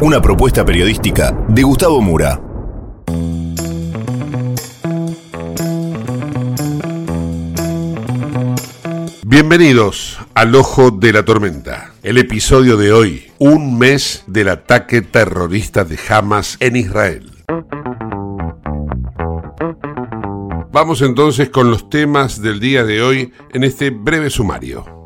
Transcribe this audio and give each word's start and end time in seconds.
Una 0.00 0.22
propuesta 0.22 0.64
periodística 0.64 1.36
de 1.46 1.62
Gustavo 1.62 2.00
Mura. 2.00 2.40
Bienvenidos 9.26 10.18
al 10.32 10.54
Ojo 10.54 10.90
de 10.90 11.12
la 11.12 11.22
Tormenta. 11.26 11.92
El 12.02 12.16
episodio 12.16 12.78
de 12.78 12.94
hoy, 12.94 13.30
un 13.38 13.78
mes 13.78 14.24
del 14.26 14.48
ataque 14.48 15.02
terrorista 15.02 15.84
de 15.84 15.98
Hamas 16.08 16.56
en 16.58 16.76
Israel. 16.76 17.30
Vamos 20.72 21.02
entonces 21.02 21.50
con 21.50 21.70
los 21.70 21.90
temas 21.90 22.40
del 22.40 22.58
día 22.58 22.84
de 22.84 23.02
hoy 23.02 23.32
en 23.52 23.64
este 23.64 23.90
breve 23.90 24.30
sumario. 24.30 25.01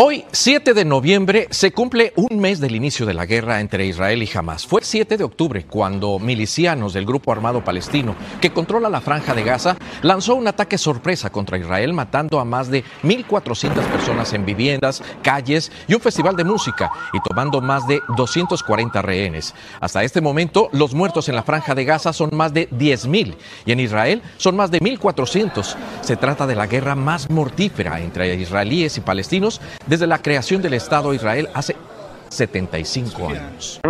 Hoy, 0.00 0.24
7 0.30 0.74
de 0.74 0.84
noviembre, 0.84 1.48
se 1.50 1.72
cumple 1.72 2.12
un 2.14 2.38
mes 2.38 2.60
del 2.60 2.76
inicio 2.76 3.04
de 3.04 3.14
la 3.14 3.26
guerra 3.26 3.58
entre 3.58 3.84
Israel 3.84 4.22
y 4.22 4.30
Hamas. 4.32 4.64
Fue 4.64 4.82
el 4.82 4.86
7 4.86 5.16
de 5.16 5.24
octubre 5.24 5.66
cuando 5.66 6.20
milicianos 6.20 6.92
del 6.92 7.04
grupo 7.04 7.32
armado 7.32 7.64
palestino 7.64 8.14
que 8.40 8.52
controla 8.52 8.88
la 8.88 9.00
franja 9.00 9.34
de 9.34 9.42
Gaza 9.42 9.76
lanzó 10.02 10.36
un 10.36 10.46
ataque 10.46 10.78
sorpresa 10.78 11.30
contra 11.30 11.58
Israel 11.58 11.94
matando 11.94 12.38
a 12.38 12.44
más 12.44 12.70
de 12.70 12.84
1.400 13.02 13.74
personas 13.90 14.32
en 14.34 14.46
viviendas, 14.46 15.02
calles 15.20 15.72
y 15.88 15.94
un 15.94 16.00
festival 16.00 16.36
de 16.36 16.44
música 16.44 16.92
y 17.12 17.18
tomando 17.20 17.60
más 17.60 17.88
de 17.88 18.00
240 18.16 19.02
rehenes. 19.02 19.52
Hasta 19.80 20.04
este 20.04 20.20
momento, 20.20 20.68
los 20.70 20.94
muertos 20.94 21.28
en 21.28 21.34
la 21.34 21.42
franja 21.42 21.74
de 21.74 21.84
Gaza 21.84 22.12
son 22.12 22.30
más 22.34 22.54
de 22.54 22.70
10.000 22.70 23.34
y 23.66 23.72
en 23.72 23.80
Israel 23.80 24.22
son 24.36 24.54
más 24.54 24.70
de 24.70 24.78
1.400. 24.78 25.74
Se 26.02 26.16
trata 26.16 26.46
de 26.46 26.54
la 26.54 26.68
guerra 26.68 26.94
más 26.94 27.28
mortífera 27.30 28.00
entre 28.00 28.32
israelíes 28.36 28.96
y 28.96 29.00
palestinos 29.00 29.60
desde 29.88 30.06
la 30.06 30.18
creación 30.18 30.62
del 30.62 30.74
Estado 30.74 31.10
de 31.10 31.16
Israel 31.16 31.48
hace 31.54 31.74
75 32.28 33.28
años. 33.28 33.80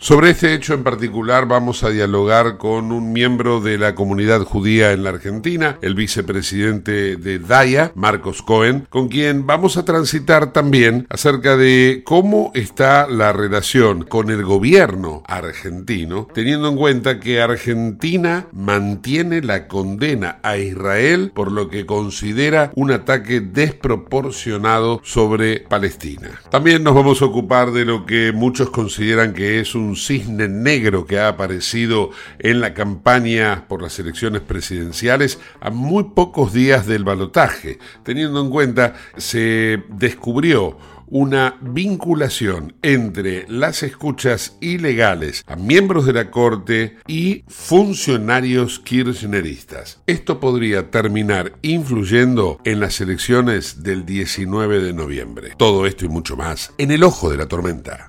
Sobre 0.00 0.30
este 0.30 0.54
hecho 0.54 0.74
en 0.74 0.82
particular 0.82 1.46
vamos 1.46 1.84
a 1.84 1.90
dialogar 1.90 2.58
con 2.58 2.90
un 2.90 3.12
miembro 3.12 3.60
de 3.60 3.78
la 3.78 3.94
comunidad 3.94 4.42
judía 4.42 4.92
en 4.92 5.04
la 5.04 5.10
Argentina, 5.10 5.78
el 5.82 5.94
vicepresidente 5.94 7.16
de 7.16 7.38
DAIA, 7.38 7.92
Marcos 7.94 8.42
Cohen, 8.42 8.86
con 8.90 9.08
quien 9.08 9.46
vamos 9.46 9.76
a 9.76 9.84
transitar 9.84 10.52
también 10.52 11.06
acerca 11.10 11.56
de 11.56 12.02
cómo 12.04 12.50
está 12.54 13.06
la 13.06 13.32
relación 13.32 14.02
con 14.02 14.30
el 14.30 14.44
gobierno 14.44 15.22
argentino, 15.26 16.26
teniendo 16.34 16.68
en 16.68 16.76
cuenta 16.76 17.20
que 17.20 17.40
Argentina 17.40 18.48
mantiene 18.52 19.42
la 19.42 19.68
condena 19.68 20.38
a 20.42 20.58
Israel 20.58 21.30
por 21.34 21.52
lo 21.52 21.68
que 21.68 21.86
considera 21.86 22.72
un 22.74 22.90
ataque 22.90 23.40
desproporcionado 23.40 25.00
sobre 25.04 25.60
Palestina. 25.60 26.40
También 26.50 26.82
nos 26.82 26.94
vamos 26.94 27.22
a 27.22 27.26
ocupar 27.26 27.70
de 27.70 27.84
lo 27.84 28.06
que 28.06 28.32
muchos 28.32 28.70
consideran 28.70 29.32
que 29.32 29.60
es 29.60 29.74
un 29.74 29.83
cisne 29.92 30.48
negro 30.48 31.06
que 31.06 31.18
ha 31.18 31.28
aparecido 31.28 32.10
en 32.38 32.60
la 32.60 32.74
campaña 32.74 33.66
por 33.68 33.82
las 33.82 33.98
elecciones 33.98 34.40
presidenciales 34.42 35.38
a 35.60 35.70
muy 35.70 36.04
pocos 36.14 36.52
días 36.52 36.86
del 36.86 37.04
balotaje, 37.04 37.78
teniendo 38.02 38.40
en 38.40 38.50
cuenta 38.50 38.94
se 39.16 39.82
descubrió 39.88 40.78
una 41.06 41.58
vinculación 41.60 42.74
entre 42.82 43.46
las 43.48 43.82
escuchas 43.82 44.56
ilegales 44.60 45.44
a 45.46 45.56
miembros 45.56 46.06
de 46.06 46.12
la 46.12 46.30
Corte 46.30 46.96
y 47.06 47.44
funcionarios 47.48 48.80
kirchneristas. 48.80 50.02
Esto 50.06 50.40
podría 50.40 50.90
terminar 50.90 51.52
influyendo 51.62 52.58
en 52.64 52.80
las 52.80 53.00
elecciones 53.00 53.82
del 53.82 54.04
19 54.04 54.80
de 54.80 54.92
noviembre. 54.92 55.52
Todo 55.56 55.86
esto 55.86 56.04
y 56.04 56.08
mucho 56.08 56.36
más 56.36 56.72
en 56.78 56.90
el 56.90 57.02
ojo 57.02 57.30
de 57.30 57.36
la 57.36 57.46
tormenta. 57.46 58.08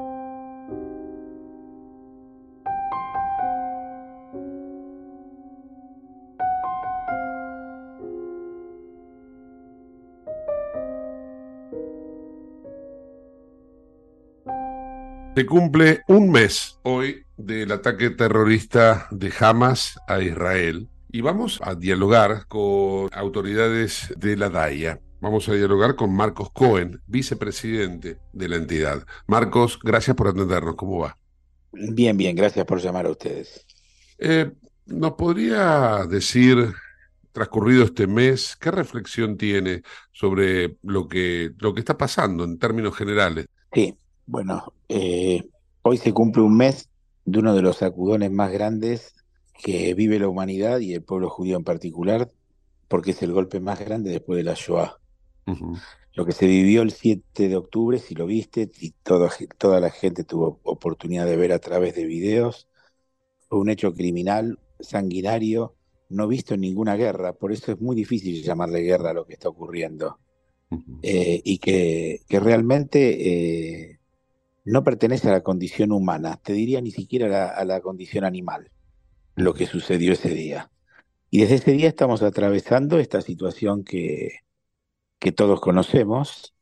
Se 15.33 15.45
cumple 15.45 16.01
un 16.09 16.29
mes 16.29 16.77
hoy 16.83 17.25
del 17.37 17.71
ataque 17.71 18.09
terrorista 18.09 19.07
de 19.11 19.31
Hamas 19.39 19.97
a 20.05 20.19
Israel 20.19 20.89
y 21.09 21.21
vamos 21.21 21.61
a 21.63 21.73
dialogar 21.73 22.47
con 22.49 23.09
autoridades 23.13 24.13
de 24.17 24.35
la 24.35 24.49
DAIA. 24.49 24.99
Vamos 25.21 25.47
a 25.47 25.53
dialogar 25.53 25.95
con 25.95 26.13
Marcos 26.13 26.51
Cohen, 26.51 27.01
vicepresidente 27.07 28.17
de 28.33 28.49
la 28.49 28.57
entidad. 28.57 29.05
Marcos, 29.25 29.79
gracias 29.81 30.17
por 30.17 30.27
atendernos. 30.27 30.75
¿Cómo 30.75 30.99
va? 30.99 31.17
Bien, 31.71 32.17
bien, 32.17 32.35
gracias 32.35 32.65
por 32.65 32.81
llamar 32.81 33.05
a 33.05 33.11
ustedes. 33.11 33.65
Eh, 34.17 34.51
¿Nos 34.85 35.13
podría 35.13 36.05
decir, 36.09 36.73
transcurrido 37.31 37.85
este 37.85 38.05
mes, 38.05 38.57
qué 38.59 38.69
reflexión 38.69 39.37
tiene 39.37 39.83
sobre 40.11 40.75
lo 40.83 41.07
que, 41.07 41.51
lo 41.57 41.73
que 41.73 41.79
está 41.79 41.97
pasando 41.97 42.43
en 42.43 42.59
términos 42.59 42.97
generales? 42.97 43.45
Sí, 43.73 43.95
bueno, 44.25 44.73
eh, 44.89 45.49
hoy 45.81 45.97
se 45.97 46.13
cumple 46.13 46.43
un 46.43 46.57
mes 46.57 46.89
de 47.25 47.39
uno 47.39 47.53
de 47.55 47.61
los 47.61 47.77
sacudones 47.77 48.31
más 48.31 48.51
grandes 48.51 49.13
que 49.63 49.93
vive 49.93 50.19
la 50.19 50.27
humanidad 50.27 50.79
y 50.79 50.93
el 50.93 51.03
pueblo 51.03 51.29
judío 51.29 51.57
en 51.57 51.63
particular, 51.63 52.31
porque 52.87 53.11
es 53.11 53.21
el 53.21 53.31
golpe 53.31 53.59
más 53.59 53.79
grande 53.79 54.11
después 54.11 54.37
de 54.37 54.43
la 54.43 54.53
Shoah. 54.55 54.97
Lo 56.13 56.25
que 56.25 56.33
se 56.33 56.45
vivió 56.45 56.81
el 56.81 56.91
7 56.91 57.47
de 57.47 57.55
octubre, 57.55 57.99
si 57.99 58.15
lo 58.15 58.25
viste, 58.25 58.69
y 58.79 58.91
toda, 59.03 59.29
toda 59.57 59.79
la 59.79 59.89
gente 59.89 60.23
tuvo 60.23 60.59
oportunidad 60.63 61.25
de 61.25 61.37
ver 61.37 61.53
a 61.53 61.59
través 61.59 61.95
de 61.95 62.05
videos, 62.05 62.67
fue 63.47 63.59
un 63.59 63.69
hecho 63.69 63.93
criminal, 63.93 64.59
sanguinario, 64.79 65.75
no 66.09 66.27
visto 66.27 66.53
en 66.53 66.61
ninguna 66.61 66.95
guerra. 66.95 67.33
Por 67.33 67.51
eso 67.51 67.71
es 67.71 67.79
muy 67.79 67.95
difícil 67.95 68.43
llamarle 68.43 68.81
guerra 68.81 69.11
a 69.11 69.13
lo 69.13 69.25
que 69.25 69.33
está 69.33 69.49
ocurriendo. 69.49 70.19
Eh, 71.01 71.41
y 71.43 71.57
que, 71.57 72.21
que 72.27 72.39
realmente 72.39 73.89
eh, 73.89 74.00
no 74.63 74.83
pertenece 74.83 75.27
a 75.29 75.31
la 75.31 75.43
condición 75.43 75.91
humana, 75.91 76.39
te 76.43 76.53
diría 76.53 76.81
ni 76.81 76.91
siquiera 76.91 77.49
a 77.49 77.65
la, 77.65 77.81
condición 77.81 78.25
animal, 78.25 78.71
lo 79.35 79.53
que 79.53 79.67
sucedió 79.67 80.13
ese 80.13 80.29
día. 80.29 80.71
Y 81.29 81.41
desde 81.41 81.55
ese 81.55 81.71
día 81.71 81.89
estamos 81.89 82.21
atravesando 82.23 82.99
esta 82.99 83.21
situación 83.21 83.83
que, 83.83 84.39
que 85.19 85.31
todos 85.31 85.61
conocemos 85.61 86.53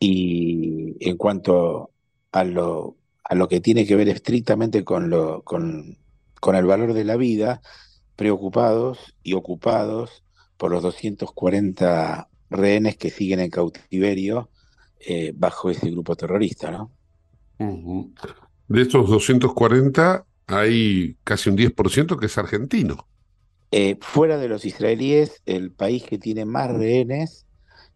y 0.00 0.96
en 1.08 1.16
cuanto 1.16 1.90
a 2.32 2.44
lo, 2.44 2.96
a 3.24 3.34
lo 3.34 3.48
que 3.48 3.60
tiene 3.60 3.86
que 3.86 3.96
ver 3.96 4.08
estrictamente 4.08 4.84
con, 4.84 5.10
lo, 5.10 5.42
con, 5.42 5.98
con 6.40 6.56
el 6.56 6.66
valor 6.66 6.94
de 6.94 7.04
la 7.04 7.16
vida, 7.16 7.60
preocupados 8.16 9.14
y 9.22 9.34
ocupados 9.34 10.24
por 10.56 10.72
los 10.72 10.82
240 10.82 12.28
rehenes 12.50 12.96
que 12.96 13.10
siguen 13.10 13.40
en 13.40 13.50
cautiverio 13.50 14.50
eh, 15.00 15.32
bajo 15.36 15.70
ese 15.70 15.90
grupo 15.90 16.16
terrorista, 16.16 16.70
¿no? 16.70 16.97
De 17.58 18.82
estos 18.82 19.08
240 19.08 20.24
hay 20.46 21.16
casi 21.24 21.50
un 21.50 21.56
10% 21.56 22.18
que 22.18 22.26
es 22.26 22.38
argentino. 22.38 23.06
Eh, 23.70 23.98
fuera 24.00 24.38
de 24.38 24.48
los 24.48 24.64
israelíes, 24.64 25.42
el 25.44 25.72
país 25.72 26.04
que 26.04 26.18
tiene 26.18 26.44
más 26.44 26.72
rehenes 26.72 27.46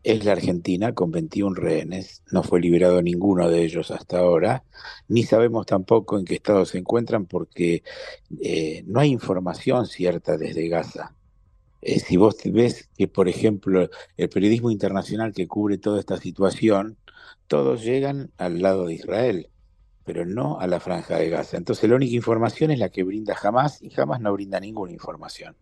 es 0.03 0.25
la 0.25 0.33
Argentina, 0.33 0.95
con 0.95 1.11
21 1.11 1.55
rehenes. 1.55 2.23
No 2.31 2.43
fue 2.43 2.61
liberado 2.61 3.01
ninguno 3.03 3.49
de 3.49 3.63
ellos 3.63 3.91
hasta 3.91 4.19
ahora, 4.19 4.65
ni 5.09 5.23
sabemos 5.23 5.67
tampoco 5.67 6.19
en 6.19 6.25
qué 6.25 6.35
estado 6.35 6.65
se 6.67 6.79
encuentran 6.79 7.27
porque 7.27 7.83
eh, 8.41 8.83
no 8.87 9.01
hay 9.01 9.11
información 9.11 9.87
cierta 9.87 10.37
desde 10.37 10.69
Gaza. 10.69 11.15
Eh, 11.81 12.01
si 12.01 12.17
vos 12.17 12.37
ves 12.45 12.89
que, 12.97 13.09
por 13.09 13.29
ejemplo, 13.29 13.89
el 14.17 14.29
periodismo 14.29 14.71
internacional 14.71 15.33
que 15.33 15.49
cubre 15.49 15.79
toda 15.79 16.01
esta 16.01 16.17
situación, 16.17 16.99
todos 17.47 17.83
llegan 17.83 18.31
al 18.39 18.61
lado 18.61 18.87
de 18.87 18.95
Israel, 18.95 19.49
pero 20.05 20.25
no 20.25 20.59
a 20.59 20.67
la 20.67 20.81
franja 20.81 21.17
de 21.17 21.31
Gaza. 21.31 21.57
Entonces 21.57 21.89
la 21.89 21.97
única 21.97 22.15
información 22.15 22.71
es 22.71 22.79
la 22.79 22.89
que 22.89 23.05
brinda 23.05 23.37
Hamas 23.41 23.81
y 23.83 23.91
Hamas 23.99 24.21
no 24.21 24.33
brinda 24.33 24.61
ninguna 24.61 24.93
información. 24.93 25.57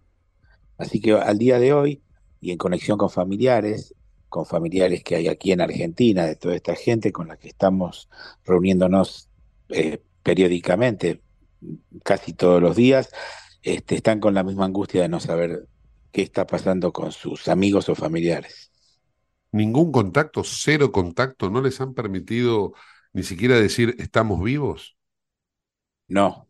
Así 0.79 1.01
que 1.01 1.13
al 1.13 1.39
día 1.39 1.59
de 1.59 1.73
hoy, 1.73 2.03
y 2.41 2.53
en 2.53 2.59
conexión 2.59 2.97
con 2.97 3.11
familiares, 3.11 3.95
con 4.29 4.47
familiares 4.47 5.03
que 5.05 5.17
hay 5.17 5.29
aquí 5.29 5.53
en 5.53 5.61
Argentina, 5.61 6.25
de 6.25 6.37
toda 6.37 6.55
esta 6.55 6.75
gente 6.75 7.13
con 7.13 7.29
la 7.29 7.37
que 7.37 7.49
estamos 7.49 8.09
reuniéndonos 8.45 9.29
eh, 9.69 10.03
periódicamente, 10.23 11.21
casi 12.03 12.33
todos 12.33 12.63
los 12.63 12.77
días, 12.77 13.11
este, 13.63 13.97
están 13.97 14.21
con 14.21 14.33
la 14.33 14.43
misma 14.43 14.65
angustia 14.65 15.03
de 15.03 15.09
no 15.09 15.21
saber 15.21 15.67
qué 16.13 16.23
está 16.23 16.47
pasando 16.47 16.93
con 16.93 17.13
sus 17.13 17.49
amigos 17.49 17.89
o 17.89 17.95
familiares. 17.95 18.71
Ningún 19.53 19.93
contacto, 19.93 20.43
cero 20.45 20.93
contacto, 20.93 21.51
no 21.51 21.61
les 21.61 21.81
han 21.81 21.93
permitido 21.93 22.73
ni 23.13 23.23
siquiera 23.23 23.61
decir 23.61 23.95
estamos 23.99 24.43
vivos. 24.43 24.97
No, 26.09 26.49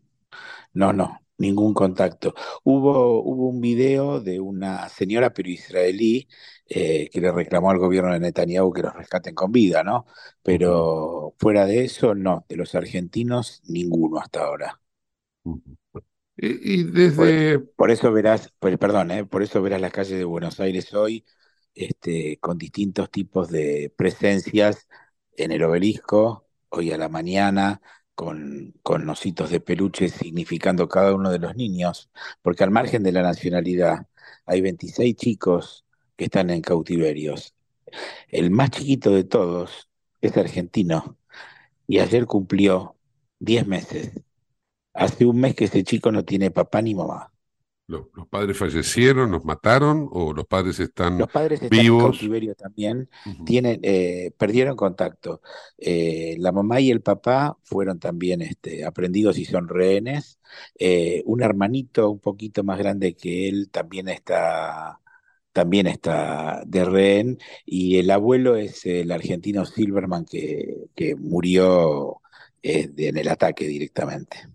no, 0.73 0.93
no, 0.93 1.19
ningún 1.37 1.73
contacto. 1.73 2.33
Hubo, 2.63 3.21
hubo 3.23 3.49
un 3.49 3.61
video 3.61 4.21
de 4.21 4.39
una 4.39 4.89
señora, 4.89 5.33
pero 5.33 5.49
israelí, 5.49 6.27
eh, 6.67 7.09
que 7.11 7.21
le 7.21 7.31
reclamó 7.31 7.71
al 7.71 7.79
gobierno 7.79 8.13
de 8.13 8.19
Netanyahu 8.21 8.73
que 8.73 8.83
los 8.83 8.93
rescaten 8.95 9.35
con 9.35 9.51
vida, 9.51 9.83
¿no? 9.83 10.05
Pero 10.43 11.35
fuera 11.39 11.65
de 11.67 11.85
eso, 11.85 12.15
no, 12.15 12.45
de 12.49 12.57
los 12.57 12.75
argentinos, 12.75 13.61
ninguno 13.65 14.19
hasta 14.19 14.41
ahora. 14.45 14.81
Y, 16.37 16.81
y 16.81 16.83
desde... 16.83 17.59
Por 17.59 17.91
eso 17.91 18.11
verás, 18.11 18.51
por- 18.59 18.77
perdón, 18.79 19.11
eh, 19.11 19.25
por 19.25 19.43
eso 19.43 19.61
verás 19.61 19.81
las 19.81 19.91
calles 19.91 20.17
de 20.17 20.23
Buenos 20.25 20.59
Aires 20.59 20.93
hoy, 20.93 21.25
este, 21.75 22.37
con 22.39 22.57
distintos 22.57 23.09
tipos 23.11 23.49
de 23.49 23.93
presencias 23.97 24.87
en 25.37 25.51
el 25.51 25.63
obelisco, 25.63 26.47
hoy 26.71 26.91
a 26.91 26.97
la 26.97 27.09
mañana, 27.09 27.81
con, 28.15 28.73
con 28.83 29.09
ositos 29.09 29.51
de 29.51 29.61
peluche 29.61 30.09
significando 30.09 30.89
cada 30.89 31.15
uno 31.15 31.31
de 31.31 31.39
los 31.39 31.55
niños, 31.55 32.09
porque 32.41 32.63
al 32.63 32.71
margen 32.71 33.03
de 33.03 33.11
la 33.13 33.23
nacionalidad, 33.23 34.07
hay 34.45 34.61
26 34.61 35.15
chicos 35.15 35.85
que 36.17 36.25
están 36.25 36.49
en 36.51 36.61
cautiverios. 36.61 37.55
El 38.29 38.51
más 38.51 38.71
chiquito 38.71 39.11
de 39.11 39.23
todos 39.25 39.89
es 40.21 40.37
argentino 40.37 41.17
y 41.87 41.99
ayer 41.99 42.25
cumplió 42.27 42.97
10 43.39 43.67
meses. 43.67 44.13
Hace 44.93 45.25
un 45.25 45.39
mes 45.41 45.55
que 45.55 45.65
ese 45.65 45.83
chico 45.83 46.11
no 46.11 46.25
tiene 46.25 46.51
papá 46.51 46.81
ni 46.81 46.95
mamá. 46.95 47.30
¿Los, 47.91 48.05
los 48.15 48.25
padres 48.27 48.57
fallecieron, 48.57 49.31
los 49.31 49.43
mataron 49.43 50.07
o 50.11 50.31
los 50.31 50.47
padres 50.47 50.79
están 50.79 51.17
Los 51.17 51.29
padres 51.29 51.61
están 51.61 51.77
en 51.77 51.83
vivos? 51.83 52.03
cautiverio 52.03 52.55
también, 52.55 53.09
tienen, 53.45 53.81
eh, 53.83 54.31
perdieron 54.37 54.77
contacto. 54.77 55.41
Eh, 55.77 56.37
la 56.39 56.53
mamá 56.53 56.79
y 56.79 56.89
el 56.89 57.01
papá 57.01 57.57
fueron 57.63 57.99
también 57.99 58.41
este, 58.41 58.85
aprendidos 58.85 59.37
y 59.37 59.43
son 59.43 59.67
rehenes. 59.67 60.39
Eh, 60.79 61.21
un 61.25 61.43
hermanito 61.43 62.09
un 62.09 62.19
poquito 62.19 62.63
más 62.63 62.79
grande 62.79 63.13
que 63.13 63.49
él 63.49 63.69
también 63.69 64.07
está, 64.07 65.01
también 65.51 65.87
está 65.87 66.63
de 66.65 66.85
rehén. 66.85 67.39
Y 67.65 67.97
el 67.97 68.09
abuelo 68.09 68.55
es 68.55 68.85
el 68.85 69.11
argentino 69.11 69.65
Silverman 69.65 70.23
que, 70.23 70.85
que 70.95 71.15
murió 71.15 72.21
en 72.63 73.17
el 73.17 73.27
ataque 73.27 73.67
directamente. 73.67 74.47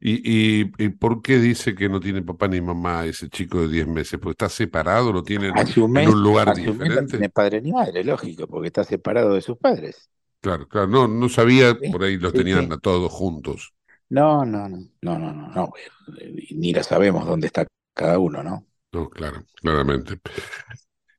¿Y, 0.00 0.62
y, 0.62 0.72
y 0.78 0.88
por 0.90 1.22
qué 1.22 1.38
dice 1.38 1.74
que 1.74 1.88
no 1.88 1.98
tiene 2.00 2.22
papá 2.22 2.46
ni 2.48 2.60
mamá 2.60 3.04
ese 3.06 3.28
chico 3.28 3.60
de 3.62 3.68
10 3.68 3.86
meses? 3.88 4.18
¿Porque 4.20 4.32
está 4.32 4.48
separado? 4.48 5.12
¿Lo 5.12 5.22
un 5.76 5.92
en 5.94 6.08
un 6.08 6.22
lugar 6.22 6.52
mes 6.54 6.94
no 6.94 7.06
diferente? 7.06 7.06
tiene 7.06 7.30
padre 7.30 7.60
ni 7.62 7.72
madre, 7.72 8.04
lógico, 8.04 8.46
porque 8.46 8.68
está 8.68 8.84
separado 8.84 9.34
de 9.34 9.40
sus 9.42 9.56
padres. 9.58 10.10
Claro, 10.40 10.66
claro, 10.68 10.86
no, 10.88 11.06
no 11.08 11.28
sabía, 11.28 11.78
Sí, 11.80 11.88
por 11.90 12.02
ahí 12.02 12.16
los 12.18 12.32
sí, 12.32 12.34
tenían 12.34 12.72
sí. 12.72 12.72
a 12.72 12.78
todos 12.78 13.10
juntos. 13.12 13.72
No, 14.10 14.44
no, 14.44 14.68
no, 14.68 14.78
no, 15.02 15.18
no, 15.18 15.32
no, 15.32 15.48
no, 15.48 15.72
ni 16.52 16.72
la 16.72 16.82
sabemos 16.82 17.26
dónde 17.26 17.46
está 17.48 17.66
cada 17.94 18.18
uno, 18.18 18.42
¿no? 18.42 18.66
No, 18.92 19.08
claro, 19.10 19.44
claramente. 19.54 20.20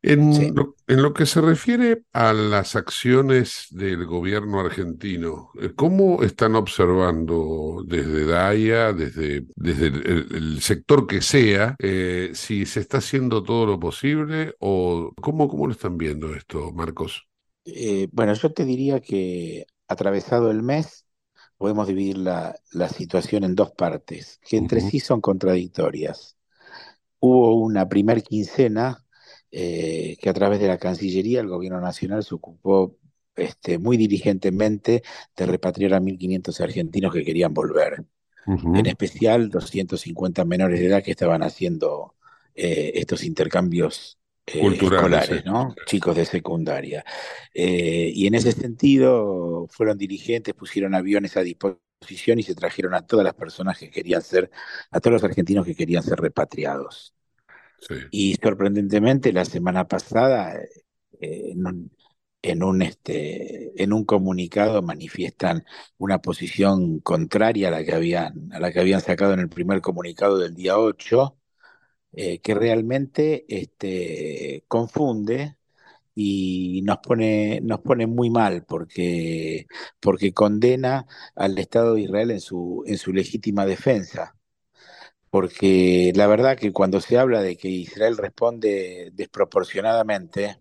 En 0.02 0.30
Sí. 0.36 0.56
lo, 0.56 0.76
en 0.88 1.02
lo 1.02 1.14
que 1.14 1.26
se 1.26 1.42
refiere 1.42 2.04
a 2.14 2.32
las 2.32 2.78
acciones 2.78 3.68
del 3.72 4.06
gobierno 4.06 4.62
argentino, 4.62 5.52
eh, 5.62 5.74
¿cómo 5.76 6.24
están 6.24 6.56
observando 6.56 7.84
desde 7.86 8.26
DAIA, 8.26 8.94
desde, 8.94 9.46
desde 9.56 9.88
el, 9.88 10.08
el- 10.08 10.36
el 10.36 10.62
sector 10.62 11.06
que 11.06 11.22
sea, 11.22 11.76
eh, 11.80 12.32
si 12.34 12.66
se 12.66 12.80
está 12.80 13.00
haciendo 13.00 13.44
todo 13.44 13.66
lo 13.66 13.78
posible 13.80 14.56
o 14.60 15.12
cómo, 15.22 15.50
cómo 15.50 15.68
lo 15.68 15.74
están 15.74 15.98
viendo 15.98 16.34
esto, 16.34 16.72
Marcos? 16.72 17.28
Eh, 17.66 18.08
bueno, 18.12 18.34
yo 18.34 18.52
te 18.54 18.66
diría 18.66 19.00
que 19.02 19.66
atravesado 19.88 20.50
el 20.52 20.64
mes 20.64 21.06
podemos 21.58 21.88
dividir 21.88 22.18
la, 22.18 22.56
la 22.72 22.90
situación 22.90 23.44
en 23.44 23.56
dos 23.56 23.72
partes, 23.72 24.40
que 24.48 24.58
entre 24.58 24.82
sí 24.82 25.00
son 25.00 25.22
contradictorias. 25.22 26.38
Hubo 27.20 27.56
una 27.64 27.90
primer 27.90 28.24
quincena 28.24 29.06
eh, 29.52 30.18
que 30.22 30.30
a 30.30 30.34
través 30.34 30.60
de 30.60 30.68
la 30.68 30.78
Cancillería 30.78 31.42
el 31.42 31.48
gobierno 31.48 31.82
nacional 31.82 32.24
se 32.24 32.36
ocupó 32.36 32.98
este, 33.36 33.78
muy 33.78 33.98
diligentemente 33.98 35.04
de 35.36 35.46
repatriar 35.46 35.94
a 35.94 36.00
1.500 36.00 36.60
argentinos 36.62 37.14
que 37.14 37.24
querían 37.24 37.54
volver. 37.54 38.06
en 38.48 38.86
especial 38.88 39.50
250 39.50 40.44
menores 40.44 40.80
de 40.80 40.88
edad 40.88 41.04
que 41.04 41.12
estaban 41.12 41.44
haciendo 41.44 42.16
eh, 42.56 42.92
estos 42.96 43.24
intercambios 43.24 44.20
eh, 44.46 44.76
escolares, 44.82 45.46
¿no? 45.46 45.76
Chicos 45.86 46.16
de 46.16 46.26
secundaria. 46.26 47.06
Eh, 47.54 48.12
y 48.14 48.28
en 48.28 48.36
ese 48.36 48.52
sentido 48.52 49.68
fueron 49.70 49.98
dirigentes, 49.98 50.54
pusieron 50.54 50.96
aviones 50.96 51.38
a 51.38 51.42
disposición 51.42 52.40
y 52.40 52.44
se 52.44 52.56
trajeron 52.56 52.96
a 52.96 53.06
todas 53.06 53.24
las 53.24 53.36
personas 53.36 53.78
que 53.78 53.90
querían 53.90 54.22
ser, 54.22 54.50
a 54.92 55.00
todos 55.00 55.14
los 55.14 55.24
argentinos 55.24 55.66
que 55.66 55.76
querían 55.76 56.04
ser 56.04 56.20
repatriados. 56.20 57.14
Y 58.12 58.36
sorprendentemente 58.36 59.34
la 59.34 59.46
semana 59.46 59.88
pasada, 59.88 60.56
eh, 61.20 61.52
en 61.52 61.66
un, 61.66 61.92
en 62.42 62.64
un, 62.64 62.82
este, 62.82 63.82
en 63.82 63.94
un 63.94 64.06
comunicado 64.06 64.82
manifiestan 64.82 65.66
una 65.98 66.20
posición 66.22 67.00
contraria 67.00 67.70
a 67.70 67.72
la 67.72 67.84
que 67.84 67.94
habían, 67.94 68.52
a 68.54 68.60
la 68.60 68.72
que 68.72 68.80
habían 68.80 69.02
sacado 69.02 69.34
en 69.34 69.40
el 69.42 69.50
primer 69.50 69.82
comunicado 69.82 70.38
del 70.38 70.56
día 70.56 70.78
8, 70.80 71.38
eh, 72.14 72.40
que 72.42 72.56
realmente 72.56 73.46
este, 73.50 74.64
confunde 74.68 75.58
y 76.16 76.82
nos 76.84 77.00
pone, 77.00 77.62
nos 77.62 77.82
pone 77.82 78.08
muy 78.08 78.30
mal 78.30 78.66
porque, 78.66 79.68
porque 80.00 80.34
condena 80.34 81.06
al 81.36 81.58
Estado 81.60 81.96
de 81.96 82.02
Israel 82.02 82.32
en 82.32 82.42
su, 82.42 82.84
en 82.88 82.98
su 82.98 83.14
legítima 83.14 83.66
defensa 83.66 84.39
porque 85.32 86.12
la 86.16 86.28
verdad 86.28 86.58
que 86.58 86.72
cuando 86.74 87.02
se 87.02 87.18
habla 87.18 87.42
de 87.42 87.58
que 87.58 87.70
Israel 87.70 88.18
responde 88.18 89.12
desproporcionadamente, 89.14 90.58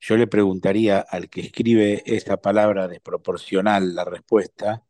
yo 0.00 0.16
le 0.16 0.26
preguntaría 0.26 0.98
al 1.00 1.28
que 1.30 1.40
escribe 1.42 2.02
esa 2.06 2.36
palabra 2.38 2.88
desproporcional, 2.88 3.94
la 3.94 4.04
respuesta, 4.04 4.84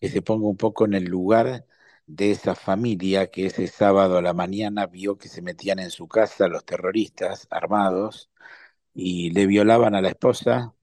que 0.00 0.10
se 0.10 0.22
ponga 0.22 0.48
un 0.48 0.56
poco 0.58 0.86
en 0.86 0.94
el 0.94 1.04
lugar 1.06 1.66
de 2.06 2.32
esa 2.32 2.54
familia 2.56 3.30
que 3.30 3.46
ese 3.46 3.68
sábado 3.68 4.18
a 4.18 4.22
la 4.22 4.34
mañana 4.34 4.86
vio 4.86 5.18
que 5.18 5.28
se 5.28 5.42
metían 5.42 5.80
en 5.80 5.90
su 5.90 6.08
casa 6.08 6.48
los 6.48 6.64
terroristas 6.64 7.48
armados 7.50 8.30
y 8.94 9.30
le 9.32 9.46
violaban 9.46 9.94
a 9.94 10.02
la 10.02 10.10
esposa, 10.10 10.74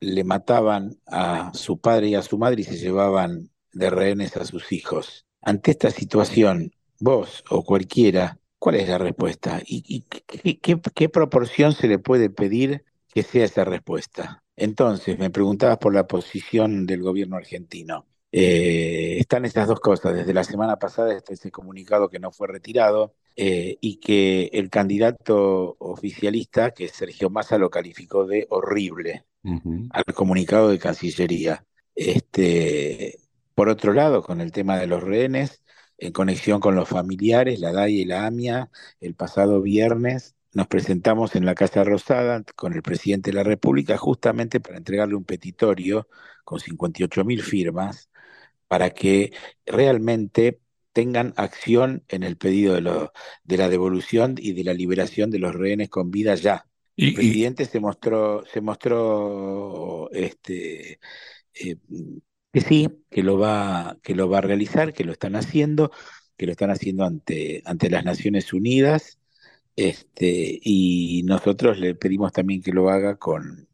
le 0.00 0.24
mataban 0.24 1.00
a 1.06 1.52
su 1.54 1.80
padre 1.80 2.08
y 2.10 2.16
a 2.16 2.22
su 2.22 2.38
madre 2.38 2.62
y 2.62 2.64
se 2.64 2.78
llevaban 2.78 3.52
de 3.72 3.90
rehenes 3.90 4.36
a 4.38 4.46
sus 4.46 4.72
hijos. 4.72 5.27
Ante 5.42 5.70
esta 5.72 5.90
situación, 5.90 6.72
vos 7.00 7.44
o 7.50 7.64
cualquiera, 7.64 8.38
¿cuál 8.58 8.76
es 8.76 8.88
la 8.88 8.98
respuesta? 8.98 9.60
¿Y, 9.64 9.84
y 9.86 10.02
qué, 10.02 10.58
qué- 10.60 10.80
qué 10.94 11.08
proporción 11.08 11.72
se 11.72 11.88
le 11.88 11.98
puede 11.98 12.30
pedir 12.30 12.84
que 13.12 13.22
sea 13.22 13.44
esa 13.44 13.64
respuesta? 13.64 14.42
Entonces, 14.56 15.18
me 15.18 15.30
preguntabas 15.30 15.78
por 15.78 15.94
la 15.94 16.06
posición 16.06 16.86
del 16.86 17.02
gobierno 17.02 17.36
argentino. 17.36 18.06
Eh, 18.32 19.16
están 19.20 19.44
esas 19.44 19.68
dos 19.68 19.80
cosas. 19.80 20.14
Desde 20.14 20.34
la 20.34 20.44
semana 20.44 20.76
pasada 20.78 21.14
está 21.16 21.32
ese 21.32 21.50
comunicado 21.50 22.08
que 22.10 22.18
no 22.18 22.30
fue 22.32 22.48
retirado 22.48 23.14
eh, 23.36 23.78
y 23.80 23.96
que 24.00 24.50
el 24.52 24.68
candidato 24.70 25.76
oficialista, 25.78 26.72
que 26.72 26.86
es 26.86 26.92
Sergio 26.92 27.30
Massa, 27.30 27.56
lo 27.58 27.70
calificó 27.70 28.26
de 28.26 28.46
horrible 28.50 29.24
al 29.90 30.04
comunicado 30.14 30.70
de 30.70 30.78
Cancillería. 30.78 31.64
Este, 31.94 33.18
por 33.58 33.68
otro 33.68 33.92
lado, 33.92 34.22
con 34.22 34.40
el 34.40 34.52
tema 34.52 34.78
de 34.78 34.86
los 34.86 35.02
rehenes, 35.02 35.62
en 35.98 36.12
conexión 36.12 36.60
con 36.60 36.76
los 36.76 36.88
familiares, 36.88 37.58
la 37.60 37.72
DAI 37.72 38.02
y 38.02 38.04
la 38.04 38.26
AMIA, 38.26 38.70
el 39.00 39.14
pasado 39.16 39.60
viernes 39.62 40.36
nos 40.54 40.68
presentamos 40.68 41.34
en 41.34 41.44
la 41.44 41.54
Casa 41.56 41.82
Rosada 41.84 42.42
con 42.56 42.72
el 42.72 42.82
presidente 42.82 43.30
de 43.30 43.36
la 43.36 43.42
República 43.44 43.96
justamente 43.98 44.60
para 44.60 44.78
entregarle 44.78 45.16
un 45.16 45.24
petitorio 45.24 46.08
con 46.44 46.60
58 46.60 47.24
mil 47.24 47.42
firmas 47.42 48.10
para 48.68 48.90
que 48.90 49.32
realmente 49.66 50.60
tengan 50.92 51.34
acción 51.36 52.04
en 52.08 52.22
el 52.22 52.36
pedido 52.36 52.74
de, 52.74 52.80
lo- 52.82 53.12
de 53.44 53.56
la 53.56 53.68
devolución 53.68 54.34
y 54.38 54.52
de 54.52 54.64
la 54.64 54.74
liberación 54.74 55.30
de 55.30 55.38
los 55.40 55.54
rehenes 55.54 55.88
con 55.90 56.10
vida 56.10 56.34
ya. 56.36 56.66
El 57.00 57.08
Y, 57.08 57.08
y- 57.10 57.14
presidente 57.14 57.64
se 57.64 57.80
mostró, 57.80 58.44
se 58.46 58.60
mostró 58.60 60.10
este, 60.12 61.00
eh, 61.54 61.76
que 62.52 62.60
sí, 62.60 62.88
que 63.10 63.22
lo 63.22 63.38
va, 63.38 63.98
que 64.02 64.14
lo 64.14 64.28
va 64.28 64.38
a 64.38 64.42
realizar, 64.42 64.92
que 64.92 65.04
lo 65.04 65.12
están 65.12 65.36
haciendo, 65.36 65.90
que 66.36 66.46
lo 66.46 66.52
están 66.52 66.70
haciendo 66.70 67.04
ante, 67.04 67.62
ante 67.64 67.90
las 67.90 68.04
Naciones 68.04 68.52
Unidas, 68.52 69.18
este, 69.76 70.58
y 70.62 71.22
nosotros 71.24 71.78
le 71.78 71.94
pedimos 71.94 72.32
también 72.32 72.62
que 72.62 72.72
lo 72.72 72.90
haga 72.90 73.16
con, 73.16 73.68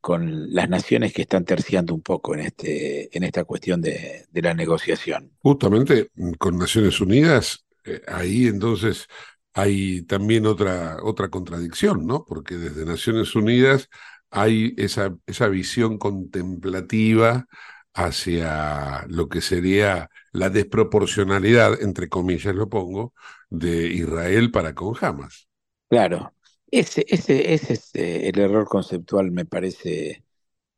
con 0.00 0.54
las 0.54 0.68
naciones 0.68 1.12
que 1.12 1.22
están 1.22 1.44
terciando 1.44 1.94
un 1.94 2.02
poco 2.02 2.34
en 2.34 2.40
este, 2.40 3.16
en 3.16 3.24
esta 3.24 3.44
cuestión 3.44 3.80
de, 3.80 4.26
de 4.30 4.42
la 4.42 4.54
negociación. 4.54 5.32
justamente 5.42 6.10
mm, 6.14 6.32
con 6.32 6.56
Naciones 6.56 7.00
Unidas, 7.00 7.66
eh, 7.84 8.00
ahí 8.06 8.46
entonces 8.46 9.06
hay 9.52 10.02
también 10.02 10.46
otra, 10.46 10.98
otra 11.02 11.28
contradicción, 11.28 12.06
¿no? 12.06 12.24
Porque 12.24 12.56
desde 12.56 12.84
Naciones 12.84 13.34
Unidas 13.34 13.88
hay 14.30 14.74
esa, 14.76 15.16
esa 15.26 15.48
visión 15.48 15.98
contemplativa 15.98 17.46
hacia 17.94 19.04
lo 19.08 19.28
que 19.28 19.40
sería 19.40 20.10
la 20.32 20.50
desproporcionalidad, 20.50 21.82
entre 21.82 22.08
comillas 22.08 22.54
lo 22.54 22.68
pongo, 22.68 23.14
de 23.48 23.88
Israel 23.88 24.50
para 24.50 24.74
con 24.74 24.94
Hamas. 25.00 25.48
Claro, 25.88 26.34
ese, 26.70 27.04
ese, 27.08 27.52
ese 27.52 27.72
es 27.74 27.94
eh, 27.94 28.28
el 28.28 28.38
error 28.38 28.66
conceptual, 28.66 29.32
me 29.32 29.44
parece, 29.44 30.24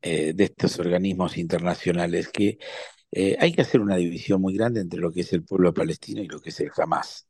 eh, 0.01 0.33
de 0.33 0.43
estos 0.43 0.79
organismos 0.79 1.37
internacionales, 1.37 2.29
que 2.29 2.57
eh, 3.11 3.37
hay 3.39 3.53
que 3.53 3.61
hacer 3.61 3.79
una 3.79 3.95
división 3.95 4.41
muy 4.41 4.55
grande 4.55 4.81
entre 4.81 4.99
lo 4.99 5.11
que 5.11 5.21
es 5.21 5.33
el 5.33 5.43
pueblo 5.43 5.73
palestino 5.73 6.21
y 6.21 6.27
lo 6.27 6.41
que 6.41 6.49
es 6.49 6.59
el 6.61 6.71
Hamas. 6.75 7.27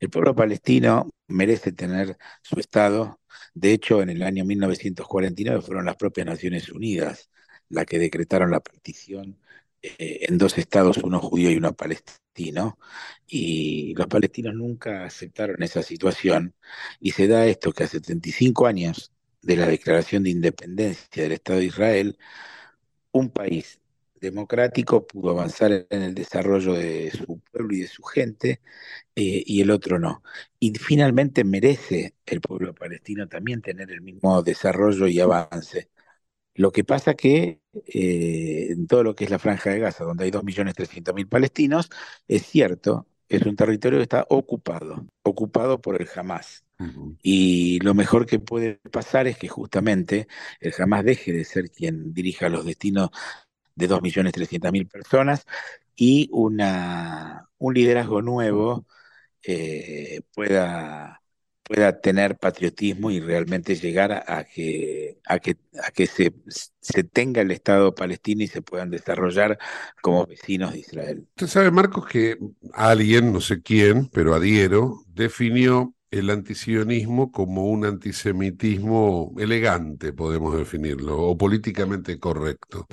El 0.00 0.08
pueblo 0.10 0.34
palestino 0.34 1.10
merece 1.28 1.72
tener 1.72 2.16
su 2.42 2.58
Estado. 2.58 3.20
De 3.52 3.72
hecho, 3.72 4.00
en 4.00 4.08
el 4.08 4.22
año 4.22 4.46
1949 4.46 5.60
fueron 5.60 5.84
las 5.84 5.96
propias 5.96 6.26
Naciones 6.26 6.70
Unidas 6.70 7.28
las 7.68 7.86
que 7.86 7.98
decretaron 7.98 8.50
la 8.50 8.60
partición 8.60 9.38
eh, 9.82 10.26
en 10.28 10.38
dos 10.38 10.58
estados, 10.58 10.98
uno 10.98 11.20
judío 11.20 11.50
y 11.50 11.56
uno 11.56 11.74
palestino. 11.74 12.78
Y 13.26 13.94
los 13.94 14.06
palestinos 14.06 14.54
nunca 14.54 15.04
aceptaron 15.04 15.62
esa 15.62 15.82
situación. 15.82 16.54
Y 17.00 17.12
se 17.12 17.28
da 17.28 17.46
esto 17.46 17.72
que 17.72 17.84
a 17.84 17.88
75 17.88 18.66
años 18.66 19.12
de 19.42 19.56
la 19.56 19.66
declaración 19.66 20.24
de 20.24 20.30
independencia 20.30 21.22
del 21.22 21.32
Estado 21.32 21.60
de 21.60 21.66
Israel, 21.66 22.18
un 23.12 23.30
país 23.30 23.80
democrático 24.20 25.06
pudo 25.06 25.30
avanzar 25.30 25.86
en 25.90 26.02
el 26.02 26.14
desarrollo 26.14 26.74
de 26.74 27.10
su 27.10 27.40
pueblo 27.52 27.74
y 27.74 27.80
de 27.80 27.86
su 27.88 28.02
gente 28.02 28.60
eh, 29.14 29.42
y 29.46 29.60
el 29.60 29.70
otro 29.70 29.98
no. 29.98 30.22
Y 30.58 30.72
finalmente 30.74 31.44
merece 31.44 32.14
el 32.26 32.40
pueblo 32.40 32.74
palestino 32.74 33.28
también 33.28 33.62
tener 33.62 33.90
el 33.90 34.00
mismo 34.00 34.42
desarrollo 34.42 35.06
y 35.06 35.20
avance. 35.20 35.90
Lo 36.56 36.72
que 36.72 36.84
pasa 36.84 37.14
que 37.14 37.60
eh, 37.86 38.68
en 38.70 38.86
todo 38.86 39.02
lo 39.04 39.14
que 39.14 39.24
es 39.24 39.30
la 39.30 39.38
Franja 39.38 39.70
de 39.70 39.78
Gaza, 39.80 40.04
donde 40.04 40.24
hay 40.24 40.30
2.300.000 40.30 41.28
palestinos, 41.28 41.90
es 42.28 42.46
cierto, 42.46 43.06
es 43.28 43.42
un 43.42 43.56
territorio 43.56 43.98
que 43.98 44.04
está 44.04 44.26
ocupado, 44.30 45.06
ocupado 45.22 45.80
por 45.80 46.00
el 46.00 46.08
Hamas. 46.14 46.64
Y 47.22 47.80
lo 47.80 47.94
mejor 47.94 48.26
que 48.26 48.38
puede 48.38 48.76
pasar 48.92 49.26
es 49.26 49.38
que 49.38 49.48
justamente 49.48 50.28
el 50.60 50.74
Hamas 50.78 51.04
deje 51.04 51.32
de 51.32 51.44
ser 51.44 51.70
quien 51.70 52.12
dirija 52.12 52.48
los 52.48 52.64
destinos 52.66 53.10
de 53.74 53.88
2.300.000 53.88 54.88
personas 54.88 55.46
y 55.94 56.28
una, 56.32 57.48
un 57.58 57.74
liderazgo 57.74 58.22
nuevo 58.22 58.86
eh, 59.42 60.22
pueda, 60.34 61.22
pueda 61.66 62.00
tener 62.00 62.36
patriotismo 62.36 63.10
y 63.10 63.20
realmente 63.20 63.74
llegar 63.74 64.12
a, 64.12 64.44
que, 64.44 65.18
a 65.26 65.38
que, 65.38 65.56
a 65.82 65.90
que 65.90 66.06
se, 66.06 66.32
se 66.80 67.04
tenga 67.04 67.40
el 67.40 67.50
Estado 67.50 67.94
palestino 67.94 68.42
y 68.42 68.46
se 68.46 68.62
puedan 68.62 68.90
desarrollar 68.90 69.58
como 70.00 70.26
vecinos 70.26 70.72
de 70.72 70.78
Israel. 70.78 71.26
Usted 71.30 71.46
sabe, 71.48 71.70
Marcos, 71.70 72.06
que 72.06 72.38
alguien, 72.72 73.32
no 73.32 73.40
sé 73.40 73.62
quién, 73.62 74.08
pero 74.08 74.34
adhiero, 74.34 75.02
definió 75.08 75.94
el 76.10 76.30
antisionismo 76.30 77.32
como 77.32 77.66
un 77.66 77.84
antisemitismo 77.84 79.34
elegante, 79.38 80.12
podemos 80.12 80.56
definirlo, 80.56 81.20
o 81.20 81.36
políticamente 81.36 82.18
correcto. 82.18 82.86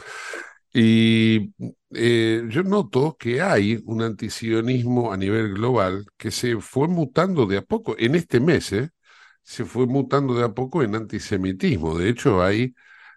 Y 0.74 1.54
eh, 1.92 2.44
yo 2.50 2.64
noto 2.64 3.16
que 3.20 3.42
hay 3.42 3.80
un 3.86 4.02
antisionismo 4.02 5.14
a 5.14 5.18
nivel 5.18 5.54
global 5.54 6.06
que 6.18 6.32
se 6.32 6.60
fue 6.60 6.88
mutando 6.88 7.46
de 7.46 7.58
a 7.58 7.62
poco, 7.62 7.96
en 7.98 8.16
este 8.16 8.40
mes, 8.40 8.74
¿eh? 8.74 8.90
se 9.44 9.66
fue 9.66 9.86
mutando 9.88 10.34
de 10.36 10.44
a 10.46 10.50
poco 10.54 10.84
en 10.84 10.96
antisemitismo. 10.96 11.98
De 11.98 12.10
hecho, 12.10 12.44
hay 12.44 12.74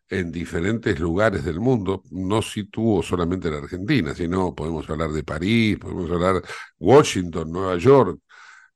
en 0.09 0.31
diferentes 0.33 1.01
lugares 1.01 1.45
del 1.45 1.61
mundo, 1.61 2.03
no 2.11 2.43
sitúo 2.43 3.03
solamente 3.03 3.51
la 3.51 3.59
Argentina, 3.59 4.15
sino 4.15 4.55
podemos 4.55 4.89
hablar 4.91 5.11
de 5.13 5.25
París, 5.25 5.79
podemos 5.79 6.11
hablar 6.11 6.43
Washington, 6.79 7.51
Nueva 7.51 7.77
York, 7.79 8.21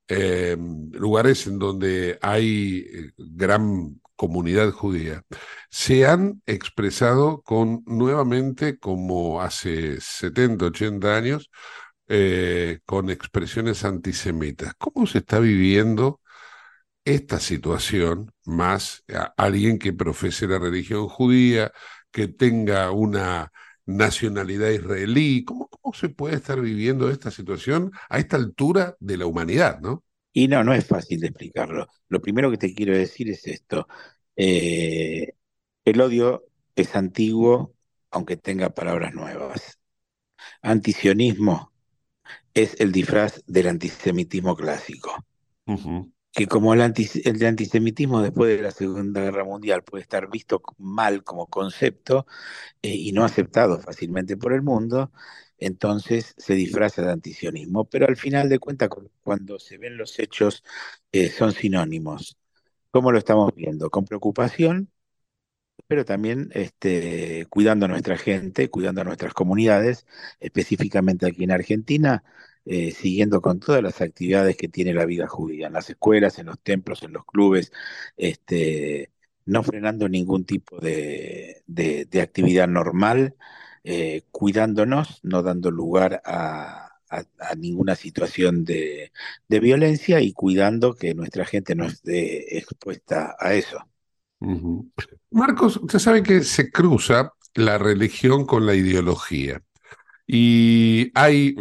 eh, 0.09 0.57
lugares 0.93 1.47
en 1.47 1.59
donde 1.59 2.19
hay 2.23 2.85
gran 3.17 4.00
comunidad 4.21 4.71
judía, 4.73 5.25
se 5.71 6.07
han 6.07 6.43
expresado 6.47 7.41
con 7.43 7.83
nuevamente, 7.87 8.79
como 8.79 9.41
hace 9.41 9.99
70, 10.01 10.67
80 10.67 11.17
años, 11.17 11.51
eh, 12.09 12.81
con 12.85 13.09
expresiones 13.11 13.83
antisemitas. 13.85 14.75
¿Cómo 14.77 15.07
se 15.07 15.19
está 15.19 15.39
viviendo 15.41 16.21
esta 17.05 17.41
situación 17.41 18.33
más 18.45 19.05
a 19.09 19.33
alguien 19.39 19.79
que 19.79 19.93
profese 19.95 20.47
la 20.49 20.59
religión 20.59 21.09
judía, 21.09 21.73
que 22.11 22.29
tenga 22.29 22.91
una 22.91 23.53
nacionalidad 23.87 24.71
israelí? 24.71 25.45
¿Cómo, 25.45 25.69
cómo 25.69 25.95
se 25.95 26.11
puede 26.11 26.37
estar 26.37 26.61
viviendo 26.61 27.11
esta 27.11 27.31
situación 27.31 27.93
a 28.11 28.19
esta 28.19 28.37
altura 28.37 28.97
de 29.01 29.17
la 29.17 29.27
humanidad, 29.27 29.81
no? 29.81 30.05
Y 30.33 30.49
no, 30.49 30.63
no 30.65 30.73
es 30.73 30.87
fácil 30.87 31.21
de 31.21 31.29
explicarlo. 31.29 31.89
Lo 32.09 32.21
primero 32.21 32.51
que 32.51 32.59
te 32.59 32.75
quiero 32.75 32.97
decir 32.97 33.31
es 33.31 33.47
esto. 33.47 33.87
Eh, 34.37 35.35
el 35.85 36.01
odio 36.01 36.45
es 36.77 36.95
antiguo, 36.95 37.75
aunque 38.11 38.37
tenga 38.37 38.71
palabras 38.71 39.15
nuevas. 39.15 39.79
Antisionismo 40.63 41.73
es 42.55 42.81
el 42.81 42.93
disfraz 42.93 43.43
del 43.47 43.69
antisemitismo 43.69 44.57
clásico. 44.57 45.25
Que 46.33 46.47
como 46.47 46.75
el 46.75 46.81
antisemitismo 46.81 48.23
después 48.23 48.57
de 48.57 48.63
la 48.63 48.71
Segunda 48.71 49.21
Guerra 49.21 49.45
Mundial 49.45 49.83
puede 49.83 50.03
estar 50.03 50.31
visto 50.31 50.63
mal 50.79 51.25
como 51.25 51.47
concepto 51.49 52.27
eh, 52.83 52.95
y 52.95 53.13
no 53.13 53.25
aceptado 53.25 53.81
fácilmente 53.81 54.37
por 54.37 54.53
el 54.53 54.63
mundo, 54.63 55.13
entonces 55.61 56.35
se 56.39 56.55
disfraza 56.55 57.03
de 57.03 57.13
antisionismo. 57.13 57.85
Pero 57.87 58.07
al 58.09 58.17
final 58.17 58.49
de 58.49 58.59
cuentas, 58.59 58.89
cu- 58.91 59.11
cuando 59.23 59.59
se 59.59 59.79
ven 59.79 59.97
los 59.99 60.19
hechos, 60.19 60.65
eh, 61.13 61.31
son 61.31 61.53
sinónimos. 61.53 62.39
¿Cómo 62.93 63.13
lo 63.13 63.19
estamos 63.19 63.55
viendo? 63.55 63.91
Con 63.91 64.05
preocupación, 64.07 64.91
pero 65.87 66.05
también 66.05 66.51
este, 66.55 67.47
cuidando 67.51 67.87
a 67.87 67.89
nuestra 67.89 68.17
gente, 68.17 68.69
cuidando 68.71 69.01
a 69.01 69.05
nuestras 69.05 69.35
comunidades, 69.35 70.07
específicamente 70.41 71.27
aquí 71.27 71.45
en 71.45 71.51
Argentina, 71.53 72.23
eh, 72.65 72.93
siguiendo 72.93 73.41
con 73.43 73.59
todas 73.61 73.83
las 73.83 74.01
actividades 74.01 74.57
que 74.57 74.69
tiene 74.69 74.95
la 74.95 75.05
vida 75.07 75.27
judía, 75.27 75.67
en 75.67 75.73
las 75.73 75.91
escuelas, 75.91 76.39
en 76.39 76.47
los 76.47 76.61
templos, 76.61 77.03
en 77.03 77.13
los 77.13 77.25
clubes, 77.25 77.73
este, 78.17 79.11
no 79.47 79.63
frenando 79.65 80.09
ningún 80.09 80.45
tipo 80.45 80.79
de, 80.79 81.63
de- 81.67 82.05
de 82.07 82.21
actividad 82.21 82.69
normal, 82.69 83.35
eh, 83.85 84.23
cuidándonos, 84.31 85.21
no 85.23 85.43
dando 85.43 85.71
lugar 85.71 86.23
a... 86.25 86.87
a- 86.87 87.25
a 87.41 87.55
ninguna 87.57 87.97
situación 87.97 88.65
de, 88.65 89.11
de 89.49 89.59
violencia 89.61 90.21
y 90.21 90.33
cuidando 90.33 90.95
que 90.95 91.13
nuestra 91.15 91.45
gente 91.45 91.75
no 91.75 91.87
esté 91.87 92.57
expuesta 92.57 93.35
a 93.39 93.55
eso. 93.55 93.79
Marcos, 95.33 95.77
usted 95.77 95.99
sabe 95.99 96.23
que 96.23 96.43
se 96.45 96.71
cruza 96.71 97.33
la 97.55 97.79
religión 97.79 98.47
con 98.47 98.65
la 98.65 98.75
ideología. 98.75 99.61
Y 100.33 101.11
hay, 101.17 101.57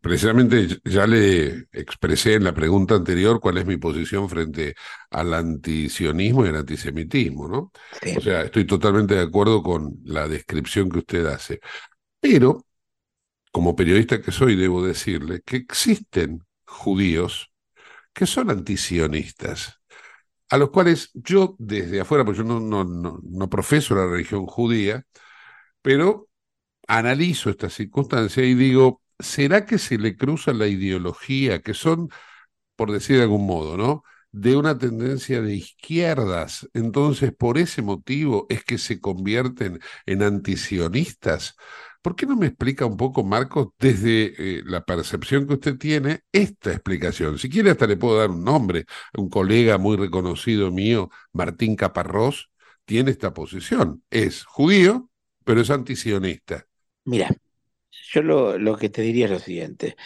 precisamente 0.00 0.66
ya 0.84 1.06
le 1.06 1.68
expresé 1.70 2.34
en 2.34 2.42
la 2.42 2.52
pregunta 2.52 2.96
anterior 2.96 3.38
cuál 3.38 3.58
es 3.58 3.64
mi 3.64 3.76
posición 3.76 4.28
frente 4.28 4.74
al 5.10 5.32
antisionismo 5.32 6.44
y 6.44 6.48
al 6.48 6.56
antisemitismo, 6.56 7.46
¿no? 7.46 7.70
Sí. 8.02 8.16
O 8.16 8.20
sea, 8.20 8.42
estoy 8.42 8.66
totalmente 8.66 9.14
de 9.14 9.20
acuerdo 9.20 9.62
con 9.62 10.00
la 10.02 10.26
descripción 10.26 10.90
que 10.90 10.98
usted 10.98 11.26
hace. 11.26 11.60
Pero, 12.18 12.66
como 13.52 13.76
periodista 13.76 14.20
que 14.20 14.32
soy, 14.32 14.56
debo 14.56 14.84
decirle 14.84 15.42
que 15.46 15.58
existen 15.58 16.40
judíos 16.66 17.52
que 18.12 18.26
son 18.26 18.50
antisionistas 18.50 19.80
a 20.48 20.58
los 20.58 20.70
cuales 20.70 21.12
yo 21.14 21.54
desde 21.60 22.00
afuera, 22.00 22.24
porque 22.24 22.38
yo 22.38 22.44
no, 22.44 22.58
no, 22.58 22.82
no, 22.82 23.20
no 23.22 23.48
profeso 23.48 23.94
la 23.94 24.08
religión 24.08 24.44
judía, 24.46 25.06
pero 25.82 26.28
analizo 26.88 27.50
esta 27.50 27.70
circunstancia 27.70 28.44
y 28.44 28.54
digo, 28.54 29.02
¿será 29.18 29.66
que 29.66 29.78
se 29.78 29.98
le 29.98 30.16
cruza 30.16 30.52
la 30.52 30.66
ideología, 30.66 31.60
que 31.62 31.74
son, 31.74 32.10
por 32.76 32.92
decir 32.92 33.16
de 33.16 33.22
algún 33.24 33.46
modo, 33.46 33.76
¿no? 33.76 34.04
de 34.32 34.56
una 34.56 34.78
tendencia 34.78 35.42
de 35.42 35.54
izquierdas, 35.54 36.68
entonces 36.72 37.32
por 37.34 37.58
ese 37.58 37.82
motivo 37.82 38.46
es 38.48 38.64
que 38.64 38.78
se 38.78 39.00
convierten 39.00 39.78
en 40.06 40.22
antisionistas. 40.22 41.54
¿Por 42.00 42.16
qué 42.16 42.26
no 42.26 42.36
me 42.36 42.46
explica 42.46 42.86
un 42.86 42.96
poco, 42.96 43.22
Marcos, 43.22 43.68
desde 43.78 44.58
eh, 44.58 44.62
la 44.64 44.84
percepción 44.84 45.46
que 45.46 45.54
usted 45.54 45.76
tiene, 45.78 46.22
esta 46.32 46.72
explicación? 46.72 47.38
Si 47.38 47.48
quiere, 47.48 47.70
hasta 47.70 47.86
le 47.86 47.96
puedo 47.96 48.18
dar 48.18 48.30
un 48.30 48.42
nombre. 48.42 48.86
Un 49.16 49.28
colega 49.28 49.78
muy 49.78 49.96
reconocido 49.96 50.72
mío, 50.72 51.10
Martín 51.32 51.76
Caparrós, 51.76 52.50
tiene 52.84 53.12
esta 53.12 53.32
posición. 53.34 54.02
Es 54.10 54.44
judío, 54.44 55.10
pero 55.44 55.60
es 55.60 55.70
antisionista. 55.70 56.66
Mira, 57.04 57.28
yo 58.12 58.22
lo, 58.22 58.58
lo 58.58 58.76
que 58.76 58.88
te 58.90 59.02
diría 59.02 59.26
es 59.26 59.30
lo 59.32 59.38
siguiente. 59.38 59.96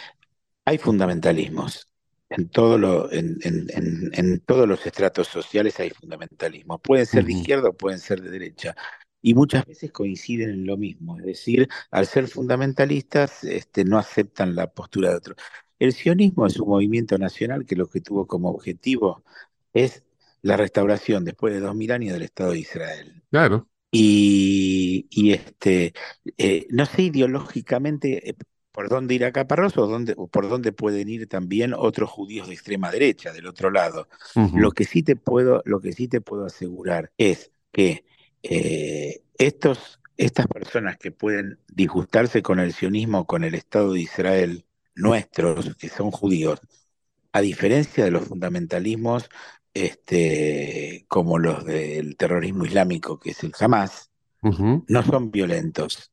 Hay 0.65 0.77
fundamentalismos. 0.77 1.89
En, 2.29 2.49
todo 2.49 2.77
lo, 2.77 3.11
en, 3.11 3.37
en- 3.43 3.67
en- 4.13 4.39
todos 4.41 4.67
los 4.67 4.85
estratos 4.85 5.27
sociales 5.27 5.79
hay 5.79 5.91
fundamentalismos. 5.91 6.81
Pueden 6.81 7.05
ser 7.05 7.25
de 7.25 7.33
izquierda 7.33 7.69
o 7.69 7.73
pueden 7.77 7.99
ser 7.99 8.21
de 8.21 8.31
derecha. 8.31 8.75
Y 9.21 9.33
muchas 9.35 9.65
veces 9.65 9.91
coinciden 9.91 10.51
en 10.51 10.65
lo 10.65 10.77
mismo. 10.77 11.17
Es 11.19 11.25
decir, 11.25 11.67
al 11.91 12.07
ser 12.07 12.27
fundamentalistas, 12.27 13.43
este, 13.45 13.85
no 13.85 13.97
aceptan 13.99 14.55
la 14.55 14.67
postura 14.71 15.11
de 15.11 15.15
otro. 15.17 15.35
El 15.79 15.93
sionismo 15.93 16.47
es 16.47 16.59
un 16.59 16.69
movimiento 16.69 17.17
nacional 17.17 17.65
que 17.65 17.75
lo 17.75 17.87
que 17.89 18.01
tuvo 18.01 18.27
como 18.27 18.49
objetivo 18.51 19.23
es 19.73 20.03
la 20.41 20.57
restauración 20.57 21.25
después 21.25 21.53
de 21.53 21.59
dos 21.61 21.75
mil 21.75 21.91
años 21.91 22.13
del 22.13 22.23
Estado 22.23 22.51
de 22.51 22.59
Israel. 22.59 23.23
Claro. 23.31 23.67
Y, 23.99 25.07
y, 25.09 25.31
este, 25.31 25.93
eh, 26.37 26.67
no 26.69 26.85
sé 26.85 27.03
ideológicamente 27.03 28.29
eh, 28.29 28.35
por 28.71 28.89
dónde 28.89 29.15
irá 29.15 29.31
Caparrós 29.31 29.75
o, 29.77 29.87
dónde, 29.87 30.13
o 30.17 30.27
por 30.27 30.47
dónde 30.47 30.71
pueden 30.71 31.09
ir 31.09 31.27
también 31.27 31.73
otros 31.73 32.11
judíos 32.11 32.47
de 32.47 32.53
extrema 32.53 32.91
derecha, 32.91 33.33
del 33.33 33.47
otro 33.47 33.71
lado. 33.71 34.07
Lo 34.53 34.69
que 34.71 34.85
sí 34.85 35.01
te 35.01 35.15
puedo, 35.15 35.63
lo 35.65 35.79
que 35.79 35.93
sí 35.93 36.07
te 36.07 36.21
puedo 36.21 36.45
asegurar 36.45 37.11
es 37.17 37.51
que 37.71 38.05
eh, 38.43 39.23
estos, 39.39 39.99
estas 40.15 40.45
personas 40.45 40.97
que 40.97 41.09
pueden 41.09 41.57
disgustarse 41.67 42.43
con 42.43 42.59
el 42.59 42.73
sionismo, 42.73 43.25
con 43.25 43.43
el 43.43 43.55
Estado 43.55 43.93
de 43.93 44.01
Israel, 44.01 44.65
nuestros, 44.93 45.75
que 45.75 45.89
son 45.89 46.11
judíos, 46.11 46.59
a 47.31 47.41
diferencia 47.41 48.03
de 48.03 48.11
los 48.11 48.25
fundamentalismos 48.25 49.27
este, 49.85 51.05
como 51.07 51.37
los 51.37 51.63
del 51.63 52.17
terrorismo 52.17 52.65
islámico, 52.65 53.19
que 53.19 53.31
es 53.31 53.43
el 53.43 53.53
Hamas, 53.59 54.11
no 54.41 55.03
son 55.03 55.29
violentos, 55.29 56.11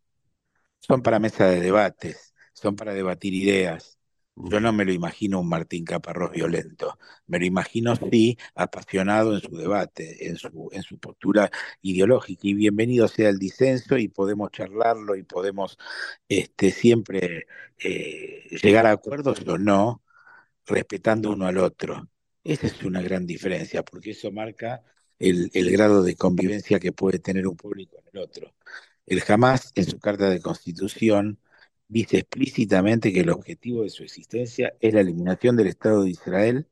son 0.81 1.03
para 1.03 1.18
mesa 1.18 1.46
de 1.46 1.61
debates, 1.61 2.35
son 2.53 2.77
para 2.77 2.92
debatir 2.92 3.33
ideas. 3.33 3.98
Yo 4.37 4.59
no 4.61 4.72
me 4.72 4.85
lo 4.85 4.92
imagino 4.92 5.40
un 5.40 5.48
Martín 5.48 5.85
Caparrós 5.85 6.33
violento, 6.33 6.98
me 7.27 7.38
lo 7.38 7.46
imagino 7.46 7.94
sí 7.96 8.37
apasionado 8.55 9.35
en 9.35 9.40
su 9.40 9.57
debate, 9.57 10.27
en 10.29 10.37
su, 10.37 10.68
en 10.72 10.83
su 10.83 10.98
postura 10.98 11.50
ideológica. 11.81 12.48
Y 12.48 12.55
bienvenido 12.55 13.09
sea 13.09 13.29
el 13.29 13.38
disenso 13.38 13.96
y 13.96 14.09
podemos 14.09 14.50
charlarlo 14.50 15.14
y 15.16 15.22
podemos 15.22 15.79
este, 16.29 16.70
siempre 16.72 17.46
eh, 17.79 18.48
llegar 18.62 18.87
a 18.87 18.92
acuerdos 18.92 19.40
o 19.46 19.57
no, 19.57 20.03
respetando 20.66 21.31
uno 21.31 21.46
al 21.46 21.59
otro. 21.59 22.09
Esa 22.44 22.66
es 22.66 22.83
una 22.85 23.02
gran 23.02 23.26
diferencia, 23.26 23.83
porque 23.83 24.11
eso 24.11 24.30
marca 24.30 24.83
el, 25.18 25.50
el 25.54 25.70
grado 25.72 26.02
de 26.02 26.16
convivencia 26.16 26.78
que 26.78 26.92
puede 26.92 27.18
tener 27.18 27.46
un 27.46 27.57
público 27.57 27.96
en 27.98 28.04
el 28.12 28.18
otro. 28.18 28.54
El 29.07 29.22
Hamas, 29.26 29.72
en 29.74 29.87
su 29.87 29.98
carta 29.98 30.30
de 30.30 30.40
constitución, 30.40 31.38
dice 31.88 32.18
explícitamente 32.18 33.12
que 33.12 33.20
el 33.20 33.30
objetivo 33.30 33.83
de 33.83 33.90
su 33.90 34.02
existencia 34.02 34.74
es 34.80 34.94
la 34.94 35.00
eliminación 35.00 35.57
del 35.57 35.68
Estado 35.68 36.04
de 36.04 36.11
Israel, 36.11 36.68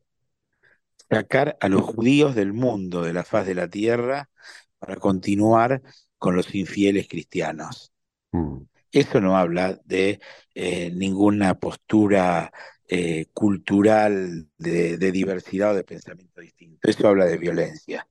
sacar 1.10 1.56
a 1.60 1.68
los 1.68 1.82
judíos 1.82 2.34
del 2.34 2.52
mundo, 2.52 3.02
de 3.02 3.12
la 3.12 3.24
faz 3.24 3.46
de 3.46 3.54
la 3.54 3.68
tierra, 3.68 4.30
para 4.78 4.96
continuar 4.96 5.82
con 6.18 6.34
los 6.34 6.54
infieles 6.54 7.06
cristianos. 7.08 7.92
Mm. 8.32 8.62
Eso 8.90 9.20
no 9.20 9.36
habla 9.36 9.80
de 9.84 10.20
eh, 10.54 10.90
ninguna 10.90 11.58
postura 11.58 12.52
eh, 12.88 13.26
cultural 13.32 14.48
de, 14.58 14.98
de 14.98 15.12
diversidad 15.12 15.72
o 15.72 15.76
de 15.76 15.84
pensamiento 15.84 16.40
distinto. 16.40 16.88
Eso 16.88 17.08
habla 17.08 17.26
de 17.26 17.38
violencia, 17.38 18.06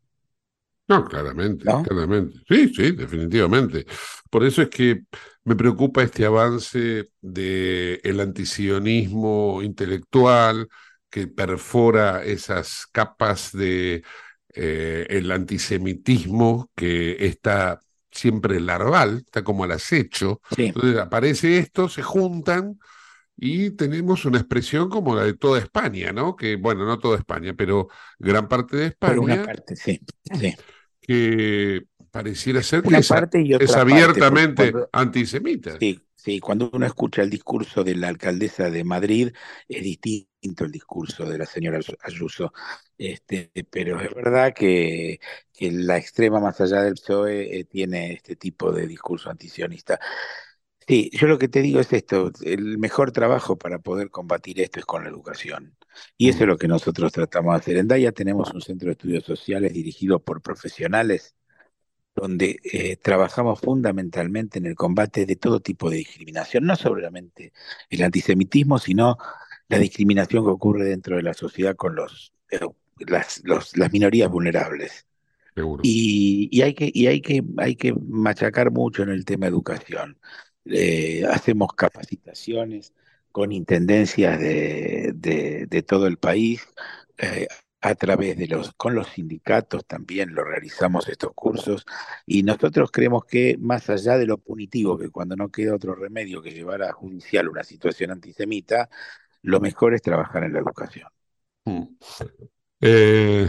No, 0.88 1.06
claramente, 1.06 1.66
¿no? 1.66 1.82
claramente. 1.82 2.40
Sí, 2.50 2.68
sí, 2.74 2.92
definitivamente. 2.92 3.86
Por 4.30 4.44
eso 4.44 4.62
es 4.62 4.70
que 4.70 5.04
me 5.46 5.56
preocupa 5.56 6.04
este 6.04 6.26
avance 6.26 7.10
del 7.22 8.20
antisionismo 8.20 9.62
intelectual 9.64 10.68
que 11.10 11.28
perfora 11.28 12.24
esas 12.26 12.88
capas 12.92 13.52
de 13.54 14.04
eh, 14.54 15.08
el 15.10 15.32
antisemitismo 15.32 16.70
que 16.76 17.26
está 17.26 17.80
siempre 18.12 18.60
larval, 18.60 19.20
está 19.26 19.44
como 19.46 19.64
al 19.64 19.72
acecho. 19.72 20.42
Sí, 20.56 20.74
Entonces 20.74 21.00
aparece 21.00 21.58
esto, 21.58 21.88
se 21.88 22.02
juntan 22.02 22.78
y 23.44 23.72
tenemos 23.72 24.24
una 24.26 24.38
expresión 24.38 24.88
como 24.88 25.16
la 25.16 25.24
de 25.24 25.34
toda 25.34 25.58
España, 25.58 26.12
¿no? 26.12 26.36
Que, 26.36 26.58
bueno, 26.58 26.86
no 26.86 27.00
toda 27.00 27.18
España, 27.18 27.56
pero 27.58 27.88
gran 28.20 28.48
parte 28.48 28.78
de 28.78 28.96
pero 29.00 29.20
una 29.24 29.34
España 29.34 29.56
parte, 29.56 29.76
sí, 29.76 30.00
sí. 30.32 30.56
que 31.02 31.88
pareciera 32.12 32.62
ser 32.62 32.84
que 32.84 32.90
Una 32.90 33.00
es, 33.00 33.08
parte 33.08 33.44
parte, 33.44 33.80
abiertamente 33.80 34.72
cuando, 34.72 34.90
antisemita. 34.94 35.76
sí, 35.80 36.00
sí, 36.14 36.40
cuando 36.40 36.70
uno 36.72 36.86
escucha 36.86 37.24
el 37.24 37.32
discurso 37.32 37.84
de 37.84 37.96
la 37.96 38.10
alcaldesa 38.10 38.70
de 38.70 38.84
Madrid, 38.84 39.32
es 39.68 39.82
distinto 39.82 40.66
el 40.66 40.72
discurso 40.72 41.26
de 41.26 41.40
la 41.40 41.48
señora 41.48 41.80
Ayuso. 42.04 42.54
Este, 42.96 43.50
pero 43.72 44.00
es 44.00 44.14
verdad 44.14 44.54
que, 44.54 45.20
que 45.52 45.72
la 45.72 45.98
extrema 45.98 46.40
más 46.40 46.62
allá 46.62 46.84
del 46.84 46.94
PSOE 46.94 47.60
eh, 47.60 47.64
tiene 47.64 48.14
este 48.14 48.36
tipo 48.36 48.72
de 48.72 48.86
discurso 48.86 49.32
antisionista. 49.32 50.00
Sí, 50.88 51.10
yo 51.14 51.28
lo 51.28 51.38
que 51.38 51.48
te 51.48 51.62
digo 51.62 51.80
es 51.80 51.94
esto, 51.94 52.32
el 52.42 52.78
mejor 52.78 53.12
trabajo 53.12 53.58
para 53.58 53.80
poder 53.80 54.10
combatir 54.10 54.60
esto 54.60 54.80
es 54.80 54.86
con 54.86 55.04
la 55.04 55.10
educación. 55.10 55.78
Y 56.18 56.30
eso 56.30 56.44
es 56.44 56.48
Mm, 56.48 56.50
lo 56.50 56.58
que 56.58 56.68
nosotros 56.68 57.12
tratamos 57.12 57.54
de 57.54 57.60
hacer. 57.60 57.78
En 57.78 57.88
Daya 57.88 58.12
tenemos 58.12 58.52
un 58.54 58.62
centro 58.62 58.88
de 58.88 58.94
estudios 58.94 59.24
sociales 59.24 59.74
dirigido 59.74 60.20
por 60.24 60.42
profesionales 60.42 61.36
donde 62.16 62.60
eh, 62.64 62.98
trabajamos 62.98 63.60
fundamentalmente 63.62 64.60
en 64.60 64.68
el 64.68 64.76
combate 64.76 65.26
de 65.26 65.36
todo 65.38 65.62
tipo 65.62 65.90
de 65.90 65.98
discriminación, 65.98 66.66
no 66.66 66.76
solamente 66.76 67.54
el 67.90 68.04
antisemitismo, 68.04 68.80
sino 68.80 69.18
la 69.70 69.80
discriminación 69.80 70.44
que 70.46 70.52
ocurre 70.52 70.86
dentro 70.86 71.18
de 71.18 71.24
la 71.24 71.34
sociedad 71.36 71.76
con 71.76 71.96
los, 71.96 72.34
eh, 72.52 72.60
las, 73.08 73.42
los- 73.46 73.78
las 73.78 73.92
minorías 73.94 74.30
vulnerables. 74.32 75.08
Seguro. 75.56 75.84
Y, 75.84 76.50
y 76.52 76.62
hay 76.62 76.74
que, 76.74 76.92
y 76.94 77.08
hay 77.08 77.22
que, 77.22 77.44
hay 77.58 77.76
que 77.76 77.94
machacar 77.94 78.72
mucho 78.72 79.04
en 79.04 79.10
el 79.10 79.26
tema 79.26 79.48
educación. 79.48 80.20
Eh, 80.66 81.24
hacemos 81.30 81.74
capacitaciones 81.74 82.94
con 83.32 83.52
intendencias 83.52 84.40
de, 84.40 85.86
todo 85.88 86.08
el 86.08 86.18
país, 86.18 86.68
eh, 87.18 87.48
a 87.82 87.96
través 87.96 88.38
de 88.38 88.48
los, 88.48 88.74
con 88.74 88.94
los 88.94 89.08
sindicatos 89.08 89.86
también 89.86 90.36
lo 90.36 90.44
realizamos 90.44 91.10
estos 91.10 91.32
cursos, 91.34 91.86
y 92.26 92.44
nosotros 92.44 92.92
creemos 92.92 93.26
que 93.26 93.58
más 93.60 93.90
allá 93.90 94.18
de 94.18 94.28
lo 94.28 94.38
punitivo, 94.38 94.98
que 94.98 95.10
cuando 95.10 95.36
no 95.36 95.50
queda 95.50 95.76
otro 95.76 95.96
remedio 95.96 96.42
que 96.42 96.52
llevar 96.52 96.84
a 96.84 96.94
judicial 96.94 97.50
una 97.50 97.64
situación 97.64 98.12
antisemita, 98.12 98.90
lo 99.42 99.60
mejor 99.60 99.96
es 99.96 100.02
trabajar 100.02 100.44
en 100.44 100.54
la 100.54 100.60
educación. 100.60 101.10
Mm. 101.66 101.84
Eh, 102.82 103.48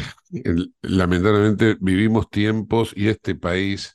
lamentablemente 0.82 1.76
vivimos 1.80 2.28
tiempos 2.30 2.92
y 2.94 3.08
este 3.08 3.34
país 3.34 3.94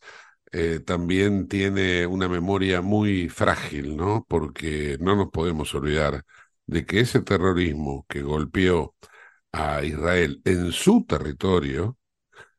eh, 0.51 0.79
también 0.79 1.47
tiene 1.47 2.05
una 2.07 2.27
memoria 2.29 2.81
muy 2.81 3.29
frágil, 3.29 3.97
¿no? 3.97 4.25
Porque 4.27 4.97
no 4.99 5.15
nos 5.15 5.29
podemos 5.29 5.73
olvidar 5.75 6.23
de 6.65 6.85
que 6.85 6.99
ese 7.01 7.21
terrorismo 7.21 8.05
que 8.09 8.21
golpeó 8.21 8.95
a 9.51 9.83
Israel 9.83 10.41
en 10.45 10.71
su 10.71 11.05
territorio 11.07 11.97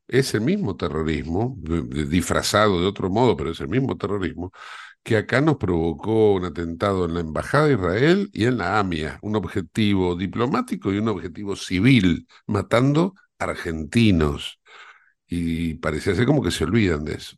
es 0.07 0.33
el 0.33 0.41
mismo 0.41 0.75
terrorismo, 0.75 1.55
disfrazado 2.09 2.81
de 2.81 2.87
otro 2.87 3.09
modo, 3.09 3.37
pero 3.37 3.51
es 3.51 3.59
el 3.59 3.69
mismo 3.69 3.97
terrorismo, 3.97 4.51
que 5.03 5.17
acá 5.17 5.41
nos 5.41 5.57
provocó 5.57 6.33
un 6.35 6.45
atentado 6.45 7.05
en 7.05 7.13
la 7.15 7.21
Embajada 7.21 7.67
de 7.67 7.73
Israel 7.75 8.29
y 8.33 8.45
en 8.45 8.57
la 8.57 8.79
AMIA, 8.79 9.19
un 9.21 9.35
objetivo 9.35 10.15
diplomático 10.15 10.91
y 10.93 10.97
un 10.99 11.09
objetivo 11.09 11.55
civil, 11.55 12.27
matando 12.47 13.13
argentinos. 13.39 14.59
Y 15.27 15.75
parecía 15.75 16.15
ser 16.15 16.25
como 16.25 16.43
que 16.43 16.51
se 16.51 16.63
olvidan 16.65 17.05
de 17.05 17.15
eso. 17.15 17.37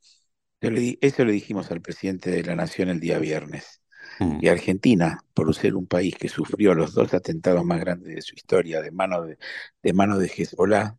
Eso 0.62 1.26
le 1.26 1.32
dijimos 1.32 1.71
al 1.71 1.82
presidente 1.82 2.30
de 2.32 2.43
la 2.43 2.56
Nación 2.56 2.89
el 2.89 3.00
día 3.00 3.17
viernes. 3.19 3.82
Mm. 4.19 4.39
Y 4.41 4.47
Argentina, 4.50 5.24
por 5.34 5.54
ser 5.56 5.76
un 5.76 5.88
país 5.88 6.15
que 6.15 6.30
sufrió 6.30 6.74
los 6.76 6.93
dos 6.93 7.13
atentados 7.13 7.65
más 7.65 7.80
grandes 7.80 8.15
de 8.15 8.21
su 8.21 8.36
historia 8.36 8.82
de 8.82 8.91
mano 8.91 9.24
de, 9.26 9.38
de 9.84 9.93
mano 9.93 10.17
de 10.19 10.28
Hezbollah, 10.28 10.97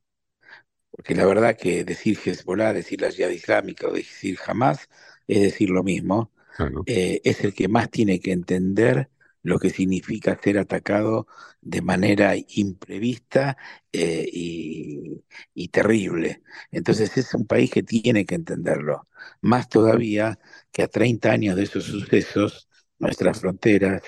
porque 0.90 1.14
la 1.14 1.26
verdad 1.26 1.56
que 1.56 1.84
decir 1.84 2.18
Hezbollah, 2.24 2.72
decir 2.72 3.00
la 3.00 3.10
Jihad 3.10 3.30
Islámica 3.30 3.88
o 3.88 3.92
decir 3.92 4.38
Hamas 4.46 4.88
es 5.28 5.42
decir 5.42 5.70
lo 5.70 5.82
mismo, 5.84 6.32
Claro. 6.56 6.84
eh, 6.86 7.20
es 7.24 7.44
el 7.44 7.54
que 7.54 7.68
más 7.68 7.90
tiene 7.90 8.20
que 8.20 8.32
entender 8.32 9.10
lo 9.42 9.58
que 9.58 9.70
significa 9.70 10.38
ser 10.42 10.58
atacado 10.58 11.26
de 11.60 11.82
manera 11.82 12.34
imprevista 12.48 13.56
eh, 13.92 14.28
y, 14.32 15.24
y 15.54 15.68
terrible. 15.68 16.42
Entonces 16.70 17.16
es 17.16 17.34
un 17.34 17.46
país 17.46 17.70
que 17.70 17.82
tiene 17.82 18.24
que 18.26 18.34
entenderlo. 18.36 19.08
Más 19.40 19.68
todavía 19.68 20.38
que 20.72 20.82
a 20.82 20.88
30 20.88 21.30
años 21.32 21.56
de 21.56 21.64
esos 21.64 21.84
sucesos, 21.84 22.68
nuestras 22.98 23.40
fronteras 23.40 24.02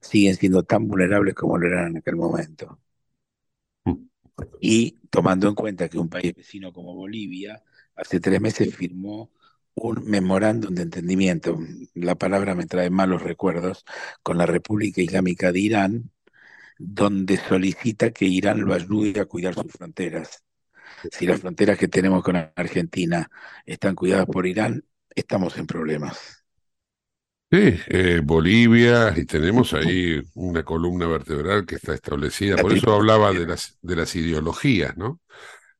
siguen 0.00 0.36
siendo 0.36 0.62
tan 0.64 0.86
vulnerables 0.88 1.34
como 1.34 1.58
lo 1.58 1.66
eran 1.68 1.88
en 1.88 1.96
aquel 1.98 2.16
momento. 2.16 2.80
Mm. 3.84 3.94
Y 4.60 4.92
tomando 5.10 5.48
en 5.48 5.54
cuenta 5.54 5.88
que 5.88 5.98
un 5.98 6.08
país 6.08 6.34
vecino 6.34 6.72
como 6.72 6.94
Bolivia 6.94 7.62
hace 7.96 8.20
tres 8.20 8.40
meses 8.40 8.74
firmó 8.74 9.30
un 9.74 10.04
memorándum 10.04 10.74
de 10.74 10.82
entendimiento, 10.82 11.58
la 11.94 12.16
palabra 12.16 12.54
me 12.54 12.66
trae 12.66 12.90
malos 12.90 13.22
recuerdos, 13.22 13.84
con 14.22 14.38
la 14.38 14.46
República 14.46 15.00
Islámica 15.00 15.52
de 15.52 15.60
Irán, 15.60 16.10
donde 16.78 17.36
solicita 17.36 18.10
que 18.10 18.26
Irán 18.26 18.60
lo 18.60 18.74
ayude 18.74 19.20
a 19.20 19.26
cuidar 19.26 19.54
sus 19.54 19.72
fronteras. 19.72 20.42
Si 21.12 21.26
las 21.26 21.40
fronteras 21.40 21.78
que 21.78 21.88
tenemos 21.88 22.22
con 22.22 22.36
Argentina 22.36 23.30
están 23.64 23.94
cuidadas 23.94 24.26
por 24.26 24.46
Irán, 24.46 24.84
estamos 25.14 25.56
en 25.58 25.66
problemas. 25.66 26.44
Sí, 27.50 27.80
eh, 27.86 28.20
Bolivia, 28.22 29.14
y 29.16 29.24
tenemos 29.24 29.72
ahí 29.72 30.20
una 30.34 30.64
columna 30.64 31.06
vertebral 31.06 31.64
que 31.64 31.76
está 31.76 31.94
establecida. 31.94 32.56
Por 32.56 32.74
eso 32.74 32.92
hablaba 32.92 33.32
de 33.32 33.46
las, 33.46 33.78
de 33.80 33.96
las 33.96 34.14
ideologías, 34.16 34.98
¿no? 34.98 35.20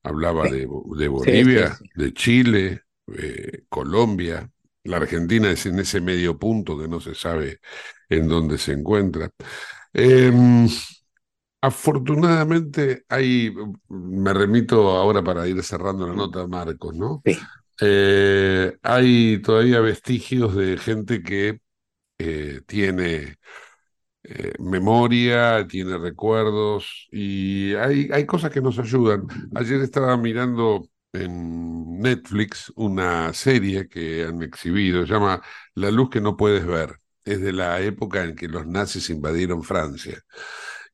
Hablaba 0.03 0.45
de, 0.45 0.67
de 0.97 1.09
Bolivia, 1.09 1.77
de 1.95 2.15
Chile, 2.15 2.85
eh, 3.17 3.65
Colombia. 3.69 4.51
La 4.85 4.99
Argentina 4.99 5.51
es 5.51 5.67
en 5.67 5.79
ese 5.79 6.01
medio 6.01 6.39
punto 6.39 6.79
que 6.79 6.89
no 6.89 7.01
se 7.01 7.15
sabe 7.15 7.61
en 8.09 8.29
dónde 8.29 8.59
se 8.59 8.73
encuentra. 8.73 9.31
Em, 9.93 10.69
afortunadamente, 11.61 13.05
hay, 13.09 13.53
me 13.89 14.33
remito 14.33 14.91
ahora 14.91 15.23
para 15.23 15.47
ir 15.47 15.63
cerrando 15.63 16.07
la 16.07 16.15
nota, 16.15 16.47
Marcos, 16.47 16.95
¿no? 16.95 17.23
Sí. 17.25 17.39
Eh, 17.81 18.77
hay 18.83 19.41
todavía 19.43 19.81
vestigios 19.81 20.55
de 20.57 20.79
gente 20.79 21.23
que 21.23 21.61
eh, 22.19 22.61
tiene 22.67 23.37
memoria, 24.59 25.67
tiene 25.67 25.97
recuerdos 25.97 27.09
y 27.11 27.75
hay, 27.75 28.11
hay 28.13 28.27
cosas 28.27 28.51
que 28.51 28.61
nos 28.61 28.79
ayudan. 28.79 29.27
Ayer 29.55 29.81
estaba 29.81 30.17
mirando 30.19 30.89
en 31.13 32.01
Netflix 32.01 32.73
una 32.77 33.33
serie 33.35 33.89
que 33.89 34.25
han 34.25 34.43
exhibido, 34.43 35.07
se 35.07 35.13
llama 35.13 35.43
La 35.75 35.91
luz 35.91 36.11
que 36.11 36.21
no 36.21 36.37
puedes 36.37 36.67
ver. 36.67 36.97
Es 37.25 37.41
de 37.41 37.53
la 37.53 37.81
época 37.81 38.25
en 38.25 38.35
que 38.37 38.49
los 38.49 38.67
nazis 38.67 39.11
invadieron 39.11 39.63
Francia. 39.63 40.19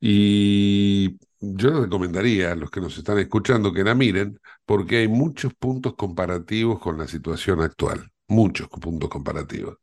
Y 0.01 1.19
yo 1.41 1.71
les 1.71 1.81
recomendaría 1.83 2.53
a 2.53 2.55
los 2.57 2.71
que 2.71 2.81
nos 2.81 2.97
están 2.99 3.19
escuchando 3.19 3.73
que 3.73 3.85
la 3.85 3.95
miren 3.95 4.39
porque 4.65 4.99
hay 4.99 5.09
muchos 5.09 5.55
puntos 5.55 5.95
comparativos 5.97 6.81
con 6.81 6.99
la 6.99 7.07
situación 7.07 7.61
actual. 7.61 8.11
Muchos 8.29 8.69
puntos 8.69 9.09
comparativos. 9.11 9.79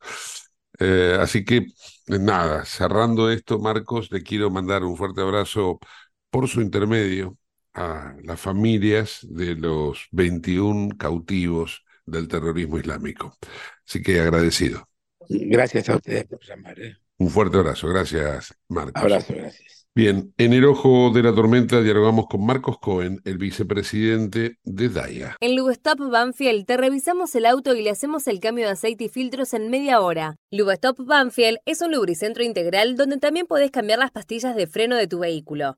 Eh, 0.80 1.18
así 1.20 1.46
que, 1.46 1.68
nada, 2.08 2.66
cerrando 2.66 3.30
esto, 3.30 3.60
Marcos, 3.60 4.12
le 4.12 4.24
quiero 4.24 4.50
mandar 4.50 4.84
un 4.84 4.98
fuerte 4.98 5.22
abrazo 5.22 5.80
por 6.30 6.48
su 6.48 6.62
intermedio 6.62 7.38
a 7.74 8.16
las 8.24 8.40
familias 8.40 9.20
de 9.30 9.56
los 9.56 10.08
21 10.12 10.98
cautivos 10.98 11.84
del 12.06 12.28
terrorismo 12.28 12.78
islámico. 12.78 13.38
Así 13.88 14.02
que 14.02 14.20
agradecido. 14.20 14.88
Gracias 15.30 15.90
a 15.90 15.96
ustedes 15.96 16.26
por 16.26 16.44
llamar. 16.44 16.80
¿eh? 16.80 16.98
Un 17.18 17.30
fuerte 17.30 17.58
abrazo. 17.58 17.88
Gracias, 17.88 18.56
Marcos. 18.68 19.02
Abrazo, 19.02 19.34
gracias. 19.36 19.82
Bien, 19.94 20.34
en 20.38 20.54
el 20.54 20.64
ojo 20.64 21.12
de 21.14 21.22
la 21.22 21.36
tormenta 21.36 21.82
dialogamos 21.82 22.28
con 22.28 22.46
Marcos 22.46 22.80
Cohen, 22.80 23.20
el 23.26 23.38
vicepresidente 23.38 24.58
de 24.64 24.88
DAIA. 24.88 25.36
En 25.42 25.58
Lubestop 25.58 26.00
Banfield 26.00 26.66
te 26.66 26.78
revisamos 26.78 27.36
el 27.36 27.46
auto 27.46 27.76
y 27.76 27.84
le 27.84 27.90
hacemos 27.90 28.26
el 28.28 28.40
cambio 28.40 28.66
de 28.66 28.72
aceite 28.72 29.04
y 29.04 29.10
filtros 29.10 29.54
en 29.54 29.70
media 29.70 30.00
hora. 30.00 30.38
Lubestop 30.50 30.98
Banfield 31.06 31.58
es 31.66 31.82
un 31.82 31.92
lubricentro 31.92 32.42
integral 32.42 32.96
donde 32.96 33.18
también 33.18 33.48
podés 33.48 33.70
cambiar 33.70 34.00
las 34.00 34.12
pastillas 34.12 34.56
de 34.56 34.66
freno 34.66 34.96
de 34.96 35.08
tu 35.08 35.20
vehículo. 35.20 35.78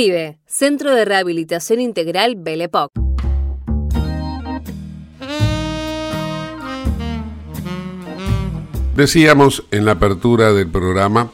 Centro 0.47 0.95
de 0.95 1.05
Rehabilitación 1.05 1.79
Integral 1.79 2.35
Belepoc. 2.35 2.91
Decíamos 8.95 9.63
en 9.69 9.85
la 9.85 9.91
apertura 9.91 10.53
del 10.53 10.71
programa 10.71 11.31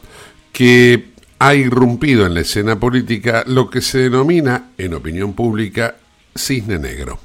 que 0.52 1.12
ha 1.40 1.56
irrumpido 1.56 2.26
en 2.26 2.34
la 2.34 2.42
escena 2.42 2.78
política 2.78 3.46
lo 3.48 3.70
que 3.70 3.80
se 3.80 4.00
denomina, 4.00 4.72
en 4.78 4.96
opinión 4.96 5.32
pública, 5.32 5.96
cisne 6.36 6.78
negro. 6.78 7.20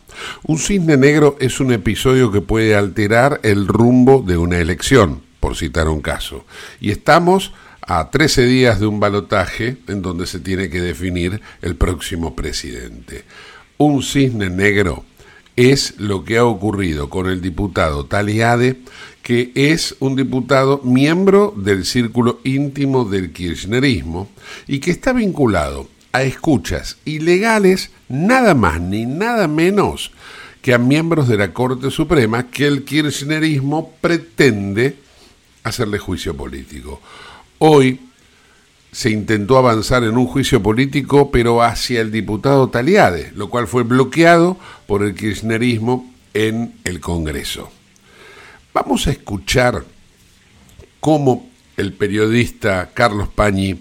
Un 0.44 0.60
cisne 0.60 0.96
negro 0.96 1.36
es 1.40 1.58
un 1.58 1.72
episodio 1.72 2.30
que 2.30 2.40
puede 2.40 2.76
alterar 2.76 3.40
el 3.42 3.66
rumbo 3.66 4.22
de 4.24 4.36
una 4.36 4.58
elección, 4.58 5.22
por 5.40 5.56
citar 5.56 5.88
un 5.88 6.02
caso. 6.02 6.44
Y 6.80 6.92
estamos 6.92 7.52
a 7.82 8.10
13 8.10 8.46
días 8.46 8.80
de 8.80 8.86
un 8.86 9.00
balotaje 9.00 9.76
en 9.88 10.02
donde 10.02 10.26
se 10.26 10.40
tiene 10.40 10.70
que 10.70 10.80
definir 10.80 11.40
el 11.60 11.76
próximo 11.76 12.34
presidente. 12.34 13.24
Un 13.78 14.02
cisne 14.02 14.50
negro 14.50 15.04
es 15.56 15.98
lo 15.98 16.24
que 16.24 16.38
ha 16.38 16.44
ocurrido 16.44 17.10
con 17.10 17.28
el 17.28 17.40
diputado 17.40 18.06
Taliade, 18.06 18.78
que 19.22 19.52
es 19.54 19.96
un 20.00 20.16
diputado 20.16 20.80
miembro 20.82 21.54
del 21.56 21.84
círculo 21.84 22.40
íntimo 22.44 23.04
del 23.04 23.32
kirchnerismo 23.32 24.28
y 24.66 24.78
que 24.80 24.90
está 24.90 25.12
vinculado 25.12 25.88
a 26.12 26.22
escuchas 26.22 26.98
ilegales 27.04 27.90
nada 28.08 28.54
más 28.54 28.80
ni 28.80 29.06
nada 29.06 29.48
menos 29.48 30.12
que 30.60 30.74
a 30.74 30.78
miembros 30.78 31.28
de 31.28 31.36
la 31.36 31.52
Corte 31.52 31.90
Suprema 31.90 32.48
que 32.48 32.66
el 32.66 32.84
kirchnerismo 32.84 33.94
pretende 34.00 34.96
hacerle 35.64 35.98
juicio 35.98 36.36
político. 36.36 37.00
Hoy 37.64 38.00
se 38.90 39.10
intentó 39.10 39.56
avanzar 39.56 40.02
en 40.02 40.16
un 40.16 40.26
juicio 40.26 40.60
político, 40.60 41.30
pero 41.30 41.62
hacia 41.62 42.00
el 42.00 42.10
diputado 42.10 42.70
Taliade, 42.70 43.30
lo 43.36 43.50
cual 43.50 43.68
fue 43.68 43.84
bloqueado 43.84 44.58
por 44.88 45.04
el 45.04 45.14
kirchnerismo 45.14 46.12
en 46.34 46.74
el 46.82 46.98
Congreso. 46.98 47.70
Vamos 48.74 49.06
a 49.06 49.12
escuchar 49.12 49.84
cómo 50.98 51.48
el 51.76 51.92
periodista 51.92 52.90
Carlos 52.92 53.28
Pañi, 53.28 53.80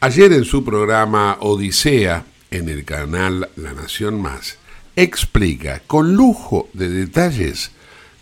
ayer 0.00 0.32
en 0.32 0.46
su 0.46 0.64
programa 0.64 1.36
Odisea, 1.40 2.24
en 2.50 2.70
el 2.70 2.86
canal 2.86 3.50
La 3.56 3.74
Nación 3.74 4.22
Más, 4.22 4.56
explica 4.96 5.82
con 5.86 6.14
lujo 6.14 6.70
de 6.72 6.88
detalles 6.88 7.72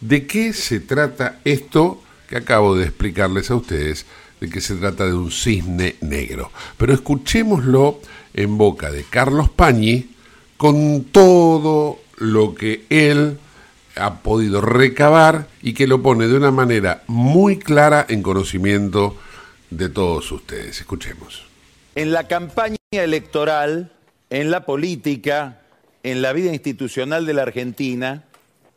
de 0.01 0.27
qué 0.27 0.53
se 0.53 0.81
trata 0.81 1.39
esto 1.45 2.03
que 2.29 2.37
acabo 2.37 2.75
de 2.75 2.87
explicarles 2.87 3.53
a 3.53 3.55
ustedes, 3.55 4.05
de 4.41 4.49
que 4.49 4.61
se 4.61 4.77
trata 4.77 5.07
de 5.07 5.13
un 5.13 5.31
cisne 5.31 5.97
negro. 6.01 6.51
Pero 6.77 6.95
escuchémoslo 6.95 8.01
en 8.35 8.57
boca 8.57 8.91
de 8.91 9.05
Carlos 9.05 9.51
Pañi 9.51 10.11
con 10.57 11.05
todo 11.05 11.99
lo 12.17 12.55
que 12.55 12.85
él 12.91 13.39
ha 13.97 14.23
podido 14.23 14.61
recabar 14.61 15.49
y 15.63 15.75
que 15.75 15.87
lo 15.87 16.03
pone 16.03 16.27
de 16.27 16.37
una 16.37 16.51
manera 16.51 17.03
muy 17.07 17.59
clara 17.59 18.07
en 18.09 18.23
conocimiento 18.23 19.17
de 19.71 19.89
todos 19.89 20.31
ustedes. 20.33 20.81
Escuchemos. 20.81 21.45
En 21.95 22.13
la 22.13 22.29
campaña 22.29 22.77
electoral, 22.91 23.93
en 24.31 24.51
la 24.51 24.65
política, 24.65 25.61
en 26.03 26.23
la 26.23 26.33
vida 26.33 26.53
institucional 26.53 27.27
de 27.27 27.35
la 27.35 27.43
Argentina, 27.43 28.25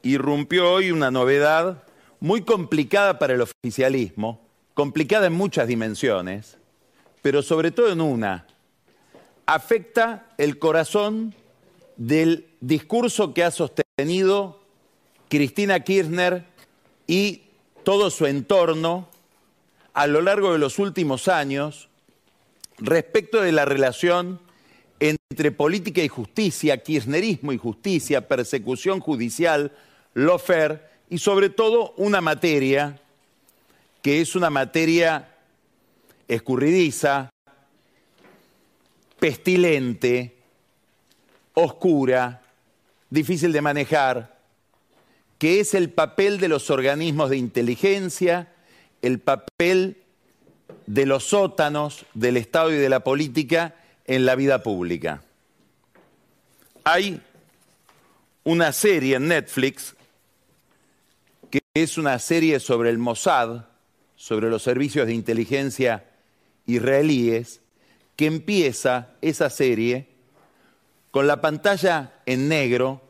irrumpió 0.01 0.71
hoy 0.71 0.91
una 0.91 1.11
novedad 1.11 1.83
muy 2.19 2.41
complicada 2.41 3.19
para 3.19 3.33
el 3.33 3.41
oficialismo, 3.41 4.42
complicada 4.73 5.27
en 5.27 5.33
muchas 5.33 5.67
dimensiones, 5.67 6.57
pero 7.21 7.41
sobre 7.41 7.71
todo 7.71 7.91
en 7.91 8.01
una, 8.01 8.47
afecta 9.45 10.27
el 10.37 10.59
corazón 10.59 11.33
del 11.97 12.47
discurso 12.59 13.33
que 13.33 13.43
ha 13.43 13.51
sostenido 13.51 14.59
Cristina 15.29 15.79
Kirchner 15.81 16.45
y 17.07 17.43
todo 17.83 18.09
su 18.09 18.25
entorno 18.25 19.09
a 19.93 20.07
lo 20.07 20.21
largo 20.21 20.53
de 20.53 20.59
los 20.59 20.79
últimos 20.79 21.27
años 21.27 21.89
respecto 22.77 23.41
de 23.41 23.51
la 23.51 23.65
relación 23.65 24.39
entre 24.99 25.51
política 25.51 26.01
y 26.01 26.07
justicia, 26.07 26.81
kirchnerismo 26.81 27.51
y 27.51 27.57
justicia, 27.57 28.27
persecución 28.27 28.99
judicial, 28.99 29.71
lofer 30.13 30.89
y 31.09 31.17
sobre 31.17 31.49
todo 31.49 31.93
una 31.97 32.21
materia 32.21 33.02
que 34.03 34.19
es 34.19 34.35
una 34.35 34.49
materia 34.49 35.29
escurridiza, 36.27 37.29
pestilente, 39.17 40.35
oscura, 41.53 42.41
difícil 43.09 43.53
de 43.53 43.61
manejar, 43.61 44.37
que 45.39 45.61
es 45.61 45.73
el 45.73 45.89
papel 45.89 46.37
de 46.37 46.49
los 46.49 46.69
organismos 46.69 47.29
de 47.29 47.37
inteligencia, 47.37 48.51
el 49.01 49.19
papel 49.19 50.03
de 50.85 51.05
los 51.05 51.23
sótanos 51.23 52.05
del 52.13 52.35
Estado 52.35 52.73
y 52.73 52.77
de 52.77 52.89
la 52.89 53.05
política 53.05 53.75
en 54.05 54.25
la 54.25 54.35
vida 54.35 54.63
pública. 54.63 55.23
Hay 56.83 57.21
una 58.43 58.73
serie 58.73 59.15
en 59.15 59.29
Netflix 59.29 59.95
que 61.49 61.61
es 61.73 61.97
una 61.97 62.19
serie 62.19 62.59
sobre 62.59 62.89
el 62.89 62.97
Mossad, 62.97 63.63
sobre 64.23 64.49
los 64.49 64.63
servicios 64.63 65.05
de 65.05 65.13
inteligencia 65.13 66.05
israelíes, 66.65 67.59
que 68.15 68.25
empieza 68.25 69.09
esa 69.19 69.49
serie 69.49 70.07
con 71.11 71.27
la 71.27 71.41
pantalla 71.41 72.21
en 72.25 72.47
negro 72.47 73.01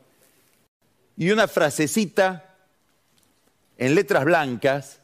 y 1.16 1.30
una 1.30 1.48
frasecita 1.48 2.56
en 3.78 3.94
letras 3.94 4.26
blancas 4.26 5.02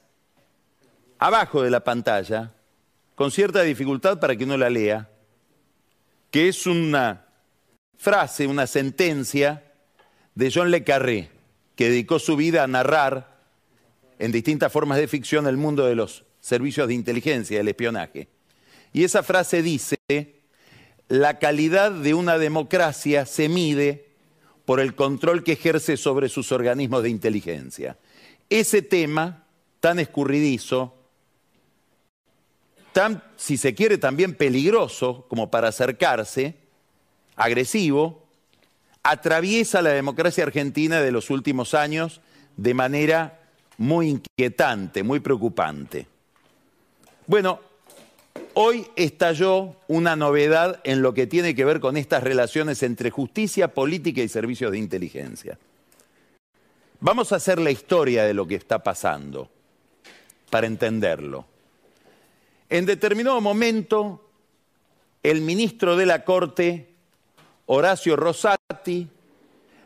abajo 1.20 1.62
de 1.62 1.70
la 1.70 1.84
pantalla, 1.84 2.54
con 3.14 3.30
cierta 3.30 3.62
dificultad 3.62 4.20
para 4.20 4.36
que 4.36 4.46
uno 4.46 4.58
la 4.58 4.72
lea, 4.72 5.08
que 6.32 6.48
es 6.48 6.66
una 6.66 7.28
frase, 8.00 8.48
una 8.48 8.66
sentencia 8.66 9.64
de 10.34 10.52
John 10.52 10.72
Le 10.72 10.84
Carré, 10.84 11.30
que 11.76 11.92
dedicó 11.92 12.18
su 12.18 12.36
vida 12.36 12.64
a 12.64 12.68
narrar 12.68 13.29
en 14.20 14.32
distintas 14.32 14.72
formas 14.72 14.98
de 14.98 15.08
ficción 15.08 15.48
el 15.48 15.58
mundo 15.58 15.86
de 15.86 15.96
los 15.96 16.26
servicios 16.42 16.88
de 16.88 16.94
inteligencia, 16.94 17.58
del 17.58 17.70
espionaje. 17.70 18.28
Y 18.92 19.04
esa 19.04 19.24
frase 19.24 19.64
dice, 19.64 19.98
la 21.08 21.40
calidad 21.40 21.92
de 21.92 22.14
una 22.14 22.38
democracia 22.38 23.26
se 23.26 23.50
mide 23.50 24.10
por 24.66 24.80
el 24.80 24.94
control 24.94 25.44
que 25.44 25.54
ejerce 25.54 25.98
sobre 25.98 26.30
sus 26.30 26.52
organismos 26.52 27.02
de 27.02 27.10
inteligencia. 27.10 27.98
Ese 28.50 28.82
tema 28.82 29.46
tan 29.80 30.00
escurridizo, 30.00 30.96
tan, 32.92 33.24
si 33.38 33.58
se 33.58 33.74
quiere, 33.74 33.98
también 33.98 34.36
peligroso 34.36 35.26
como 35.30 35.50
para 35.50 35.70
acercarse, 35.70 36.56
agresivo, 37.36 38.28
atraviesa 39.02 39.82
la 39.82 39.92
democracia 39.92 40.44
argentina 40.44 41.02
de 41.02 41.12
los 41.12 41.30
últimos 41.30 41.74
años 41.74 42.22
de 42.58 42.74
manera 42.74 43.39
muy 43.80 44.10
inquietante, 44.10 45.04
muy 45.04 45.22
preocupante. 45.22 46.06
Bueno, 47.28 47.62
hoy 48.54 48.86
estalló 48.98 49.78
una 49.88 50.18
novedad 50.18 50.82
en 50.84 51.02
lo 51.02 51.14
que 51.14 51.28
tiene 51.28 51.56
que 51.56 51.64
ver 51.64 51.80
con 51.80 51.96
estas 51.96 52.22
relaciones 52.22 52.84
entre 52.84 53.10
justicia, 53.10 53.74
política 53.74 54.22
y 54.22 54.28
servicios 54.28 54.72
de 54.74 54.80
inteligencia. 54.80 55.58
Vamos 57.00 57.32
a 57.32 57.38
hacer 57.38 57.58
la 57.58 57.72
historia 57.72 58.26
de 58.26 58.34
lo 58.34 58.46
que 58.46 58.56
está 58.56 58.84
pasando 58.84 59.50
para 60.50 60.68
entenderlo. 60.68 61.46
En 62.70 62.86
determinado 62.86 63.40
momento, 63.40 64.30
el 65.24 65.40
ministro 65.40 65.96
de 65.96 66.06
la 66.06 66.26
Corte, 66.26 66.90
Horacio 67.66 68.18
Rosati, 68.18 69.08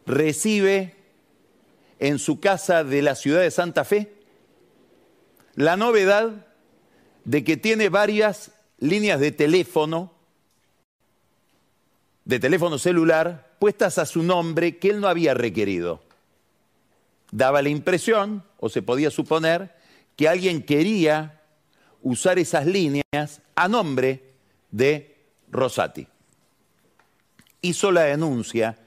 recibe 0.08 1.03
en 2.04 2.20
su 2.20 2.42
casa 2.42 2.84
de 2.84 3.02
la 3.02 3.16
ciudad 3.16 3.40
de 3.40 3.50
Santa 3.50 3.86
Fe 3.86 4.14
la 5.56 5.78
novedad 5.78 6.48
de 7.24 7.46
que 7.46 7.56
tiene 7.56 7.88
varias 7.88 8.52
líneas 8.78 9.22
de 9.22 9.32
teléfono, 9.32 10.12
de 12.26 12.40
teléfono 12.42 12.78
celular, 12.78 13.56
puestas 13.58 13.98
a 14.00 14.06
su 14.06 14.22
nombre 14.22 14.80
que 14.80 14.90
él 14.90 15.00
no 15.00 15.08
había 15.08 15.34
requerido. 15.34 16.02
Daba 17.32 17.62
la 17.62 17.70
impresión, 17.70 18.44
o 18.60 18.68
se 18.68 18.82
podía 18.82 19.10
suponer, 19.10 19.74
que 20.18 20.28
alguien 20.28 20.62
quería 20.62 21.42
usar 22.02 22.38
esas 22.38 22.66
líneas 22.66 23.42
a 23.56 23.70
nombre 23.70 24.34
de 24.72 25.24
Rosati. 25.50 26.06
Hizo 27.62 27.94
la 27.94 28.02
denuncia 28.02 28.78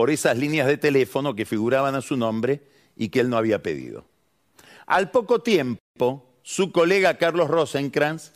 por 0.00 0.08
esas 0.08 0.38
líneas 0.38 0.66
de 0.66 0.78
teléfono 0.78 1.36
que 1.36 1.44
figuraban 1.44 1.94
a 1.94 2.00
su 2.00 2.16
nombre 2.16 2.62
y 2.96 3.10
que 3.10 3.20
él 3.20 3.28
no 3.28 3.36
había 3.36 3.62
pedido. 3.62 4.06
Al 4.86 5.10
poco 5.10 5.42
tiempo, 5.42 6.26
su 6.42 6.72
colega 6.72 7.18
Carlos 7.18 7.48
Rosenkrantz 7.50 8.32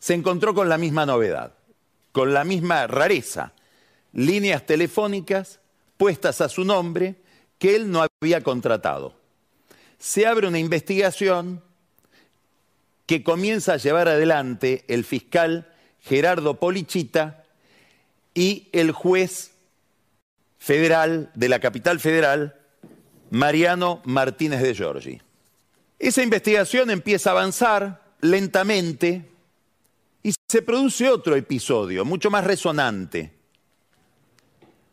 se 0.00 0.14
encontró 0.14 0.52
con 0.52 0.68
la 0.68 0.78
misma 0.78 1.06
novedad, 1.06 1.54
con 2.10 2.34
la 2.34 2.42
misma 2.42 2.88
rareza, 2.88 3.52
líneas 4.12 4.66
telefónicas 4.66 5.60
puestas 5.96 6.40
a 6.40 6.48
su 6.48 6.64
nombre 6.64 7.14
que 7.60 7.76
él 7.76 7.88
no 7.88 8.04
había 8.20 8.42
contratado. 8.42 9.14
Se 10.00 10.26
abre 10.26 10.48
una 10.48 10.58
investigación 10.58 11.62
que 13.06 13.22
comienza 13.22 13.74
a 13.74 13.76
llevar 13.76 14.08
adelante 14.08 14.84
el 14.88 15.04
fiscal 15.04 15.72
Gerardo 16.00 16.58
Polichita 16.58 17.44
y 18.34 18.66
el 18.72 18.90
juez 18.90 19.52
federal 20.60 21.32
de 21.34 21.48
la 21.48 21.58
capital 21.58 21.98
federal, 21.98 22.60
Mariano 23.30 24.02
Martínez 24.04 24.60
de 24.60 24.74
Giorgi. 24.74 25.20
Esa 25.98 26.22
investigación 26.22 26.90
empieza 26.90 27.30
a 27.30 27.32
avanzar 27.32 28.02
lentamente 28.20 29.30
y 30.22 30.32
se 30.48 30.62
produce 30.62 31.08
otro 31.08 31.34
episodio, 31.34 32.04
mucho 32.04 32.30
más 32.30 32.44
resonante. 32.44 33.32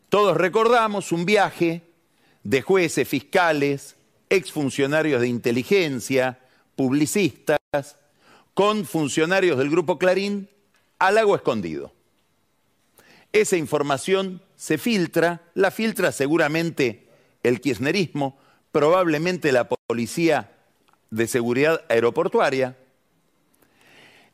Todos 0.08 0.36
recordamos 0.38 1.12
un 1.12 1.26
viaje 1.26 1.82
de 2.42 2.62
jueces, 2.62 3.06
fiscales, 3.06 3.96
exfuncionarios 4.30 5.20
de 5.20 5.28
inteligencia, 5.28 6.38
publicistas, 6.76 7.98
con 8.54 8.86
funcionarios 8.86 9.58
del 9.58 9.68
Grupo 9.68 9.98
Clarín 9.98 10.48
al 10.98 11.16
lago 11.16 11.36
escondido. 11.36 11.92
Esa 13.32 13.56
información 13.56 14.40
se 14.56 14.78
filtra, 14.78 15.42
la 15.54 15.70
filtra 15.70 16.12
seguramente 16.12 17.08
el 17.42 17.60
kirchnerismo, 17.60 18.38
probablemente 18.72 19.52
la 19.52 19.68
policía 19.68 20.52
de 21.10 21.26
seguridad 21.26 21.82
aeroportuaria. 21.88 22.76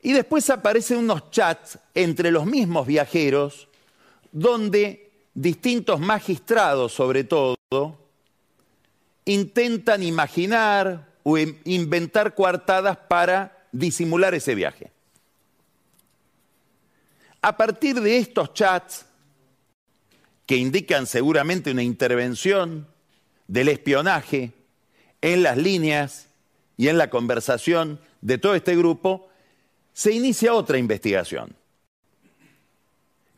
Y 0.02 0.12
después 0.12 0.48
aparecen 0.50 0.98
unos 0.98 1.30
chats 1.30 1.78
entre 1.94 2.30
los 2.30 2.46
mismos 2.46 2.86
viajeros 2.86 3.68
donde 4.32 5.10
distintos 5.32 6.00
magistrados, 6.00 6.92
sobre 6.92 7.24
todo, 7.24 7.56
intentan 9.24 10.02
imaginar 10.02 11.08
o 11.22 11.38
inventar 11.38 12.34
coartadas 12.34 12.96
para 12.96 13.66
disimular 13.72 14.34
ese 14.34 14.54
viaje. 14.54 14.93
A 17.44 17.58
partir 17.58 18.00
de 18.00 18.16
estos 18.16 18.54
chats, 18.54 19.04
que 20.46 20.56
indican 20.56 21.06
seguramente 21.06 21.72
una 21.72 21.82
intervención 21.82 22.88
del 23.48 23.68
espionaje 23.68 24.52
en 25.20 25.42
las 25.42 25.58
líneas 25.58 26.28
y 26.78 26.88
en 26.88 26.96
la 26.96 27.10
conversación 27.10 28.00
de 28.22 28.38
todo 28.38 28.54
este 28.54 28.74
grupo, 28.74 29.28
se 29.92 30.12
inicia 30.12 30.54
otra 30.54 30.78
investigación. 30.78 31.54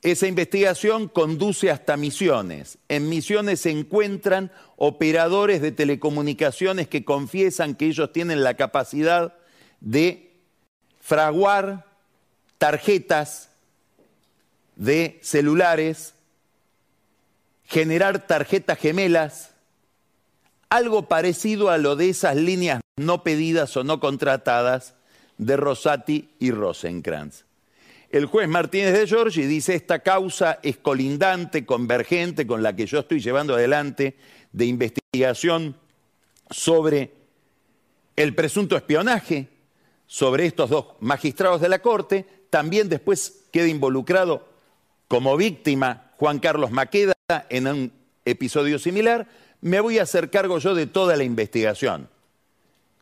Esa 0.03 0.29
investigación 0.29 1.09
conduce 1.09 1.73
hasta 1.73 1.97
misiones. 1.97 2.79
En 2.87 3.09
misiones 3.09 3.63
se 3.63 3.73
encuentran 3.73 4.53
operadores 4.77 5.61
de 5.61 5.73
telecomunicaciones 5.73 6.87
que 6.87 7.05
confiesan 7.05 7.75
que 7.75 7.87
ellos 7.87 8.13
tienen 8.13 8.45
la 8.45 8.55
capacidad 8.55 9.35
de 9.81 10.33
fraguar 11.01 11.87
tarjetas 12.59 13.51
de 14.77 15.19
celulares, 15.23 16.15
generar 17.65 18.27
tarjetas 18.27 18.79
gemelas, 18.79 19.55
algo 20.69 21.09
parecido 21.09 21.71
a 21.71 21.79
lo 21.79 21.97
de 21.97 22.11
esas 22.11 22.37
líneas 22.37 22.81
no 22.97 23.23
pedidas 23.23 23.77
o 23.77 23.85
no 23.85 24.01
contratadas 24.01 24.95
de 25.39 25.57
Rosati 25.57 26.31
y 26.39 26.51
Rosenkrantz. 26.51 27.45
El 28.11 28.27
juez 28.27 28.49
Martínez 28.49 28.93
de 28.93 29.07
Giorgi 29.07 29.43
dice 29.43 29.75
esta 29.75 29.99
causa 29.99 30.61
es 30.63 30.77
colindante, 30.77 31.67
convergente 31.67 32.47
con 32.47 32.63
la 32.63 32.75
que 32.75 32.87
yo 32.87 33.01
estoy 33.01 33.21
llevando 33.21 33.55
adelante 33.55 34.17
de 34.53 34.67
investigación 34.67 35.77
sobre 36.51 37.13
el 38.15 38.35
presunto 38.35 38.77
espionaje, 38.77 39.49
sobre 40.07 40.47
estos 40.47 40.71
dos 40.71 40.87
magistrados 41.01 41.61
de 41.61 41.69
la 41.69 41.81
Corte, 41.81 42.25
también 42.49 42.89
después 42.89 43.45
queda 43.53 43.67
involucrado 43.67 44.56
como 45.09 45.37
víctima 45.37 46.13
Juan 46.19 46.39
Carlos 46.39 46.71
Maqueda 46.71 47.15
en 47.49 47.67
un 47.67 47.93
episodio 48.25 48.79
similar, 48.79 49.29
me 49.61 49.81
voy 49.81 49.99
a 49.99 50.03
hacer 50.03 50.31
cargo 50.31 50.59
yo 50.59 50.75
de 50.75 50.87
toda 50.87 51.17
la 51.17 51.25
investigación 51.25 52.09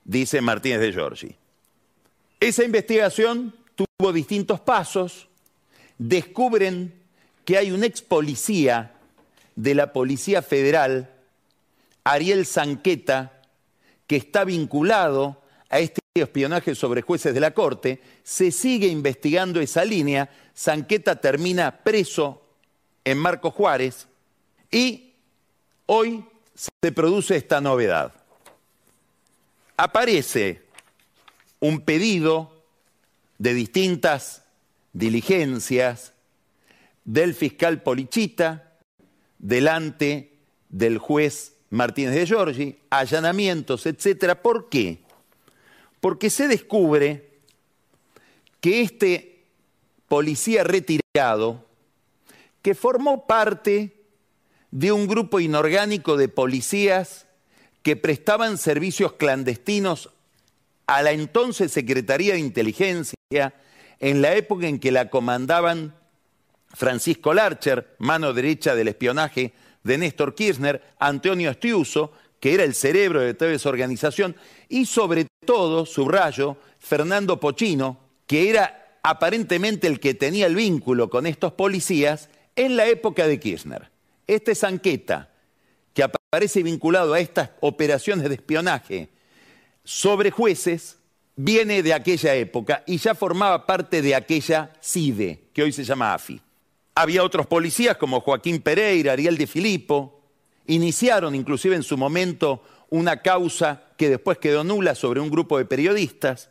dice 0.05 0.41
Martínez 0.41 0.81
de 0.81 0.93
Giorgi. 0.93 1.35
Esa 2.39 2.65
investigación 2.65 3.55
tuvo 3.75 4.13
distintos 4.13 4.61
pasos, 4.61 5.29
descubren 5.99 6.93
que 7.45 7.57
hay 7.59 7.71
un 7.71 7.85
ex 7.85 8.03
policía 8.03 8.93
de 9.57 9.75
la 9.75 9.93
Policía 9.93 10.43
Federal, 10.43 11.11
Ariel 12.05 12.45
Zanqueta, 12.45 13.41
que 14.07 14.17
está 14.17 14.45
vinculado 14.45 15.43
a 15.71 15.79
este 15.79 16.01
espionaje 16.15 16.75
sobre 16.75 17.03
jueces 17.03 17.35
de 17.35 17.41
la 17.41 17.53
Corte, 17.53 18.01
se 18.23 18.51
sigue 18.51 18.89
investigando 18.89 19.61
esa 19.61 19.85
línea, 19.85 20.29
Zanqueta 20.57 21.21
termina 21.21 21.83
preso 21.83 22.43
en 23.05 23.19
Marco 23.19 23.51
Juárez 23.51 24.07
y 24.71 25.15
hoy 25.87 26.25
se 26.55 26.93
produce 26.93 27.37
esta 27.37 27.61
novedad 27.61 28.25
aparece 29.77 30.63
un 31.61 31.81
pedido 31.81 32.65
de 33.39 33.55
distintas 33.55 34.45
diligencias 34.93 36.13
del 37.05 37.35
fiscal 37.35 37.83
Polichita 37.83 38.79
delante 39.39 40.39
del 40.69 40.99
juez 40.99 41.57
Martínez 41.71 42.15
de 42.15 42.27
Giorgi, 42.27 42.79
allanamientos, 42.91 43.87
etcétera. 43.87 44.41
¿Por 44.41 44.69
qué? 44.69 45.03
Porque 46.01 46.31
se 46.31 46.47
descubre 46.49 47.41
que 48.61 48.83
este 48.83 49.34
policía 50.15 50.63
retirado, 50.63 51.65
que 52.63 52.77
formó 52.77 53.27
parte 53.27 53.97
de 54.71 54.93
un 54.93 55.09
grupo 55.09 55.41
inorgánico 55.41 56.17
de 56.17 56.29
policías 56.29 57.27
que 57.83 57.97
prestaban 57.97 58.57
servicios 58.57 59.15
clandestinos 59.15 60.11
a 60.87 61.03
la 61.03 61.11
entonces 61.11 61.73
Secretaría 61.73 62.35
de 62.35 62.39
Inteligencia 62.39 63.17
en 63.99 64.23
la 64.23 64.37
época 64.37 64.69
en 64.69 64.79
que 64.79 64.93
la 64.93 65.11
comandaban 65.11 65.97
Francisco 66.73 67.35
Larcher, 67.35 67.97
mano 67.99 68.33
derecha 68.33 68.77
del 68.77 68.87
espionaje 68.87 69.53
de 69.83 69.99
Néstor 69.99 70.37
Kirchner, 70.37 70.81
Antonio 71.01 71.51
Estiuso, 71.51 72.13
que 72.39 72.55
era 72.55 72.63
el 72.63 72.77
cerebro 72.77 73.21
de 73.21 73.35
toda 73.35 73.51
esa 73.51 73.69
organización, 73.69 74.37
y 74.69 74.87
sobre 74.87 75.27
todo, 75.45 75.85
subrayo, 75.85 76.57
Fernando 76.79 77.41
Pochino, 77.41 77.99
que 78.29 78.49
era 78.49 78.84
aparentemente 79.05 79.87
el 79.87 80.01
que 80.01 80.15
tenía 80.15 80.47
el 80.47 80.57
vínculo 80.57 81.11
con 81.11 81.27
estos 81.27 81.53
policías 81.53 82.31
en 82.57 82.75
la 82.75 82.87
época 82.87 83.29
de 83.29 83.39
Kirchner. 83.39 83.91
Este 84.27 84.55
Sanqueta, 84.55 85.31
que 85.93 86.03
aparece 86.03 86.63
vinculado 86.63 87.13
a 87.13 87.21
estas 87.21 87.51
operaciones 87.61 88.29
de 88.31 88.37
espionaje 88.37 89.11
sobre 89.85 90.31
jueces, 90.31 90.97
viene 91.37 91.83
de 91.83 91.93
aquella 91.93 92.35
época 92.35 92.83
y 92.87 92.97
ya 92.97 93.15
formaba 93.15 93.67
parte 93.67 94.01
de 94.01 94.15
aquella 94.15 94.73
CIDE, 94.83 95.49
que 95.53 95.63
hoy 95.63 95.73
se 95.73 95.85
llama 95.85 96.15
AFI. 96.15 96.41
Había 96.95 97.25
otros 97.25 97.47
policías 97.47 97.99
como 97.99 98.21
Joaquín 98.21 98.63
Pereira, 98.63 99.13
Ariel 99.13 99.37
de 99.37 99.47
Filippo, 99.47 100.23
iniciaron 100.67 101.35
inclusive 101.35 101.77
en 101.77 101.83
su 101.83 101.99
momento 101.99 102.63
una 102.89 103.21
causa 103.21 103.83
que 103.99 104.09
después 104.09 104.39
quedó 104.39 104.65
nula 104.65 104.95
sobre 104.95 105.21
un 105.21 105.29
grupo 105.29 105.59
de 105.59 105.67
periodistas. 105.67 106.49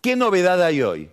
¿Qué 0.00 0.14
novedad 0.14 0.62
hay 0.62 0.82
hoy? 0.82 1.10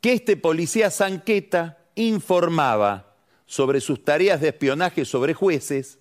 Que 0.00 0.12
este 0.12 0.36
policía 0.36 0.90
Sanqueta 0.90 1.78
informaba 1.94 3.16
sobre 3.46 3.80
sus 3.80 4.04
tareas 4.04 4.40
de 4.40 4.48
espionaje 4.48 5.04
sobre 5.04 5.34
jueces 5.34 5.98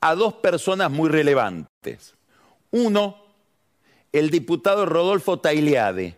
a 0.00 0.14
dos 0.14 0.34
personas 0.34 0.90
muy 0.90 1.08
relevantes. 1.08 2.14
Uno, 2.70 3.16
el 4.12 4.30
diputado 4.30 4.86
Rodolfo 4.86 5.40
Tailiade, 5.40 6.16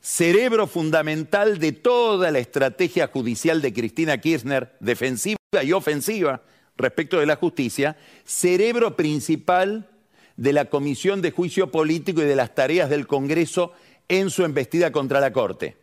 cerebro 0.00 0.66
fundamental 0.66 1.58
de 1.58 1.72
toda 1.72 2.30
la 2.30 2.38
estrategia 2.38 3.08
judicial 3.08 3.60
de 3.60 3.72
Cristina 3.72 4.18
Kirchner, 4.18 4.74
defensiva 4.80 5.36
y 5.62 5.72
ofensiva 5.72 6.42
respecto 6.76 7.20
de 7.20 7.26
la 7.26 7.36
justicia, 7.36 7.96
cerebro 8.24 8.96
principal 8.96 9.88
de 10.36 10.52
la 10.52 10.64
Comisión 10.66 11.20
de 11.20 11.30
Juicio 11.30 11.70
Político 11.70 12.22
y 12.22 12.24
de 12.24 12.36
las 12.36 12.54
tareas 12.54 12.88
del 12.88 13.06
Congreso 13.06 13.72
en 14.08 14.30
su 14.30 14.44
embestida 14.44 14.90
contra 14.90 15.20
la 15.20 15.32
Corte. 15.32 15.76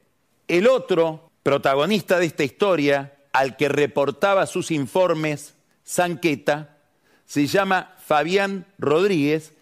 El 0.48 0.68
otro 0.68 1.30
protagonista 1.44 2.20
de 2.20 2.26
esta 2.26 2.46
historia, 2.46 3.18
al 3.34 3.58
que 3.58 3.68
reportaba 3.68 4.46
sus 4.46 4.72
informes 4.72 5.56
Sanqueta, 5.84 6.78
se 7.26 7.48
llama 7.48 7.96
Fabián 8.06 8.66
Rodríguez 8.78 9.54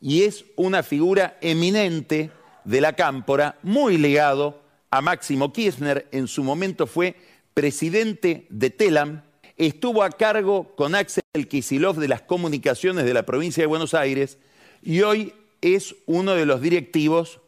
y 0.00 0.24
es 0.24 0.44
una 0.56 0.82
figura 0.82 1.38
eminente 1.40 2.32
de 2.64 2.80
la 2.80 2.94
Cámpora, 2.94 3.56
muy 3.62 3.98
ligado 3.98 4.60
a 4.90 5.00
Máximo 5.00 5.52
Kirchner, 5.52 6.08
en 6.10 6.26
su 6.26 6.42
momento 6.42 6.88
fue 6.88 7.14
presidente 7.54 8.46
de 8.50 8.70
TELAM, 8.70 9.22
estuvo 9.56 10.02
a 10.02 10.10
cargo 10.10 10.74
con 10.74 10.96
Axel 10.96 11.22
Kisilov 11.48 11.96
de 11.98 12.08
las 12.08 12.22
comunicaciones 12.22 13.04
de 13.04 13.14
la 13.14 13.24
provincia 13.24 13.62
de 13.62 13.68
Buenos 13.68 13.94
Aires 13.94 14.38
y 14.82 15.02
hoy 15.02 15.34
es 15.60 15.94
uno 16.06 16.34
de 16.34 16.46
los 16.46 16.60
directivos 16.60 17.40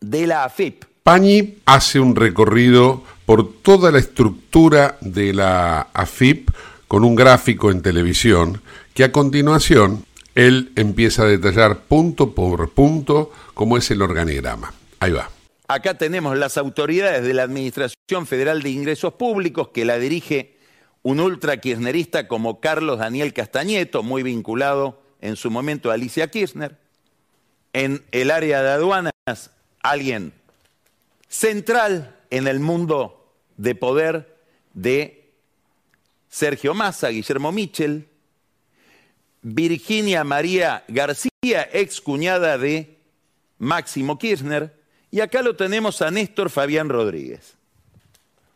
de 0.00 0.26
la 0.26 0.44
AFIP. 0.44 0.84
Pañi 1.06 1.58
hace 1.66 2.00
un 2.00 2.16
recorrido 2.16 3.04
por 3.26 3.62
toda 3.62 3.92
la 3.92 4.00
estructura 4.00 4.98
de 5.00 5.32
la 5.32 5.82
AFIP 5.94 6.50
con 6.88 7.04
un 7.04 7.14
gráfico 7.14 7.70
en 7.70 7.80
televisión 7.80 8.60
que 8.92 9.04
a 9.04 9.12
continuación 9.12 10.04
él 10.34 10.72
empieza 10.74 11.22
a 11.22 11.26
detallar 11.26 11.82
punto 11.82 12.34
por 12.34 12.70
punto 12.70 13.30
cómo 13.54 13.76
es 13.76 13.88
el 13.92 14.02
organigrama. 14.02 14.74
Ahí 14.98 15.12
va. 15.12 15.30
Acá 15.68 15.96
tenemos 15.96 16.36
las 16.36 16.58
autoridades 16.58 17.22
de 17.22 17.34
la 17.34 17.44
Administración 17.44 18.26
Federal 18.26 18.60
de 18.60 18.70
Ingresos 18.70 19.12
Públicos 19.12 19.68
que 19.68 19.84
la 19.84 20.00
dirige 20.00 20.56
un 21.04 21.20
ultra 21.20 21.58
kirchnerista 21.58 22.26
como 22.26 22.58
Carlos 22.58 22.98
Daniel 22.98 23.32
Castañeto, 23.32 24.02
muy 24.02 24.24
vinculado 24.24 25.00
en 25.20 25.36
su 25.36 25.52
momento 25.52 25.92
a 25.92 25.94
Alicia 25.94 26.26
Kirchner. 26.32 26.76
En 27.72 28.02
el 28.10 28.32
área 28.32 28.60
de 28.60 28.70
aduanas, 28.70 29.12
alguien 29.84 30.32
central 31.28 32.16
en 32.30 32.46
el 32.46 32.60
mundo 32.60 33.32
de 33.56 33.74
poder 33.74 34.36
de 34.74 35.32
Sergio 36.28 36.74
Massa, 36.74 37.08
Guillermo 37.08 37.52
Michel, 37.52 38.08
Virginia 39.42 40.24
María 40.24 40.84
García, 40.88 41.68
ex 41.72 42.00
cuñada 42.00 42.58
de 42.58 42.98
Máximo 43.58 44.18
Kirchner, 44.18 44.74
y 45.10 45.20
acá 45.20 45.42
lo 45.42 45.56
tenemos 45.56 46.02
a 46.02 46.10
Néstor 46.10 46.50
Fabián 46.50 46.88
Rodríguez, 46.88 47.54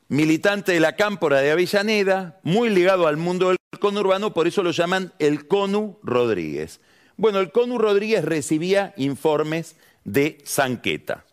militante 0.09 0.73
de 0.73 0.81
la 0.81 0.97
Cámpora 0.97 1.41
de 1.41 1.53
Avellaneda, 1.53 2.41
muy 2.43 2.69
ligado 2.69 3.07
al 3.07 3.17
mundo 3.17 3.49
del 3.49 3.59
conurbano, 3.79 4.35
por 4.35 4.47
eso 4.47 4.63
lo 4.63 4.73
llaman 4.73 5.13
el 5.19 5.47
CONU 5.47 5.99
Rodríguez. 6.03 6.81
Bueno, 7.17 7.39
el 7.39 7.53
CONU 7.53 7.79
Rodríguez 7.79 8.25
recibía 8.25 8.93
informes 8.97 9.77
de 10.05 10.39
Sanqueta. 10.45 11.25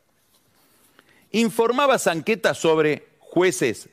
Informaba 1.38 2.00
Sanqueta 2.00 2.56
sobre 2.56 3.10
jueces 3.20 3.90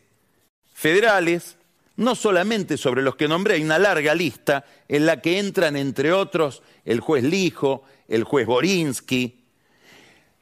federales, 0.73 1.59
no 1.95 2.15
solamente 2.15 2.79
sobre 2.79 3.03
los 3.03 3.17
que 3.17 3.29
nombré, 3.29 3.57
hay 3.57 3.63
una 3.63 3.79
larga 3.79 4.15
lista 4.15 4.65
en 4.89 5.05
la 5.05 5.21
que 5.21 5.39
entran, 5.39 5.77
entre 5.77 6.11
otros, 6.15 6.63
el 6.87 7.01
juez 7.01 7.23
Lijo, 7.23 7.85
el 8.09 8.25
juez 8.25 8.47
Borinsky, 8.47 9.45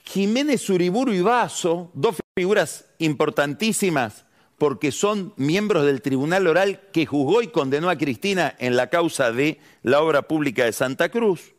Jiménez 0.05 0.71
Uriburu 0.71 1.13
y 1.13 1.23
Vaso, 1.23 1.91
dos 1.93 2.19
figuras 2.39 2.85
importantísimas 2.99 4.25
porque 4.57 4.93
son 4.93 5.35
miembros 5.37 5.85
del 5.85 6.03
Tribunal 6.03 6.47
Oral 6.47 6.83
que 6.93 7.05
juzgó 7.05 7.43
y 7.43 7.49
condenó 7.49 7.91
a 7.91 7.99
Cristina 7.99 8.55
en 8.61 8.77
la 8.77 8.91
causa 8.91 9.33
de 9.33 9.59
la 9.83 10.03
obra 10.03 10.23
pública 10.29 10.67
de 10.67 10.73
Santa 10.73 11.09
Cruz, 11.09 11.53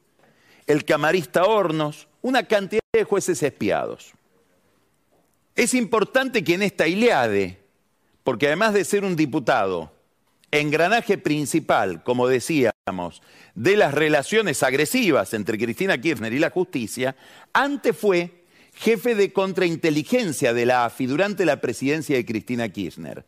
el 0.68 0.86
camarista 0.86 1.44
Hornos, 1.44 2.08
una 2.22 2.44
cantidad 2.44 2.80
de 2.94 3.04
jueces 3.04 3.44
espiados. 3.44 4.14
Es 5.56 5.76
importante 5.76 6.44
que 6.44 6.56
en 6.56 6.64
esta 6.64 6.88
Iliade, 6.88 7.60
porque 8.24 8.48
además 8.48 8.74
de 8.74 8.86
ser 8.86 9.04
un 9.04 9.16
diputado, 9.16 9.92
engranaje 10.50 11.18
principal, 11.20 12.04
como 12.04 12.28
decíamos, 12.28 13.22
de 13.54 13.78
las 13.78 13.94
relaciones 13.94 14.64
agresivas 14.64 15.34
entre 15.34 15.60
Cristina 15.60 16.00
Kirchner 16.00 16.34
y 16.34 16.40
la 16.40 16.50
justicia, 16.50 17.16
antes 17.54 17.96
fue 17.96 18.44
jefe 18.74 19.14
de 19.14 19.32
contrainteligencia 19.32 20.54
de 20.54 20.66
la 20.66 20.86
AFI 20.86 21.06
durante 21.06 21.46
la 21.46 21.62
presidencia 21.62 22.16
de 22.16 22.26
Cristina 22.26 22.70
Kirchner. 22.70 23.24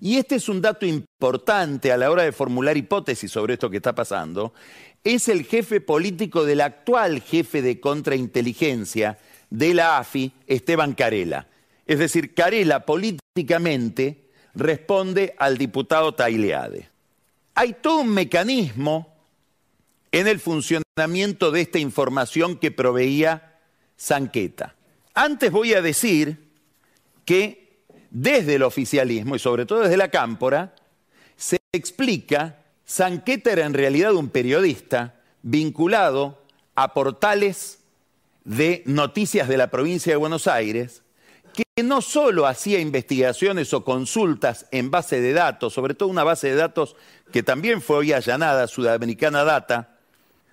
Y 0.00 0.16
este 0.16 0.36
es 0.36 0.48
un 0.48 0.60
dato 0.60 0.86
importante 0.86 1.92
a 1.92 1.96
la 1.96 2.10
hora 2.10 2.24
de 2.24 2.32
formular 2.32 2.76
hipótesis 2.76 3.30
sobre 3.30 3.54
esto 3.54 3.70
que 3.70 3.76
está 3.76 3.94
pasando. 3.94 4.54
Es 5.04 5.28
el 5.28 5.44
jefe 5.44 5.80
político 5.80 6.44
del 6.44 6.62
actual 6.62 7.20
jefe 7.20 7.62
de 7.62 7.78
contrainteligencia 7.78 9.18
de 9.50 9.74
la 9.74 9.98
AFI, 9.98 10.32
Esteban 10.46 10.94
Carela. 10.94 11.46
Es 11.86 11.98
decir, 11.98 12.34
Carela 12.34 12.86
políticamente 12.86 14.30
responde 14.54 15.34
al 15.38 15.58
diputado 15.58 16.14
Taileade. 16.14 16.88
Hay 17.54 17.74
todo 17.74 18.00
un 18.00 18.10
mecanismo 18.10 19.14
en 20.12 20.26
el 20.26 20.40
funcionamiento 20.40 21.50
de 21.50 21.60
esta 21.60 21.78
información 21.78 22.56
que 22.58 22.70
proveía 22.70 23.58
Sanqueta. 23.96 24.74
Antes 25.14 25.50
voy 25.50 25.74
a 25.74 25.82
decir 25.82 26.50
que 27.24 27.80
desde 28.10 28.56
el 28.56 28.62
oficialismo 28.62 29.36
y 29.36 29.38
sobre 29.38 29.66
todo 29.66 29.80
desde 29.80 29.96
la 29.96 30.10
Cámpora 30.10 30.74
se 31.36 31.58
explica 31.72 32.60
Sanqueta 32.84 33.52
era 33.52 33.66
en 33.66 33.74
realidad 33.74 34.14
un 34.14 34.30
periodista 34.30 35.14
vinculado 35.42 36.42
a 36.74 36.92
portales 36.92 37.78
de 38.42 38.82
noticias 38.84 39.46
de 39.46 39.56
la 39.56 39.70
provincia 39.70 40.12
de 40.12 40.16
Buenos 40.16 40.48
Aires 40.48 41.02
no 41.82 42.00
solo 42.00 42.46
hacía 42.46 42.80
investigaciones 42.80 43.72
o 43.74 43.84
consultas 43.84 44.66
en 44.70 44.90
base 44.90 45.20
de 45.20 45.32
datos, 45.32 45.72
sobre 45.72 45.94
todo 45.94 46.08
una 46.08 46.24
base 46.24 46.48
de 46.48 46.56
datos 46.56 46.96
que 47.32 47.42
también 47.42 47.82
fue 47.82 47.98
hoy 47.98 48.12
allanada, 48.12 48.66
Sudamericana 48.66 49.44
Data, 49.44 49.96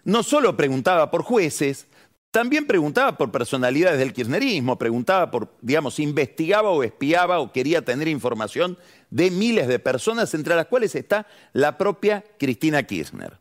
no 0.04 0.24
solo 0.24 0.56
preguntaba 0.56 1.12
por 1.12 1.24
jueces, 1.24 1.88
también 2.32 2.68
preguntaba 2.68 3.18
por 3.18 3.32
personalidades 3.32 4.00
del 4.00 4.14
kirchnerismo, 4.14 4.78
preguntaba 4.78 5.32
por, 5.32 5.56
digamos, 5.62 6.00
investigaba 6.00 6.70
o 6.70 6.84
espiaba 6.84 7.40
o 7.40 7.52
quería 7.52 7.84
tener 7.84 8.08
información 8.08 8.78
de 9.10 9.32
miles 9.32 9.68
de 9.68 9.80
personas, 9.80 10.34
entre 10.34 10.56
las 10.56 10.68
cuales 10.68 10.94
está 10.96 11.26
la 11.54 11.78
propia 11.78 12.24
Cristina 12.38 12.84
Kirchner. 12.84 13.38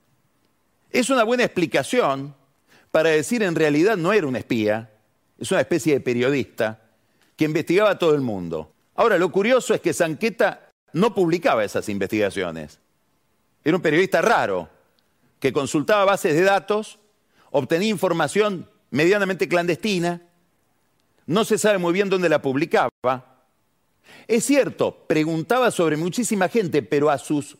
Es 0.91 1.11
una 1.11 1.25
buena 1.25 1.45
explicación 1.45 2.35
para 2.91 3.11
decir 3.11 3.43
en 3.43 3.55
realidad 3.55 3.97
no 3.97 4.13
era 4.13 4.27
un 4.27 4.37
espía, 4.37 4.91
es 5.39 5.51
una 5.51 5.61
especie 5.61 5.95
de 5.95 6.01
periodista 6.01 6.86
que 7.37 7.45
investigaba 7.45 7.91
a 7.91 7.99
todo 7.99 8.15
el 8.15 8.23
mundo. 8.23 8.73
Ahora, 8.95 9.19
lo 9.19 9.31
curioso 9.31 9.75
es 9.75 9.81
que 9.81 9.93
Sanqueta 9.93 10.73
no 10.93 11.15
publicaba 11.15 11.65
esas 11.65 11.89
investigaciones. 11.89 12.81
Era 13.63 13.77
un 13.77 13.83
periodista 13.83 14.23
raro, 14.23 14.69
que 15.41 15.53
consultaba 15.53 16.05
bases 16.05 16.35
de 16.35 16.43
datos, 16.43 16.99
obtenía 17.51 17.91
información 17.91 18.69
medianamente 18.91 19.49
clandestina, 19.49 20.23
no 21.27 21.45
se 21.45 21.59
sabe 21.59 21.79
muy 21.79 21.93
bien 21.93 22.09
dónde 22.09 22.29
la 22.29 22.41
publicaba. 22.41 22.91
Es 24.29 24.45
cierto, 24.45 25.05
preguntaba 25.07 25.71
sobre 25.71 25.97
muchísima 25.97 26.49
gente, 26.49 26.83
pero 26.83 27.11
a 27.11 27.19
sus 27.19 27.59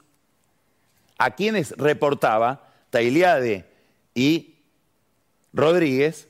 a 1.19 1.35
quienes 1.35 1.73
reportaba, 1.73 2.69
Tailiade 2.91 3.67
y 4.15 4.57
Rodríguez, 5.53 6.29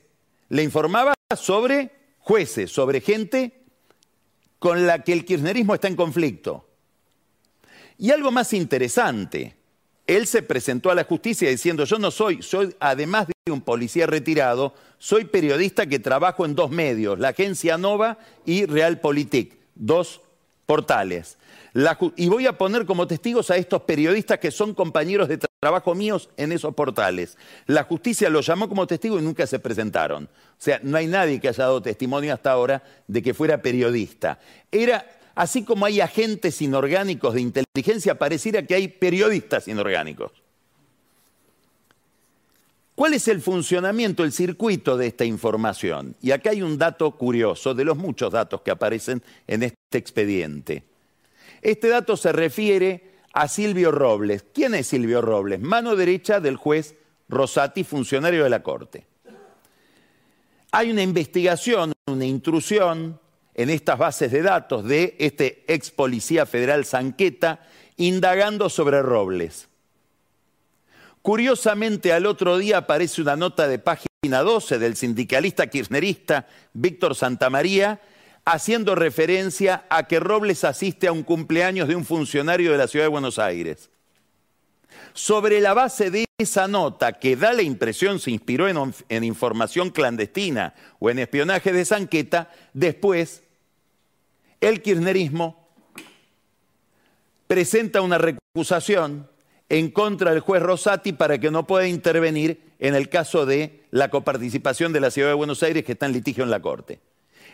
le 0.49 0.63
informaba 0.63 1.13
sobre 1.35 1.91
jueces, 2.27 2.69
sobre 2.69 2.99
gente 2.99 3.53
con 4.59 4.85
la 4.85 5.01
que 5.01 5.13
el 5.13 5.23
kirchnerismo 5.23 5.73
está 5.73 5.87
en 5.87 5.95
conflicto. 5.95 6.67
Y 7.97 8.11
algo 8.11 8.31
más 8.31 8.51
interesante, 8.51 9.55
él 10.05 10.27
se 10.27 10.41
presentó 10.41 10.91
a 10.91 10.95
la 10.95 11.05
justicia 11.05 11.49
diciendo, 11.49 11.85
yo 11.85 11.97
no 11.99 12.11
soy, 12.11 12.41
soy 12.43 12.75
además 12.81 13.27
de 13.27 13.51
un 13.53 13.61
policía 13.61 14.07
retirado, 14.07 14.73
soy 14.97 15.23
periodista 15.23 15.87
que 15.87 15.99
trabajo 15.99 16.43
en 16.43 16.53
dos 16.53 16.69
medios, 16.69 17.17
la 17.17 17.29
agencia 17.29 17.77
Nova 17.77 18.17
y 18.45 18.65
Realpolitik, 18.65 19.55
dos 19.75 20.19
portales. 20.65 21.37
y 22.17 22.27
voy 22.27 22.45
a 22.45 22.57
poner 22.57 22.85
como 22.85 23.07
testigos 23.07 23.51
a 23.51 23.55
estos 23.55 23.83
periodistas 23.83 24.39
que 24.39 24.51
son 24.51 24.73
compañeros 24.73 25.29
de 25.29 25.37
trabajo 25.37 25.46
míos 25.95 26.29
en 26.37 26.51
esos 26.51 26.75
portales. 26.75 27.35
La 27.65 27.83
justicia 27.83 28.29
los 28.29 28.45
llamó 28.45 28.69
como 28.69 28.85
testigos 28.85 29.19
y 29.19 29.25
nunca 29.25 29.47
se 29.47 29.57
presentaron. 29.57 30.25
O 30.25 30.59
sea, 30.59 30.79
no 30.83 30.97
hay 30.97 31.07
nadie 31.07 31.39
que 31.39 31.47
haya 31.47 31.63
dado 31.63 31.81
testimonio 31.81 32.31
hasta 32.31 32.51
ahora 32.51 32.83
de 33.07 33.23
que 33.23 33.33
fuera 33.33 33.59
periodista. 33.59 34.39
Era 34.71 35.03
así 35.33 35.63
como 35.63 35.87
hay 35.87 35.99
agentes 35.99 36.61
inorgánicos 36.61 37.33
de 37.33 37.41
inteligencia, 37.41 38.19
pareciera 38.19 38.61
que 38.61 38.75
hay 38.75 38.87
periodistas 38.87 39.67
inorgánicos. 39.67 40.31
¿Cuál 42.93 43.15
es 43.15 43.27
el 43.27 43.41
funcionamiento, 43.41 44.23
el 44.23 44.33
circuito 44.33 44.95
de 44.95 45.07
esta 45.07 45.25
información? 45.25 46.15
Y 46.21 46.31
acá 46.31 46.51
hay 46.51 46.61
un 46.61 46.77
dato 46.77 47.09
curioso 47.11 47.73
de 47.73 47.83
los 47.83 47.97
muchos 47.97 48.31
datos 48.31 48.61
que 48.61 48.69
aparecen 48.69 49.23
en 49.47 49.63
este 49.63 49.97
expediente. 49.97 50.83
Este 51.63 51.87
dato 51.87 52.15
se 52.15 52.31
refiere 52.31 53.06
a 53.37 53.47
Silvio 53.47 53.91
Robles. 53.91 54.45
¿Quién 54.51 54.73
es 54.73 54.87
Silvio 54.87 55.21
Robles? 55.21 55.59
Mano 55.61 55.95
derecha 55.95 56.39
del 56.39 56.55
juez 56.55 56.95
Rosati, 57.29 57.83
funcionario 57.83 58.43
de 58.43 58.49
la 58.49 58.63
Corte. 58.63 59.05
Hay 60.71 60.89
una 60.89 61.03
investigación, 61.03 61.93
una 62.07 62.25
intrusión 62.25 63.19
en 63.53 63.69
estas 63.69 63.99
bases 63.99 64.31
de 64.31 64.41
datos 64.41 64.85
de 64.85 65.15
este 65.19 65.63
ex 65.67 65.91
policía 65.91 66.47
federal 66.47 66.83
Sanqueta, 66.83 67.59
indagando 67.97 68.69
sobre 68.69 69.03
Robles. 69.03 69.67
Curiosamente, 71.21 72.13
al 72.13 72.25
otro 72.25 72.57
día 72.57 72.77
aparece 72.77 73.21
una 73.21 73.35
nota 73.35 73.67
de 73.67 73.77
página 73.77 74.41
12 74.41 74.79
del 74.79 74.95
sindicalista 74.95 75.67
kirchnerista 75.67 76.47
Víctor 76.73 77.13
Santamaría, 77.13 78.01
haciendo 78.47 78.95
referencia 78.95 79.83
a 79.89 80.07
que 80.07 80.21
Robles 80.21 80.63
asiste 80.63 81.07
a 81.07 81.11
un 81.11 81.23
cumpleaños 81.23 81.89
de 81.89 81.97
un 81.97 82.05
funcionario 82.05 82.71
de 82.71 82.77
la 82.77 82.87
ciudad 82.87 83.03
de 83.03 83.09
Buenos 83.09 83.39
Aires. 83.39 83.89
Sobre 85.11 85.59
la 85.59 85.73
base 85.73 86.11
de 86.11 86.25
esa 86.37 86.65
nota, 86.69 87.11
que 87.19 87.35
da 87.35 87.51
la 87.51 87.61
impresión 87.61 88.21
se 88.21 88.31
inspiró 88.31 88.69
en, 88.69 89.23
información 89.25 89.89
clandestina 89.89 90.73
o 90.99 91.09
en 91.09 91.19
espionaje 91.19 91.73
de 91.73 91.83
Sanqueta, 91.83 92.49
después 92.71 93.43
el 94.61 94.81
kirchnerismo 94.81 95.67
presenta 97.47 97.99
una 97.99 98.17
recusación 98.17 99.29
en 99.67 99.91
contra 99.91 100.31
del 100.31 100.39
juez 100.39 100.63
Rosati 100.63 101.11
para 101.11 101.37
que 101.37 101.51
no 101.51 101.67
pueda 101.67 101.85
intervenir 101.85 102.61
en 102.79 102.95
el 102.95 103.09
caso 103.09 103.45
de 103.45 103.83
la 103.91 104.09
coparticipación 104.09 104.93
de 104.93 105.01
la 105.01 105.11
Ciudad 105.11 105.27
de 105.27 105.33
Buenos 105.33 105.63
Aires 105.63 105.83
que 105.83 105.91
está 105.91 106.05
en 106.05 106.13
litigio 106.13 106.45
en 106.45 106.49
la 106.49 106.61
Corte. 106.61 107.01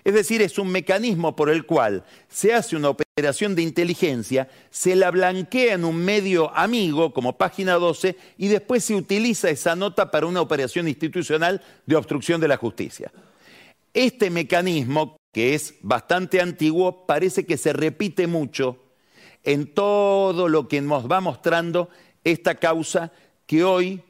Es 0.04 0.14
decir, 0.14 0.42
es 0.42 0.58
un 0.58 0.70
mecanismo 0.70 1.36
por 1.36 1.50
el 1.50 1.66
cual 1.66 2.04
se 2.28 2.54
hace 2.54 2.76
una 2.76 2.90
operación 2.90 3.56
de 3.56 3.62
inteligencia, 3.62 4.50
se 4.70 4.96
la 4.96 5.12
blanquea 5.12 5.76
en 5.76 5.86
un 5.86 5.98
medio 5.98 6.56
amigo 6.56 7.14
como 7.14 7.38
página 7.38 7.76
12 7.76 8.18
y 8.38 8.48
después 8.50 8.84
se 8.84 8.96
utiliza 8.96 9.50
esa 9.50 9.76
nota 9.76 10.12
para 10.12 10.28
una 10.28 10.42
operación 10.42 10.88
institucional 10.88 11.62
de 11.86 11.96
obstrucción 11.96 12.42
de 12.42 12.48
la 12.48 12.58
justicia. 12.58 13.12
Este 13.94 14.30
mecanismo 14.30 15.16
que 15.34 15.56
es 15.56 15.74
bastante 15.82 16.40
antiguo, 16.40 17.06
parece 17.08 17.46
que 17.46 17.58
se 17.58 17.74
repite 17.74 18.28
mucho 18.28 18.78
en 19.44 19.74
todo 19.74 20.48
lo 20.48 20.68
que 20.68 20.80
nos 20.80 21.12
va 21.12 21.20
mostrando 21.20 21.90
esta 22.24 22.56
causa 22.56 23.12
que 23.48 23.64
hoy 23.64 24.02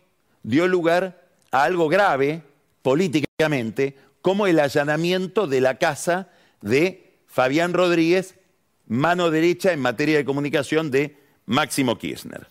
dio 0.43 0.67
lugar 0.67 1.25
a 1.49 1.63
algo 1.63 1.87
grave 1.87 2.43
políticamente, 2.81 3.95
como 4.23 4.47
el 4.47 4.59
allanamiento 4.59 5.47
de 5.47 5.59
la 5.59 5.77
casa 5.77 6.29
de 6.61 7.19
Fabián 7.27 7.73
Rodríguez, 7.73 8.35
mano 8.87 9.29
derecha 9.29 9.73
en 9.73 9.81
materia 9.81 10.15
de 10.15 10.23
comunicación 10.23 10.89
de 10.91 11.17
Máximo 11.45 11.97
Kirchner. 11.97 12.47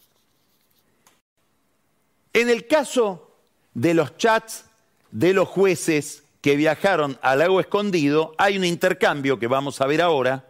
En 2.35 2.51
el 2.51 2.67
caso 2.67 3.39
de 3.73 3.95
los 3.95 4.19
chats 4.19 4.67
de 5.13 5.33
los 5.33 5.49
jueces 5.49 6.25
que 6.43 6.57
viajaron 6.57 7.19
al 7.23 7.39
lago 7.39 7.59
escondido, 7.59 8.35
hay 8.37 8.59
un 8.59 8.67
intercambio 8.67 9.39
que 9.39 9.47
vamos 9.47 9.81
a 9.81 9.87
ver 9.87 10.03
ahora, 10.03 10.47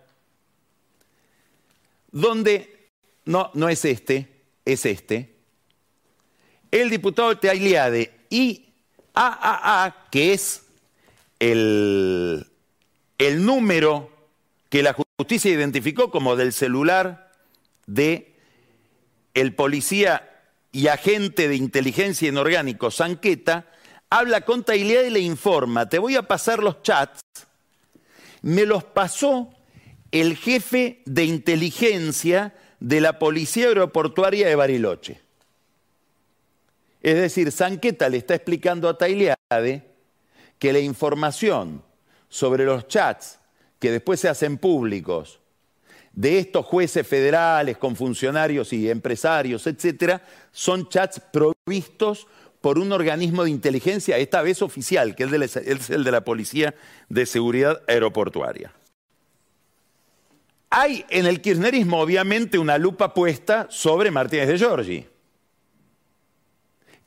donde, 2.10 2.90
no, 3.26 3.52
no 3.54 3.68
es 3.68 3.84
este, 3.84 4.42
es 4.64 4.84
este, 4.86 5.36
el 6.72 6.90
diputado 6.90 7.38
Tailiade 7.38 8.12
y 8.28 8.72
AAA, 9.14 10.08
que 10.10 10.32
es 10.32 10.61
el, 11.42 12.46
el 13.18 13.44
número 13.44 14.12
que 14.68 14.84
la 14.84 14.94
justicia 15.18 15.50
identificó 15.50 16.12
como 16.12 16.36
del 16.36 16.52
celular 16.52 17.32
de 17.86 18.36
el 19.34 19.52
policía 19.52 20.40
y 20.70 20.86
agente 20.86 21.48
de 21.48 21.56
inteligencia 21.56 22.28
inorgánico 22.28 22.92
Sanqueta, 22.92 23.66
habla 24.08 24.42
con 24.42 24.62
Tailea 24.62 25.02
y 25.02 25.10
le 25.10 25.18
informa, 25.18 25.88
te 25.88 25.98
voy 25.98 26.14
a 26.14 26.22
pasar 26.22 26.62
los 26.62 26.80
chats. 26.82 27.20
Me 28.42 28.64
los 28.64 28.84
pasó 28.84 29.50
el 30.12 30.36
jefe 30.36 31.02
de 31.06 31.24
inteligencia 31.24 32.54
de 32.78 33.00
la 33.00 33.18
Policía 33.18 33.66
Aeroportuaria 33.66 34.46
de 34.46 34.54
Bariloche. 34.54 35.20
Es 37.00 37.16
decir, 37.16 37.50
Sanqueta 37.50 38.08
le 38.08 38.18
está 38.18 38.36
explicando 38.36 38.88
a 38.88 38.96
Taileade 38.96 39.91
que 40.62 40.72
la 40.72 40.78
información 40.78 41.82
sobre 42.28 42.64
los 42.64 42.86
chats 42.86 43.40
que 43.80 43.90
después 43.90 44.20
se 44.20 44.28
hacen 44.28 44.58
públicos 44.58 45.40
de 46.12 46.38
estos 46.38 46.64
jueces 46.64 47.04
federales 47.04 47.78
con 47.78 47.96
funcionarios 47.96 48.72
y 48.72 48.88
empresarios, 48.88 49.66
etcétera, 49.66 50.22
son 50.52 50.88
chats 50.88 51.18
provistos 51.18 52.28
por 52.60 52.78
un 52.78 52.92
organismo 52.92 53.42
de 53.42 53.50
inteligencia, 53.50 54.18
esta 54.18 54.40
vez 54.40 54.62
oficial, 54.62 55.16
que 55.16 55.24
es 55.24 55.90
el 55.90 56.04
de 56.04 56.12
la 56.12 56.22
Policía 56.22 56.76
de 57.08 57.26
Seguridad 57.26 57.82
Aeroportuaria. 57.88 58.72
Hay 60.70 61.04
en 61.10 61.26
el 61.26 61.40
kirchnerismo, 61.40 61.98
obviamente, 61.98 62.56
una 62.56 62.78
lupa 62.78 63.12
puesta 63.12 63.66
sobre 63.68 64.12
Martínez 64.12 64.46
de 64.46 64.58
Giorgi, 64.58 65.06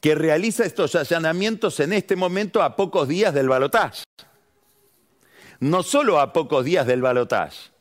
que 0.06 0.14
realiza 0.14 0.64
estos 0.64 0.94
allanamientos 0.94 1.80
en 1.80 1.92
este 1.92 2.16
momento 2.16 2.62
a 2.62 2.76
pocos 2.76 3.08
días 3.08 3.34
del 3.34 3.50
balotaje. 3.50 4.04
No 5.60 5.82
solo 5.82 6.20
a 6.20 6.32
pocos 6.32 6.64
días 6.64 6.86
del 6.86 7.02
balotaje, 7.02 7.72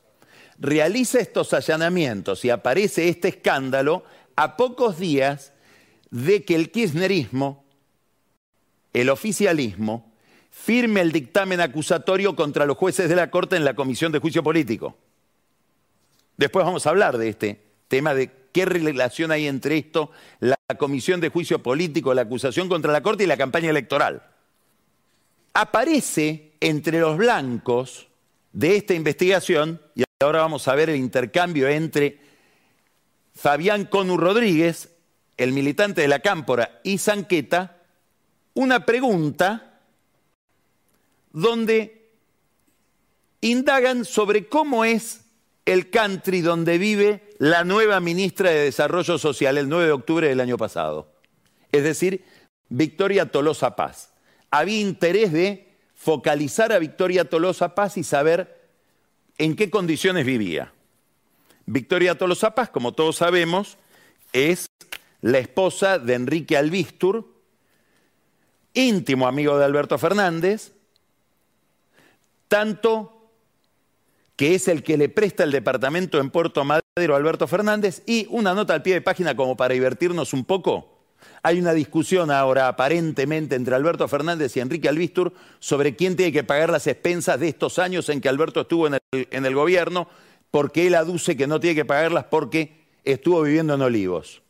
realiza 0.58 1.18
estos 1.18 1.52
allanamientos 1.52 2.42
y 2.46 2.48
aparece 2.48 3.10
este 3.10 3.28
escándalo 3.28 4.04
a 4.36 4.56
pocos 4.56 4.98
días 4.98 5.52
de 6.10 6.46
que 6.46 6.54
el 6.54 6.70
kirchnerismo 6.70 7.66
el 8.94 9.10
oficialismo 9.10 10.10
firme 10.50 11.02
el 11.02 11.12
dictamen 11.12 11.60
acusatorio 11.60 12.34
contra 12.34 12.64
los 12.64 12.78
jueces 12.78 13.10
de 13.10 13.16
la 13.16 13.30
Corte 13.30 13.56
en 13.56 13.66
la 13.66 13.74
Comisión 13.74 14.12
de 14.12 14.20
Juicio 14.20 14.42
Político. 14.42 14.96
Después 16.38 16.64
vamos 16.64 16.86
a 16.86 16.88
hablar 16.88 17.18
de 17.18 17.28
este 17.28 17.73
tema 17.94 18.12
de 18.12 18.28
qué 18.50 18.64
relación 18.64 19.30
hay 19.30 19.46
entre 19.46 19.78
esto, 19.78 20.10
la 20.40 20.56
Comisión 20.76 21.20
de 21.20 21.28
Juicio 21.28 21.62
Político, 21.62 22.12
la 22.12 22.22
acusación 22.22 22.68
contra 22.68 22.90
la 22.90 23.04
Corte 23.04 23.22
y 23.22 23.28
la 23.28 23.36
campaña 23.36 23.70
electoral. 23.70 24.20
aparece 25.52 26.54
entre 26.58 26.98
los 26.98 27.16
blancos 27.16 28.08
de 28.52 28.76
esta 28.76 28.94
investigación, 28.94 29.80
y 29.94 30.02
ahora 30.18 30.40
vamos 30.40 30.66
a 30.66 30.74
ver 30.74 30.90
el 30.90 30.96
intercambio 30.96 31.68
entre 31.68 32.18
Fabián 33.32 33.84
Conu 33.84 34.16
Rodríguez, 34.16 34.88
el 35.36 35.52
militante 35.52 36.00
de 36.00 36.08
la 36.08 36.18
Cámpora, 36.18 36.80
y 36.82 36.98
Sanqueta, 36.98 37.76
una 38.54 38.84
pregunta 38.84 39.78
donde 41.30 42.10
indagan 43.40 44.04
sobre 44.04 44.48
cómo 44.48 44.84
es 44.84 45.23
el 45.64 45.90
country 45.90 46.40
donde 46.40 46.78
vive 46.78 47.30
la 47.38 47.64
nueva 47.64 48.00
ministra 48.00 48.50
de 48.50 48.64
Desarrollo 48.64 49.18
Social 49.18 49.58
el 49.58 49.68
9 49.68 49.86
de 49.86 49.92
octubre 49.92 50.28
del 50.28 50.40
año 50.40 50.56
pasado. 50.56 51.12
Es 51.72 51.84
decir, 51.84 52.24
Victoria 52.68 53.30
Tolosa 53.30 53.76
Paz. 53.76 54.12
Había 54.50 54.80
interés 54.80 55.32
de 55.32 55.74
focalizar 55.94 56.72
a 56.72 56.78
Victoria 56.78 57.28
Tolosa 57.28 57.74
Paz 57.74 57.96
y 57.96 58.04
saber 58.04 58.62
en 59.38 59.56
qué 59.56 59.70
condiciones 59.70 60.26
vivía. 60.26 60.72
Victoria 61.66 62.16
Tolosa 62.16 62.54
Paz, 62.54 62.68
como 62.68 62.92
todos 62.92 63.16
sabemos, 63.16 63.78
es 64.32 64.66
la 65.22 65.38
esposa 65.38 65.98
de 65.98 66.14
Enrique 66.14 66.56
Albistur, 66.56 67.32
íntimo 68.74 69.26
amigo 69.26 69.58
de 69.58 69.64
Alberto 69.64 69.96
Fernández, 69.96 70.72
tanto 72.48 73.23
que 74.36 74.54
es 74.54 74.68
el 74.68 74.82
que 74.82 74.96
le 74.96 75.08
presta 75.08 75.44
el 75.44 75.52
departamento 75.52 76.18
en 76.20 76.30
Puerto 76.30 76.64
Madero 76.64 77.14
a 77.14 77.16
Alberto 77.16 77.46
Fernández, 77.46 78.02
y 78.06 78.26
una 78.30 78.54
nota 78.54 78.74
al 78.74 78.82
pie 78.82 78.94
de 78.94 79.00
página 79.00 79.36
como 79.36 79.56
para 79.56 79.74
divertirnos 79.74 80.32
un 80.32 80.44
poco. 80.44 80.90
Hay 81.42 81.58
una 81.58 81.72
discusión 81.72 82.30
ahora 82.30 82.68
aparentemente 82.68 83.54
entre 83.54 83.74
Alberto 83.74 84.08
Fernández 84.08 84.56
y 84.56 84.60
Enrique 84.60 84.88
Albistur 84.88 85.32
sobre 85.58 85.94
quién 85.94 86.16
tiene 86.16 86.32
que 86.32 86.44
pagar 86.44 86.70
las 86.70 86.86
expensas 86.86 87.38
de 87.40 87.48
estos 87.48 87.78
años 87.78 88.08
en 88.08 88.20
que 88.20 88.28
Alberto 88.28 88.62
estuvo 88.62 88.86
en 88.86 88.94
el, 88.94 89.28
en 89.30 89.46
el 89.46 89.54
gobierno, 89.54 90.08
porque 90.50 90.86
él 90.86 90.94
aduce 90.94 91.36
que 91.36 91.46
no 91.46 91.60
tiene 91.60 91.74
que 91.74 91.84
pagarlas 91.84 92.24
porque 92.24 92.84
estuvo 93.04 93.42
viviendo 93.42 93.74
en 93.74 93.82
Olivos. 93.82 94.42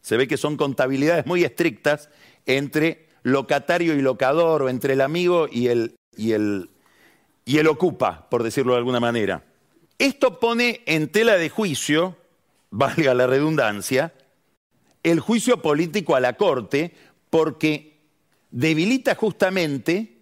Se 0.00 0.16
ve 0.16 0.28
que 0.28 0.36
son 0.36 0.56
contabilidades 0.56 1.26
muy 1.26 1.44
estrictas 1.44 2.08
entre 2.46 3.08
locatario 3.22 3.94
y 3.94 4.00
locador, 4.00 4.62
o 4.62 4.68
entre 4.68 4.94
el 4.94 5.00
amigo 5.00 5.48
y 5.50 5.68
el, 5.68 5.96
y 6.16 6.32
el, 6.32 6.70
y 7.48 7.56
el 7.56 7.66
ocupa, 7.66 8.28
por 8.28 8.42
decirlo 8.42 8.74
de 8.74 8.78
alguna 8.78 9.00
manera. 9.00 9.42
Esto 9.98 10.38
pone 10.38 10.82
en 10.84 11.08
tela 11.08 11.38
de 11.38 11.48
juicio, 11.48 12.18
valga 12.68 13.14
la 13.14 13.26
redundancia, 13.26 14.12
el 15.02 15.18
juicio 15.20 15.62
político 15.62 16.14
a 16.14 16.20
la 16.20 16.34
Corte 16.34 16.94
porque 17.30 18.00
debilita 18.50 19.14
justamente 19.14 20.18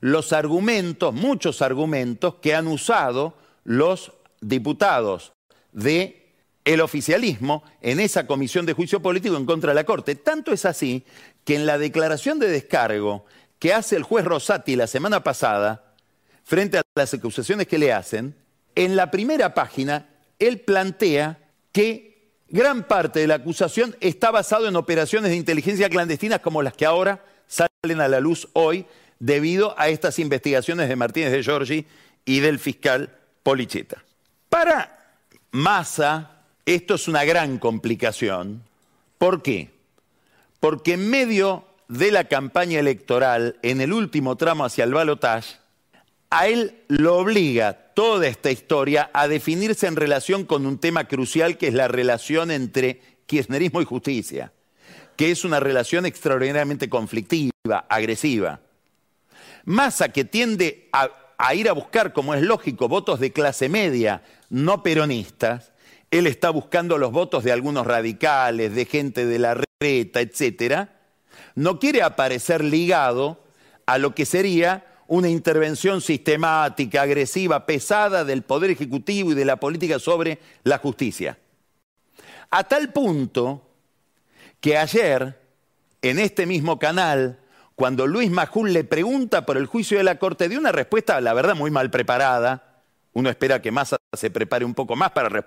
los 0.00 0.34
argumentos, 0.34 1.14
muchos 1.14 1.62
argumentos 1.62 2.34
que 2.42 2.54
han 2.54 2.66
usado 2.66 3.38
los 3.64 4.12
diputados 4.42 5.32
de 5.72 6.34
el 6.66 6.82
oficialismo 6.82 7.64
en 7.80 8.00
esa 8.00 8.26
comisión 8.26 8.66
de 8.66 8.74
juicio 8.74 9.00
político 9.00 9.38
en 9.38 9.46
contra 9.46 9.70
de 9.70 9.76
la 9.76 9.84
Corte. 9.84 10.14
Tanto 10.14 10.52
es 10.52 10.66
así 10.66 11.06
que 11.42 11.54
en 11.54 11.64
la 11.64 11.78
declaración 11.78 12.38
de 12.38 12.50
descargo 12.50 13.24
que 13.58 13.72
hace 13.72 13.96
el 13.96 14.02
juez 14.02 14.26
Rosati 14.26 14.76
la 14.76 14.86
semana 14.86 15.24
pasada, 15.24 15.85
frente 16.46 16.78
a 16.78 16.82
las 16.94 17.12
acusaciones 17.12 17.66
que 17.66 17.76
le 17.76 17.92
hacen, 17.92 18.36
en 18.76 18.94
la 18.94 19.10
primera 19.10 19.52
página 19.52 20.08
él 20.38 20.60
plantea 20.60 21.40
que 21.72 22.30
gran 22.48 22.84
parte 22.84 23.18
de 23.18 23.26
la 23.26 23.34
acusación 23.34 23.96
está 24.00 24.30
basado 24.30 24.68
en 24.68 24.76
operaciones 24.76 25.32
de 25.32 25.36
inteligencia 25.36 25.90
clandestinas 25.90 26.38
como 26.38 26.62
las 26.62 26.74
que 26.74 26.86
ahora 26.86 27.24
salen 27.48 28.00
a 28.00 28.06
la 28.06 28.20
luz 28.20 28.48
hoy 28.52 28.86
debido 29.18 29.74
a 29.76 29.88
estas 29.88 30.20
investigaciones 30.20 30.88
de 30.88 30.94
Martínez 30.94 31.32
de 31.32 31.42
Giorgi 31.42 31.84
y 32.24 32.38
del 32.38 32.60
fiscal 32.60 33.18
Policheta. 33.42 34.04
Para 34.48 35.18
Massa, 35.50 36.42
esto 36.64 36.94
es 36.94 37.08
una 37.08 37.24
gran 37.24 37.58
complicación. 37.58 38.62
¿Por 39.18 39.42
qué? 39.42 39.70
Porque 40.60 40.92
en 40.92 41.10
medio 41.10 41.66
de 41.88 42.12
la 42.12 42.24
campaña 42.24 42.78
electoral, 42.78 43.58
en 43.62 43.80
el 43.80 43.92
último 43.92 44.36
tramo 44.36 44.64
hacia 44.64 44.84
el 44.84 44.94
balotaje, 44.94 45.65
a 46.30 46.48
él 46.48 46.82
lo 46.88 47.16
obliga 47.16 47.72
toda 47.94 48.26
esta 48.26 48.50
historia 48.50 49.10
a 49.12 49.28
definirse 49.28 49.86
en 49.86 49.96
relación 49.96 50.44
con 50.44 50.66
un 50.66 50.78
tema 50.78 51.08
crucial 51.08 51.56
que 51.56 51.68
es 51.68 51.74
la 51.74 51.88
relación 51.88 52.50
entre 52.50 53.00
kirchnerismo 53.26 53.80
y 53.80 53.84
justicia, 53.84 54.52
que 55.16 55.30
es 55.30 55.44
una 55.44 55.60
relación 55.60 56.06
extraordinariamente 56.06 56.88
conflictiva, 56.88 57.86
agresiva. 57.88 58.60
Massa 59.64 60.10
que 60.10 60.24
tiende 60.24 60.88
a, 60.92 61.10
a 61.38 61.54
ir 61.54 61.68
a 61.68 61.72
buscar, 61.72 62.12
como 62.12 62.34
es 62.34 62.42
lógico, 62.42 62.88
votos 62.88 63.20
de 63.20 63.32
clase 63.32 63.68
media, 63.68 64.22
no 64.50 64.82
peronistas, 64.82 65.72
él 66.10 66.26
está 66.26 66.50
buscando 66.50 66.98
los 66.98 67.12
votos 67.12 67.44
de 67.44 67.52
algunos 67.52 67.86
radicales, 67.86 68.74
de 68.74 68.84
gente 68.84 69.26
de 69.26 69.38
la 69.38 69.60
reta, 69.80 70.20
etcétera, 70.20 71.00
no 71.54 71.78
quiere 71.78 72.02
aparecer 72.02 72.62
ligado 72.62 73.44
a 73.86 73.98
lo 73.98 74.14
que 74.14 74.24
sería 74.24 74.84
una 75.08 75.28
intervención 75.28 76.00
sistemática, 76.00 77.02
agresiva, 77.02 77.66
pesada 77.66 78.24
del 78.24 78.42
Poder 78.42 78.70
Ejecutivo 78.70 79.32
y 79.32 79.34
de 79.34 79.44
la 79.44 79.56
política 79.56 79.98
sobre 79.98 80.38
la 80.64 80.78
justicia. 80.78 81.38
A 82.50 82.64
tal 82.64 82.92
punto 82.92 83.62
que 84.60 84.76
ayer, 84.76 85.38
en 86.02 86.18
este 86.18 86.46
mismo 86.46 86.78
canal, 86.78 87.38
cuando 87.74 88.06
Luis 88.06 88.30
Majul 88.30 88.72
le 88.72 88.84
pregunta 88.84 89.44
por 89.44 89.56
el 89.56 89.66
juicio 89.66 89.98
de 89.98 90.04
la 90.04 90.18
Corte, 90.18 90.48
dio 90.48 90.58
una 90.58 90.72
respuesta, 90.72 91.20
la 91.20 91.34
verdad, 91.34 91.54
muy 91.54 91.70
mal 91.70 91.90
preparada. 91.90 92.82
Uno 93.12 93.30
espera 93.30 93.62
que 93.62 93.70
Massa 93.70 93.96
se 94.12 94.30
prepare 94.30 94.64
un 94.64 94.74
poco 94.74 94.96
más 94.96 95.12
para, 95.12 95.44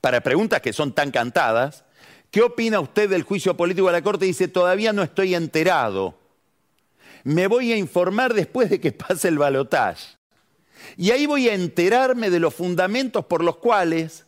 para 0.00 0.20
preguntas 0.20 0.60
que 0.60 0.72
son 0.72 0.92
tan 0.92 1.10
cantadas. 1.10 1.84
¿Qué 2.30 2.42
opina 2.42 2.80
usted 2.80 3.08
del 3.08 3.22
juicio 3.22 3.56
político 3.56 3.86
de 3.86 3.92
la 3.92 4.02
Corte? 4.02 4.26
Dice, 4.26 4.48
todavía 4.48 4.92
no 4.92 5.02
estoy 5.02 5.34
enterado 5.34 6.17
me 7.24 7.46
voy 7.46 7.72
a 7.72 7.76
informar 7.76 8.34
después 8.34 8.70
de 8.70 8.80
que 8.80 8.92
pase 8.92 9.28
el 9.28 9.38
balotaje. 9.38 10.16
Y 10.96 11.10
ahí 11.10 11.26
voy 11.26 11.48
a 11.48 11.54
enterarme 11.54 12.30
de 12.30 12.40
los 12.40 12.54
fundamentos 12.54 13.24
por 13.26 13.42
los 13.42 13.56
cuales 13.56 14.26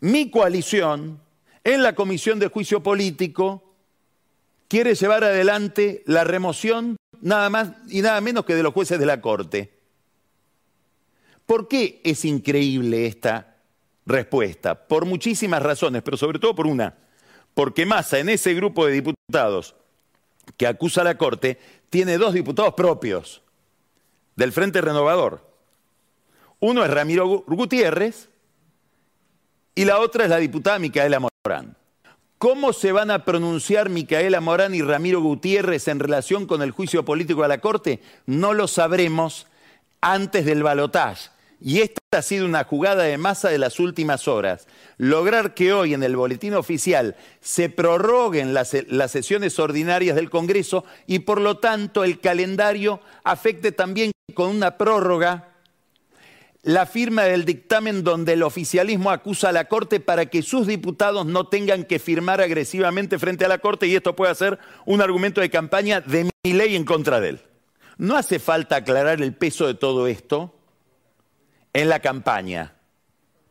mi 0.00 0.30
coalición 0.30 1.20
en 1.62 1.82
la 1.82 1.94
Comisión 1.94 2.38
de 2.38 2.48
Juicio 2.48 2.82
Político 2.82 3.74
quiere 4.68 4.94
llevar 4.94 5.24
adelante 5.24 6.02
la 6.06 6.24
remoción 6.24 6.96
nada 7.20 7.48
más 7.48 7.70
y 7.88 8.02
nada 8.02 8.20
menos 8.20 8.44
que 8.44 8.54
de 8.54 8.62
los 8.62 8.74
jueces 8.74 8.98
de 8.98 9.06
la 9.06 9.20
Corte. 9.20 9.72
¿Por 11.46 11.68
qué 11.68 12.00
es 12.04 12.24
increíble 12.24 13.06
esta 13.06 13.56
respuesta? 14.06 14.86
Por 14.86 15.04
muchísimas 15.04 15.62
razones, 15.62 16.02
pero 16.02 16.16
sobre 16.16 16.38
todo 16.38 16.54
por 16.54 16.66
una. 16.66 16.94
Porque 17.54 17.86
Massa 17.86 18.18
en 18.18 18.30
ese 18.30 18.54
grupo 18.54 18.86
de 18.86 18.92
diputados 18.92 19.74
que 20.56 20.66
acusa 20.66 21.02
a 21.02 21.04
la 21.04 21.18
Corte 21.18 21.58
tiene 21.90 22.18
dos 22.18 22.34
diputados 22.34 22.74
propios 22.74 23.42
del 24.36 24.52
Frente 24.52 24.80
Renovador. 24.80 25.48
Uno 26.60 26.84
es 26.84 26.90
Ramiro 26.90 27.44
Gutiérrez 27.46 28.28
y 29.74 29.84
la 29.84 29.98
otra 30.00 30.24
es 30.24 30.30
la 30.30 30.38
diputada 30.38 30.78
Micaela 30.78 31.20
Morán. 31.20 31.76
¿Cómo 32.38 32.72
se 32.72 32.92
van 32.92 33.10
a 33.10 33.24
pronunciar 33.24 33.88
Micaela 33.88 34.40
Morán 34.40 34.74
y 34.74 34.82
Ramiro 34.82 35.20
Gutiérrez 35.20 35.88
en 35.88 35.98
relación 35.98 36.46
con 36.46 36.62
el 36.62 36.72
juicio 36.72 37.04
político 37.04 37.42
de 37.42 37.48
la 37.48 37.58
Corte? 37.58 38.00
No 38.26 38.52
lo 38.52 38.68
sabremos 38.68 39.46
antes 40.00 40.44
del 40.44 40.62
balotaje. 40.62 41.30
Y 41.66 41.80
esta 41.80 41.98
ha 42.18 42.20
sido 42.20 42.44
una 42.44 42.64
jugada 42.64 43.04
de 43.04 43.16
masa 43.16 43.48
de 43.48 43.56
las 43.56 43.80
últimas 43.80 44.28
horas. 44.28 44.66
Lograr 44.98 45.54
que 45.54 45.72
hoy 45.72 45.94
en 45.94 46.02
el 46.02 46.14
boletín 46.14 46.52
oficial 46.52 47.16
se 47.40 47.70
prorroguen 47.70 48.52
las, 48.52 48.76
las, 48.88 49.12
sesiones 49.12 49.58
ordinarias 49.58 50.14
del 50.14 50.28
Congreso 50.28 50.84
y 51.06 51.20
por 51.20 51.40
lo 51.40 51.56
tanto 51.56 52.04
el 52.04 52.20
calendario 52.20 53.00
afecte 53.24 53.72
también 53.72 54.12
con 54.34 54.50
una 54.50 54.76
prórroga 54.76 55.54
la 56.64 56.84
firma 56.84 57.22
del 57.22 57.46
dictamen 57.46 58.04
donde 58.04 58.34
el 58.34 58.42
oficialismo 58.42 59.10
acusa 59.10 59.48
a 59.48 59.52
la 59.52 59.64
Corte 59.64 60.00
para 60.00 60.26
que 60.26 60.42
sus 60.42 60.66
diputados 60.66 61.24
no 61.24 61.46
tengan 61.46 61.84
que 61.84 61.98
firmar 61.98 62.42
agresivamente 62.42 63.18
frente 63.18 63.46
a 63.46 63.48
la 63.48 63.56
Corte 63.56 63.86
y 63.86 63.96
esto 63.96 64.14
pueda 64.14 64.34
ser 64.34 64.58
un 64.84 65.00
argumento 65.00 65.40
de 65.40 65.48
campaña 65.48 66.02
de 66.02 66.28
mi 66.44 66.52
ley 66.52 66.76
en 66.76 66.84
contra 66.84 67.20
de 67.20 67.30
él. 67.30 67.40
No 67.96 68.16
hace 68.16 68.38
falta 68.38 68.76
aclarar 68.76 69.22
el 69.22 69.34
peso 69.34 69.66
de 69.66 69.72
todo 69.72 70.06
esto 70.06 70.54
en 71.74 71.90
la 71.90 72.00
campaña. 72.00 72.72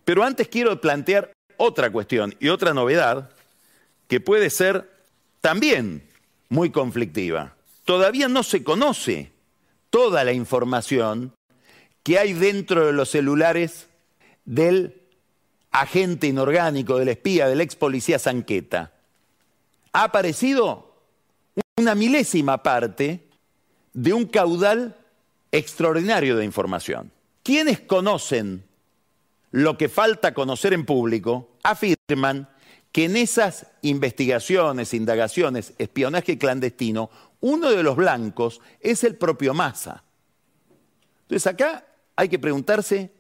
Pero 0.04 0.24
antes 0.24 0.48
quiero 0.48 0.82
plantear 0.82 1.32
otra 1.58 1.92
cuestión 1.92 2.36
y 2.40 2.50
otra 2.50 2.74
novedad 2.74 3.30
que 4.08 4.20
puede 4.20 4.50
ser 4.50 4.90
también 5.42 6.04
muy 6.50 6.72
conflictiva. 6.72 7.56
Todavía 7.86 8.28
no 8.28 8.44
se 8.44 8.64
conoce 8.64 9.32
toda 9.90 10.24
la 10.24 10.34
información 10.34 11.34
que 12.02 12.18
hay 12.18 12.34
dentro 12.34 12.88
de 12.88 12.94
los 12.94 13.10
celulares 13.10 13.88
del 14.46 15.02
agente 15.72 16.28
inorgánico, 16.28 16.98
del 16.98 17.10
espía, 17.10 17.48
del 17.48 17.62
ex 17.62 17.76
policía 17.76 18.20
Sanqueta. 18.20 18.92
Ha 19.92 20.06
aparecido 20.06 20.96
una 21.78 21.96
milésima 21.96 22.62
parte 22.62 23.28
de 23.94 24.14
un 24.14 24.26
caudal 24.26 24.98
extraordinario 25.52 26.36
de 26.36 26.46
información. 26.46 27.12
Quienes 27.44 27.82
conocen 27.82 28.64
lo 29.52 29.78
que 29.78 29.90
falta 29.90 30.34
conocer 30.34 30.74
en 30.74 30.86
público 30.86 31.58
afirman 31.62 32.50
que 32.92 33.06
en 33.06 33.18
esas 33.18 33.68
investigaciones, 33.82 34.94
indagaciones, 34.94 35.74
espionaje 35.78 36.38
clandestino, 36.38 37.10
uno 37.42 37.70
de 37.70 37.84
los 37.84 37.96
blancos 37.96 38.62
es 38.80 39.04
el 39.04 39.16
propio 39.16 39.54
Massa. 39.54 40.04
Entonces 41.24 41.48
acá 41.48 41.86
hay 42.16 42.30
que 42.30 42.40
preguntarse 42.40 43.12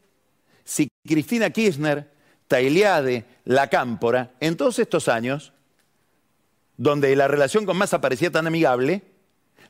si 0.63 0.89
Cristina 1.05 1.49
Kirchner, 1.49 2.09
Tailiade, 2.47 3.25
La 3.45 3.69
Cámpora, 3.69 4.33
en 4.39 4.55
todos 4.55 4.79
estos 4.79 5.07
años, 5.07 5.53
donde 6.77 7.15
la 7.15 7.27
relación 7.27 7.65
con 7.65 7.77
Massa 7.77 7.99
parecía 7.99 8.31
tan 8.31 8.47
amigable, 8.47 9.03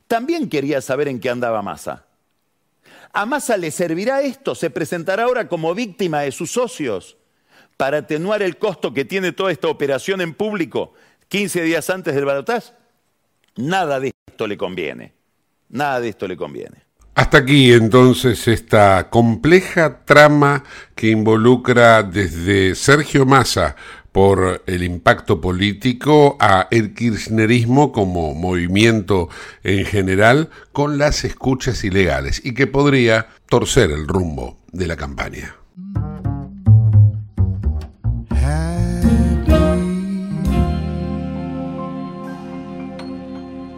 también 0.08 0.49
quería 0.49 0.82
saber 0.82 1.08
en 1.08 1.20
qué 1.20 1.30
andaba 1.30 1.62
Massa. 1.62 2.06
¿A 3.16 3.28
Massa 3.28 3.57
le 3.57 3.70
servirá 3.70 4.22
esto? 4.22 4.55
¿Se 4.55 4.72
presentará 4.72 5.24
ahora 5.24 5.47
como 5.47 5.76
víctima 5.76 6.22
de 6.22 6.32
sus 6.32 6.51
socios 6.51 7.18
para 7.78 7.99
atenuar 7.99 8.41
el 8.41 8.57
costo 8.57 8.91
que 8.91 9.05
tiene 9.05 9.32
toda 9.32 9.51
esta 9.51 9.68
operación 9.68 10.20
en 10.20 10.34
público 10.34 10.93
15 11.28 11.61
días 11.61 11.91
antes 11.91 12.16
del 12.16 12.26
balotaje? 12.26 12.74
Nada 13.55 13.99
de 13.99 14.11
esto 14.28 14.47
le 14.47 14.57
conviene. 14.57 15.14
Nada 15.70 16.01
de 16.01 16.09
esto 16.09 16.28
le 16.28 16.36
conviene. 16.36 16.84
Hasta 17.14 17.38
aquí 17.38 17.72
entonces 17.72 18.47
esta 18.47 19.11
compleja 19.11 20.03
trama 20.05 20.64
que 20.95 21.11
involucra 21.11 22.01
desde 22.01 22.74
Sergio 22.74 23.28
Massa 23.28 23.76
por 24.14 24.64
el 24.68 24.84
impacto 24.84 25.41
político 25.41 26.38
a 26.39 26.70
el 26.72 26.93
kirchnerismo 26.93 27.91
como 27.91 28.34
movimiento 28.34 29.28
en 29.64 29.86
general 29.86 30.49
con 30.72 30.97
las 30.97 31.26
escuchas 31.26 31.84
ilegales 31.84 32.39
y 32.45 32.53
que 32.53 32.68
podría 32.68 33.28
torcer 33.49 33.91
el 33.91 34.07
rumbo 34.07 34.59
de 34.72 34.88
la 34.88 34.95
campaña. 34.95 35.55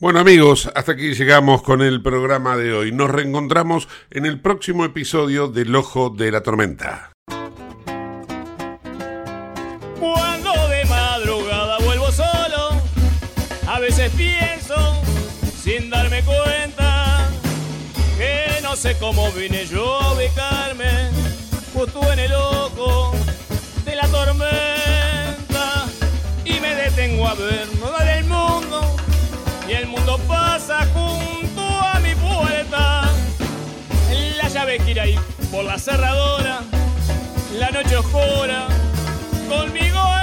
Bueno 0.00 0.20
amigos, 0.20 0.70
hasta 0.76 0.92
aquí 0.92 1.12
llegamos 1.12 1.60
con 1.62 1.82
el 1.82 2.00
programa 2.04 2.56
de 2.56 2.72
hoy. 2.72 2.92
Nos 2.92 3.10
reencontramos 3.10 3.88
en 4.12 4.26
el 4.26 4.40
próximo 4.40 4.84
episodio 4.84 5.48
del 5.48 5.74
Ojo 5.74 6.08
de 6.10 6.30
la 6.30 6.40
Tormenta. 6.44 7.10
Cuando 9.98 10.52
de 10.68 10.84
madrugada 10.84 11.78
vuelvo 11.84 12.12
solo, 12.12 12.80
a 13.66 13.80
veces 13.80 14.12
pienso, 14.12 14.76
sin 15.60 15.90
darme 15.90 16.22
cuenta, 16.22 17.28
que 18.16 18.62
no 18.62 18.76
sé 18.76 18.96
cómo 19.00 19.32
vine 19.32 19.66
yo 19.66 20.00
a 20.00 20.14
ubicarme 20.14 21.10
justo 21.74 22.12
en 22.12 22.20
el 22.20 22.32
ojo 22.34 23.16
de 23.84 23.96
la 23.96 24.06
tormenta 24.06 25.86
y 26.44 26.60
me 26.60 26.72
detengo 26.76 27.26
a 27.26 27.34
ver 27.34 27.66
y 29.68 29.72
el 29.72 29.86
mundo 29.86 30.18
pasa 30.26 30.86
junto 30.94 31.62
a 31.62 32.00
mi 32.00 32.14
puerta. 32.14 33.10
La 34.36 34.48
llave 34.48 34.80
gira 34.80 35.02
ahí 35.02 35.18
por 35.50 35.64
la 35.64 35.78
cerradora, 35.78 36.60
la 37.58 37.70
noche 37.70 37.96
oscura, 37.96 38.66
conmigo 39.48 40.17